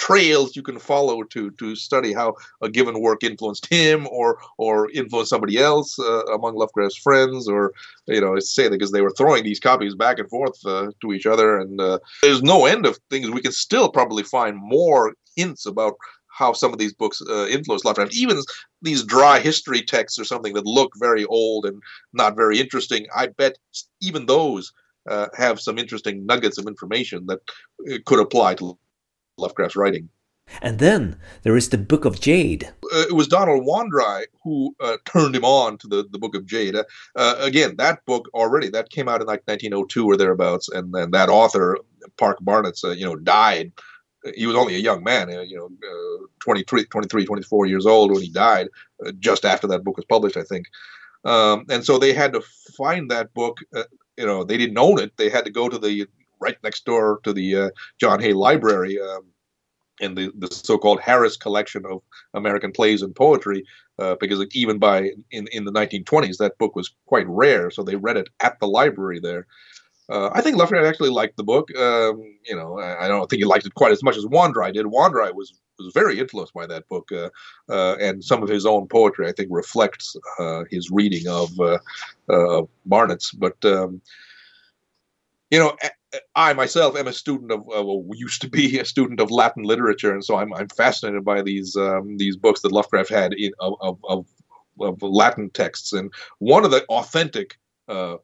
trails 0.00 0.56
you 0.56 0.62
can 0.62 0.78
follow 0.78 1.22
to 1.24 1.50
to 1.52 1.76
study 1.76 2.12
how 2.14 2.34
a 2.62 2.70
given 2.70 3.00
work 3.00 3.22
influenced 3.22 3.66
him 3.66 4.08
or 4.10 4.38
or 4.56 4.90
influenced 4.92 5.28
somebody 5.28 5.58
else 5.58 5.98
uh, 5.98 6.24
among 6.32 6.56
Lovecraft's 6.56 6.96
friends 6.96 7.46
or 7.46 7.72
you 8.06 8.20
know 8.20 8.38
say 8.38 8.64
that 8.64 8.70
because 8.70 8.92
they 8.92 9.02
were 9.02 9.12
throwing 9.12 9.44
these 9.44 9.60
copies 9.60 9.94
back 9.94 10.18
and 10.18 10.30
forth 10.30 10.58
uh, 10.64 10.90
to 11.02 11.12
each 11.12 11.26
other 11.26 11.58
and 11.58 11.80
uh, 11.80 11.98
there's 12.22 12.42
no 12.42 12.64
end 12.64 12.86
of 12.86 12.98
things 13.10 13.30
we 13.30 13.42
can 13.42 13.52
still 13.52 13.90
probably 13.90 14.22
find 14.22 14.56
more 14.56 15.14
hints 15.36 15.66
about 15.66 15.96
how 16.40 16.54
some 16.54 16.72
of 16.72 16.78
these 16.78 16.94
books 16.94 17.22
uh, 17.28 17.46
influenced 17.46 17.84
Lovecraft. 17.84 18.16
Even 18.16 18.40
these 18.82 19.04
dry 19.04 19.38
history 19.38 19.82
texts 19.82 20.18
or 20.18 20.24
something 20.24 20.54
that 20.54 20.66
look 20.66 20.92
very 20.96 21.24
old 21.26 21.66
and 21.66 21.80
not 22.12 22.34
very 22.34 22.58
interesting. 22.58 23.06
I 23.14 23.28
bet 23.28 23.58
even 24.00 24.26
those 24.26 24.72
uh, 25.08 25.28
have 25.36 25.60
some 25.60 25.78
interesting 25.78 26.26
nuggets 26.26 26.58
of 26.58 26.66
information 26.66 27.26
that 27.26 27.40
uh, 27.88 27.98
could 28.06 28.18
apply 28.18 28.54
to 28.56 28.76
Lovecraft's 29.36 29.76
writing. 29.76 30.08
And 30.62 30.80
then 30.80 31.16
there 31.42 31.56
is 31.56 31.68
the 31.68 31.78
Book 31.78 32.04
of 32.04 32.20
Jade. 32.20 32.64
Uh, 32.92 33.04
it 33.08 33.14
was 33.14 33.28
Donald 33.28 33.64
Wandrei 33.64 34.24
who 34.42 34.74
uh, 34.80 34.96
turned 35.04 35.36
him 35.36 35.44
on 35.44 35.78
to 35.78 35.86
the, 35.86 36.08
the 36.10 36.18
Book 36.18 36.34
of 36.34 36.46
Jade. 36.46 36.74
Uh, 36.74 36.84
uh 37.14 37.36
again, 37.38 37.76
that 37.76 38.04
book 38.04 38.28
already 38.34 38.68
that 38.70 38.90
came 38.90 39.08
out 39.08 39.20
in 39.20 39.28
like 39.28 39.42
1902 39.44 40.06
or 40.06 40.16
thereabouts, 40.16 40.68
and 40.68 40.92
then 40.92 41.12
that 41.12 41.28
author 41.28 41.78
Park 42.16 42.38
Barnett, 42.40 42.78
uh, 42.82 42.90
you 42.90 43.04
know, 43.04 43.16
died 43.16 43.72
he 44.34 44.46
was 44.46 44.56
only 44.56 44.74
a 44.74 44.78
young 44.78 45.02
man, 45.02 45.30
uh, 45.30 45.40
you 45.40 45.56
know, 45.56 45.66
uh, 45.66 46.26
23, 46.40 46.84
23, 46.84 47.24
24 47.24 47.66
years 47.66 47.86
old 47.86 48.10
when 48.10 48.22
he 48.22 48.30
died, 48.30 48.68
uh, 49.04 49.12
just 49.18 49.44
after 49.44 49.66
that 49.66 49.84
book 49.84 49.96
was 49.96 50.06
published, 50.06 50.36
I 50.36 50.42
think. 50.42 50.66
Um, 51.24 51.66
and 51.68 51.84
so 51.84 51.98
they 51.98 52.12
had 52.12 52.32
to 52.32 52.42
find 52.76 53.10
that 53.10 53.32
book. 53.34 53.58
Uh, 53.74 53.84
you 54.16 54.26
know, 54.26 54.44
they 54.44 54.56
didn't 54.56 54.78
own 54.78 54.98
it. 54.98 55.16
They 55.16 55.30
had 55.30 55.44
to 55.44 55.50
go 55.50 55.68
to 55.68 55.78
the 55.78 56.06
right 56.40 56.56
next 56.62 56.84
door 56.84 57.20
to 57.24 57.32
the 57.32 57.56
uh, 57.56 57.70
John 57.98 58.20
Hay 58.20 58.32
Library 58.32 58.98
um, 59.00 59.26
in 60.00 60.14
the, 60.14 60.32
the 60.38 60.50
so-called 60.50 61.00
Harris 61.00 61.36
collection 61.36 61.84
of 61.86 62.02
American 62.32 62.72
plays 62.72 63.02
and 63.02 63.14
poetry, 63.14 63.64
uh, 63.98 64.16
because 64.18 64.44
even 64.52 64.78
by 64.78 65.10
in, 65.30 65.46
in 65.52 65.64
the 65.64 65.72
1920s, 65.72 66.38
that 66.38 66.56
book 66.58 66.74
was 66.74 66.94
quite 67.06 67.28
rare. 67.28 67.70
So 67.70 67.82
they 67.82 67.96
read 67.96 68.16
it 68.16 68.28
at 68.40 68.58
the 68.60 68.66
library 68.66 69.20
there. 69.20 69.46
Uh, 70.10 70.28
I 70.32 70.40
think 70.40 70.56
Lovecraft 70.56 70.86
actually 70.86 71.10
liked 71.10 71.36
the 71.36 71.44
book. 71.44 71.74
Um, 71.76 72.22
you 72.44 72.56
know, 72.56 72.80
I, 72.80 73.04
I, 73.04 73.08
don't 73.08 73.30
think 73.30 73.38
he 73.38 73.44
liked 73.44 73.64
it 73.64 73.74
quite 73.74 73.92
as 73.92 74.02
much 74.02 74.16
as 74.16 74.24
Wandrei 74.24 74.72
did. 74.72 74.86
Wandrei 74.86 75.32
was 75.32 75.52
was 75.78 75.92
very 75.94 76.18
influenced 76.18 76.52
by 76.52 76.66
that 76.66 76.88
book, 76.88 77.10
uh, 77.12 77.30
uh, 77.68 77.96
and 78.00 78.22
some 78.22 78.42
of 78.42 78.48
his 78.48 78.66
own 78.66 78.86
poetry, 78.86 79.28
I 79.28 79.32
think, 79.32 79.48
reflects 79.50 80.16
uh, 80.38 80.64
his 80.70 80.90
reading 80.90 81.28
of 81.28 81.50
uh, 81.60 82.62
Barnett's. 82.84 83.30
But 83.30 83.64
um, 83.64 84.02
you 85.50 85.58
know, 85.58 85.76
I 86.34 86.52
myself 86.54 86.96
am 86.96 87.06
a 87.06 87.12
student 87.12 87.52
of, 87.52 87.64
well, 87.66 88.04
used 88.14 88.42
to 88.42 88.48
be 88.48 88.78
a 88.78 88.84
student 88.84 89.20
of 89.20 89.30
Latin 89.30 89.62
literature, 89.62 90.12
and 90.12 90.24
so 90.24 90.36
I'm, 90.36 90.52
I'm 90.54 90.68
fascinated 90.68 91.24
by 91.24 91.42
these 91.42 91.76
um, 91.76 92.16
these 92.16 92.36
books 92.36 92.62
that 92.62 92.72
Lovecraft 92.72 93.10
had 93.10 93.32
in, 93.34 93.52
of, 93.60 93.74
of, 93.80 93.98
of, 94.08 94.26
of 94.80 95.02
Latin 95.02 95.50
texts. 95.50 95.92
And 95.92 96.12
one 96.38 96.64
of 96.64 96.70
the 96.70 96.84
authentic 96.86 97.58
uh, 97.88 98.16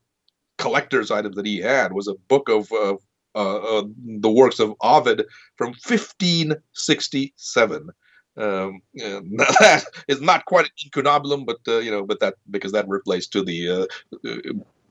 collector's 0.58 1.10
item 1.10 1.32
that 1.32 1.46
he 1.46 1.58
had 1.58 1.92
was 1.92 2.08
a 2.08 2.14
book 2.28 2.48
of 2.48 2.70
uh, 2.72 2.96
uh, 3.36 3.84
the 4.20 4.30
works 4.30 4.58
of 4.58 4.74
Ovid 4.80 5.24
from 5.56 5.68
1567. 5.68 7.90
Um, 8.38 8.82
that 8.94 9.84
is 10.08 10.20
not 10.20 10.44
quite 10.46 10.66
an 10.66 10.72
incunabulum, 10.84 11.46
but 11.46 11.58
uh, 11.68 11.78
you 11.78 11.90
know, 11.90 12.04
but 12.04 12.20
that 12.20 12.34
because 12.50 12.72
that 12.72 12.88
relates 12.88 13.26
to 13.28 13.42
the 13.42 13.68
uh, 13.68 13.86
uh, 14.28 14.36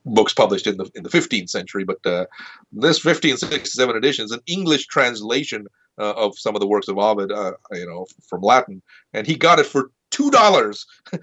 books 0.06 0.34
published 0.34 0.68
in 0.68 0.78
the 0.78 0.90
in 0.96 1.04
the 1.04 1.10
15th 1.10 1.50
century. 1.50 1.84
But 1.84 2.06
uh, 2.06 2.26
this 2.72 3.04
1567 3.04 3.96
edition 3.96 4.26
is 4.26 4.32
an 4.32 4.42
English 4.48 4.88
translation 4.88 5.68
uh, 6.00 6.14
of 6.14 6.38
some 6.38 6.56
of 6.56 6.62
the 6.62 6.68
works 6.68 6.88
of 6.88 6.98
Ovid, 6.98 7.32
uh, 7.32 7.54
you 7.72 7.86
know, 7.86 8.06
from 8.28 8.42
Latin, 8.42 8.82
and 9.14 9.28
he 9.28 9.36
got 9.36 9.60
it 9.60 9.66
for 9.66 9.92
two 10.12 10.32
dollars 10.32 10.86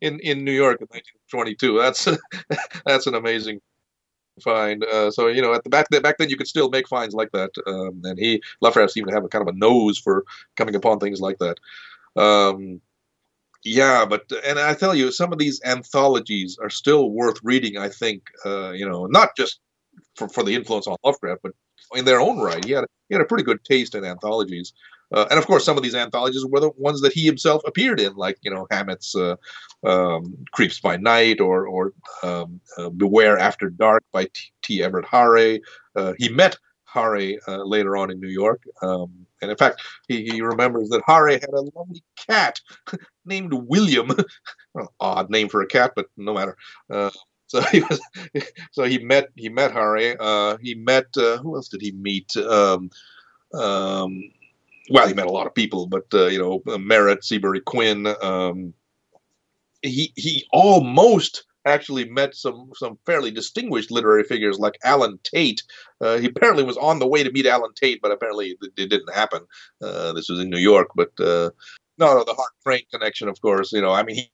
in 0.00 0.18
in 0.20 0.44
New 0.44 0.52
York 0.52 0.80
in 0.80 0.88
1922. 0.90 1.78
That's 1.78 2.08
that's 2.86 3.06
an 3.06 3.14
amazing 3.14 3.60
find. 4.42 4.84
Uh, 4.84 5.10
so 5.10 5.28
you 5.28 5.42
know, 5.42 5.54
at 5.54 5.64
the 5.64 5.70
back 5.70 5.86
then, 5.90 6.02
back 6.02 6.18
then, 6.18 6.28
you 6.28 6.36
could 6.36 6.48
still 6.48 6.70
make 6.70 6.88
finds 6.88 7.14
like 7.14 7.32
that. 7.32 7.50
Um, 7.66 8.02
and 8.04 8.18
he 8.18 8.42
Lovecraft 8.60 8.92
seemed 8.92 9.08
to 9.08 9.14
have 9.14 9.24
a 9.24 9.28
kind 9.28 9.46
of 9.46 9.54
a 9.54 9.58
nose 9.58 9.98
for 9.98 10.24
coming 10.56 10.74
upon 10.74 10.98
things 10.98 11.20
like 11.20 11.38
that. 11.38 11.58
Um, 12.20 12.80
yeah, 13.64 14.04
but 14.04 14.30
and 14.46 14.58
I 14.58 14.74
tell 14.74 14.94
you, 14.94 15.10
some 15.10 15.32
of 15.32 15.38
these 15.38 15.60
anthologies 15.64 16.58
are 16.60 16.70
still 16.70 17.10
worth 17.10 17.38
reading. 17.42 17.78
I 17.78 17.88
think 17.88 18.24
uh, 18.44 18.72
you 18.72 18.88
know, 18.88 19.06
not 19.06 19.36
just 19.36 19.60
for, 20.16 20.28
for 20.28 20.42
the 20.42 20.54
influence 20.54 20.86
on 20.86 20.96
Lovecraft, 21.04 21.42
but 21.42 21.52
in 21.94 22.04
their 22.04 22.20
own 22.20 22.40
right. 22.40 22.64
He 22.64 22.72
had 22.72 22.84
he 23.08 23.14
had 23.14 23.22
a 23.22 23.26
pretty 23.26 23.44
good 23.44 23.64
taste 23.64 23.94
in 23.94 24.04
anthologies. 24.04 24.72
Uh, 25.14 25.26
and 25.30 25.38
of 25.38 25.46
course, 25.46 25.64
some 25.64 25.76
of 25.76 25.82
these 25.82 25.94
anthologies 25.94 26.44
were 26.44 26.58
the 26.58 26.70
ones 26.76 27.00
that 27.00 27.12
he 27.12 27.24
himself 27.24 27.62
appeared 27.66 28.00
in, 28.00 28.14
like 28.16 28.36
you 28.42 28.50
know 28.50 28.66
Hammett's 28.70 29.14
uh, 29.14 29.36
um, 29.84 30.36
"Creeps 30.52 30.80
by 30.80 30.96
Night" 30.96 31.40
or 31.40 31.66
or 31.68 31.92
um, 32.24 32.60
uh, 32.76 32.90
"Beware 32.90 33.38
After 33.38 33.70
Dark" 33.70 34.02
by 34.12 34.24
T. 34.24 34.52
T. 34.62 34.82
Everett 34.82 35.06
Harre. 35.06 35.60
Uh, 35.94 36.14
he 36.18 36.28
met 36.28 36.58
Harre 36.84 37.38
uh, 37.46 37.62
later 37.62 37.96
on 37.96 38.10
in 38.10 38.18
New 38.20 38.28
York, 38.28 38.62
um, 38.82 39.26
and 39.40 39.52
in 39.52 39.56
fact, 39.56 39.82
he, 40.08 40.24
he, 40.24 40.40
remembers 40.40 40.88
that 40.88 41.02
Harre 41.06 41.32
had 41.32 41.50
a 41.50 41.60
lovely 41.76 42.02
cat 42.28 42.60
named 43.24 43.52
William. 43.52 44.10
well, 44.74 44.92
odd 44.98 45.30
name 45.30 45.48
for 45.48 45.62
a 45.62 45.66
cat, 45.66 45.92
but 45.94 46.06
no 46.16 46.34
matter. 46.34 46.56
Uh, 46.90 47.10
so 47.46 47.60
he 47.60 47.80
was, 47.82 48.00
so 48.72 48.82
he 48.82 48.98
met 48.98 49.28
he 49.36 49.48
met 49.48 49.70
Harre. 49.70 50.58
he 50.60 50.74
met 50.74 51.06
who 51.14 51.54
else 51.54 51.68
did 51.68 51.82
he 51.82 51.92
meet? 51.92 52.32
Well, 54.90 55.08
he 55.08 55.14
met 55.14 55.26
a 55.26 55.32
lot 55.32 55.46
of 55.46 55.54
people, 55.54 55.86
but 55.86 56.04
uh, 56.12 56.26
you 56.26 56.38
know, 56.38 56.78
Merritt, 56.78 57.24
Seabury 57.24 57.60
Quinn. 57.60 58.06
Um, 58.20 58.74
he 59.82 60.12
he 60.16 60.46
almost 60.52 61.44
actually 61.66 62.08
met 62.10 62.34
some 62.34 62.70
some 62.74 62.98
fairly 63.06 63.30
distinguished 63.30 63.90
literary 63.90 64.24
figures 64.24 64.58
like 64.58 64.78
Allen 64.84 65.18
Tate. 65.22 65.62
Uh, 66.00 66.18
he 66.18 66.26
apparently 66.26 66.64
was 66.64 66.76
on 66.76 66.98
the 66.98 67.06
way 67.06 67.22
to 67.22 67.30
meet 67.30 67.46
Allen 67.46 67.72
Tate, 67.74 68.00
but 68.02 68.10
apparently 68.12 68.56
it, 68.60 68.72
it 68.76 68.90
didn't 68.90 69.14
happen. 69.14 69.40
Uh, 69.82 70.12
this 70.12 70.28
was 70.28 70.40
in 70.40 70.50
New 70.50 70.58
York, 70.58 70.88
but 70.94 71.10
uh, 71.18 71.50
no, 71.98 72.14
no, 72.14 72.24
the 72.24 72.34
Hart 72.34 72.52
Crane 72.64 72.84
connection, 72.90 73.28
of 73.28 73.40
course. 73.40 73.72
You 73.72 73.80
know, 73.80 73.92
I 73.92 74.02
mean, 74.02 74.16
he 74.16 74.30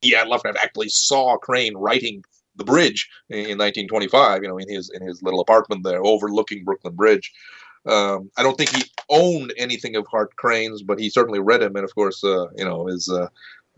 he 0.00 0.10
had 0.12 0.28
Lovecraft 0.28 0.58
actually 0.62 0.88
saw 0.88 1.36
Crane 1.36 1.76
writing 1.76 2.24
the 2.56 2.64
bridge 2.64 3.08
in 3.30 3.58
1925. 3.58 4.42
You 4.42 4.48
know, 4.48 4.58
in 4.58 4.68
his 4.68 4.90
in 4.90 5.06
his 5.06 5.22
little 5.22 5.40
apartment 5.40 5.84
there 5.84 6.04
overlooking 6.04 6.64
Brooklyn 6.64 6.94
Bridge. 6.94 7.32
Um, 7.86 8.30
I 8.36 8.42
don't 8.42 8.56
think 8.56 8.70
he 8.70 8.84
owned 9.10 9.52
anything 9.58 9.96
of 9.96 10.06
Hart 10.10 10.34
Crane's, 10.36 10.82
but 10.82 10.98
he 10.98 11.10
certainly 11.10 11.40
read 11.40 11.62
him, 11.62 11.76
and 11.76 11.84
of 11.84 11.94
course, 11.94 12.24
uh, 12.24 12.46
you 12.56 12.64
know, 12.64 12.86
his 12.86 13.08
uh, 13.10 13.28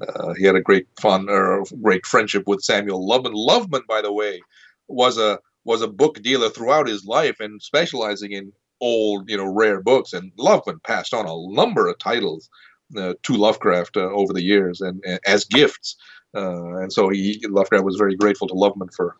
uh, 0.07 0.35
he 0.35 0.45
had 0.45 0.57
a 0.57 0.61
great 0.61 0.87
fun 1.01 1.29
or 1.29 1.65
great 1.83 2.07
friendship 2.07 2.45
with 2.47 2.63
Samuel 2.63 3.07
Loveman. 3.07 3.35
Loveman, 3.35 3.87
by 3.89 4.03
the 4.03 4.13
way, 4.13 4.41
was 4.89 5.19
a 5.19 5.41
was 5.65 5.83
a 5.83 5.89
book 5.89 6.23
dealer 6.23 6.49
throughout 6.49 6.87
his 6.87 7.05
life 7.07 7.41
and 7.41 7.61
specializing 7.61 8.33
in 8.33 8.53
old, 8.81 9.29
you 9.29 9.37
know, 9.37 9.53
rare 9.53 9.81
books. 9.81 10.13
And 10.13 10.31
Loveman 10.37 10.83
passed 10.85 11.13
on 11.13 11.27
a 11.27 11.55
number 11.55 11.89
of 11.89 11.99
titles 11.99 12.49
uh, 12.97 13.15
to 13.25 13.33
Lovecraft 13.35 13.97
uh, 13.97 14.11
over 14.13 14.33
the 14.33 14.45
years 14.45 14.81
and, 14.81 15.03
and 15.05 15.19
as 15.27 15.45
gifts. 15.45 15.97
Uh, 16.35 16.77
and 16.77 16.93
so 16.93 17.09
he 17.09 17.41
Lovecraft 17.49 17.85
was 17.85 17.97
very 17.97 18.15
grateful 18.15 18.47
to 18.49 18.55
Loveman 18.55 18.93
for, 18.95 19.17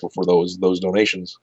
for, 0.00 0.10
for 0.10 0.24
those 0.24 0.58
those 0.58 0.80
donations. 0.80 1.36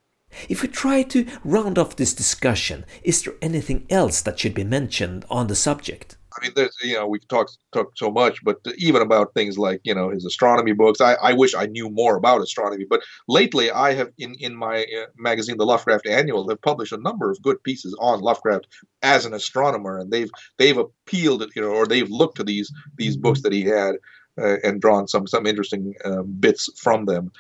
If 0.50 0.62
we 0.62 0.68
try 0.68 1.04
to 1.04 1.26
round 1.44 1.78
off 1.78 1.96
this 1.96 2.14
discussion, 2.14 2.86
is 3.04 3.24
there 3.24 3.34
anything 3.42 3.86
else 3.90 4.22
that 4.22 4.40
should 4.40 4.54
be 4.54 4.64
mentioned 4.64 5.26
on 5.30 5.48
the 5.48 5.56
subject? 5.56 6.18
I 6.38 6.44
mean, 6.44 6.52
there's 6.56 6.76
you 6.84 6.94
know 6.94 7.08
we've 7.08 7.28
talked 7.28 7.58
talked 7.72 7.98
so 7.98 8.12
much, 8.12 8.44
but 8.44 8.58
even 8.78 9.02
about 9.02 9.34
things 9.34 9.58
like 9.58 9.82
you 9.84 9.96
know 9.96 10.10
his 10.10 10.26
astronomy 10.26 10.74
books. 10.74 11.02
I, 11.02 11.14
I 11.16 11.34
wish 11.34 11.56
I 11.56 11.66
knew 11.66 11.90
more 11.90 12.16
about 12.16 12.42
astronomy, 12.42 12.86
but 12.88 13.02
lately 13.28 13.72
I 13.72 13.94
have 13.94 14.12
in 14.18 14.36
in 14.40 14.56
my 14.56 14.84
uh, 14.84 15.08
magazine, 15.18 15.58
the 15.58 15.66
Lovecraft 15.66 16.06
Annual, 16.08 16.48
have 16.50 16.62
published 16.62 16.94
a 16.94 16.98
number 16.98 17.32
of 17.32 17.42
good 17.42 17.62
pieces 17.64 17.96
on 18.00 18.22
Lovecraft 18.22 18.68
as 19.02 19.26
an 19.26 19.34
astronomer, 19.34 19.98
and 19.98 20.12
they've 20.12 20.30
they've 20.58 20.78
appealed 20.78 21.44
you 21.56 21.62
know 21.62 21.70
or 21.70 21.88
they've 21.88 22.10
looked 22.10 22.38
to 22.38 22.44
these 22.44 22.72
these 22.98 23.18
books 23.18 23.42
that 23.42 23.54
he 23.54 23.64
had 23.64 23.96
and 24.38 24.80
drawn 24.80 25.08
some 25.08 25.26
some 25.26 25.48
interesting 25.48 25.96
bits 26.40 26.70
from 26.80 27.06
them. 27.06 27.32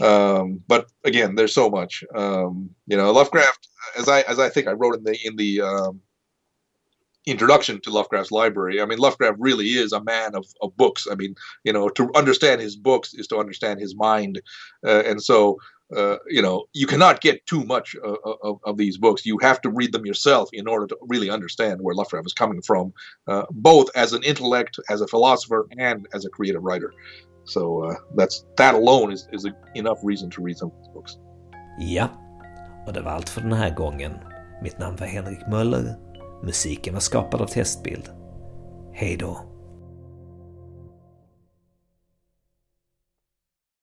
Um, 0.00 0.62
but 0.66 0.86
again, 1.04 1.34
there's 1.34 1.54
so 1.54 1.70
much. 1.70 2.04
Um, 2.14 2.70
you 2.86 2.96
know, 2.96 3.12
Lovecraft, 3.12 3.68
as 3.98 4.08
I 4.08 4.22
as 4.22 4.38
I 4.38 4.48
think 4.48 4.66
I 4.66 4.72
wrote 4.72 4.96
in 4.96 5.04
the 5.04 5.18
in 5.24 5.36
the 5.36 5.60
um, 5.60 6.00
introduction 7.26 7.80
to 7.82 7.90
Lovecraft's 7.90 8.32
library. 8.32 8.80
I 8.80 8.86
mean, 8.86 8.98
Lovecraft 8.98 9.38
really 9.38 9.68
is 9.68 9.92
a 9.92 10.02
man 10.02 10.34
of, 10.34 10.46
of 10.62 10.76
books. 10.76 11.06
I 11.10 11.14
mean, 11.14 11.34
you 11.64 11.72
know, 11.72 11.88
to 11.90 12.10
understand 12.14 12.60
his 12.60 12.76
books 12.76 13.14
is 13.14 13.26
to 13.28 13.38
understand 13.38 13.80
his 13.80 13.94
mind, 13.94 14.40
uh, 14.86 15.02
and 15.06 15.22
so 15.22 15.58
uh, 15.96 16.16
you 16.28 16.40
know, 16.40 16.64
you 16.72 16.86
cannot 16.86 17.20
get 17.20 17.44
too 17.46 17.64
much 17.64 17.96
of, 17.96 18.60
of, 18.64 18.76
these 18.76 18.96
books. 18.96 19.26
You 19.26 19.38
have 19.42 19.60
to 19.62 19.70
read 19.70 19.92
them 19.92 20.06
yourself 20.06 20.48
in 20.52 20.68
order 20.68 20.86
to 20.86 20.96
really 21.02 21.30
understand 21.30 21.80
where 21.80 21.94
Lovecraft 21.94 22.26
is 22.26 22.32
coming 22.32 22.62
from, 22.62 22.92
uh, 23.26 23.44
both 23.50 23.88
as 23.96 24.12
an 24.12 24.22
intellect, 24.22 24.78
as 24.88 25.00
a 25.00 25.08
philosopher, 25.08 25.66
and 25.78 26.06
as 26.14 26.24
a 26.24 26.30
creative 26.30 26.62
writer. 26.62 26.92
So 27.44 27.84
uh, 27.84 27.94
that's 28.16 28.44
that 28.56 28.74
alone 28.74 29.12
is, 29.12 29.28
is 29.32 29.44
a, 29.44 29.52
enough 29.74 29.98
reason 30.02 30.30
to 30.30 30.44
read 30.44 30.58
some 30.58 30.70
of 30.70 30.76
these 30.78 30.92
books. 30.94 31.12
Ja, 31.78 32.08
och 32.86 32.92
det 32.92 33.00
var 33.00 33.10
allt 33.10 33.28
för 33.28 33.40
den 33.40 33.52
här 33.52 33.74
gången. 33.74 34.12
Mitt 34.62 34.78
namn 34.78 34.96
var 34.96 35.06
Henrik 35.06 35.46
Möller. 35.48 35.94
Musiken 36.42 36.94
var 36.94 37.00
skapad 37.00 37.40
av 37.40 37.46
Testbild. 37.46 38.08
Hej 38.92 39.16
då! 39.16 39.49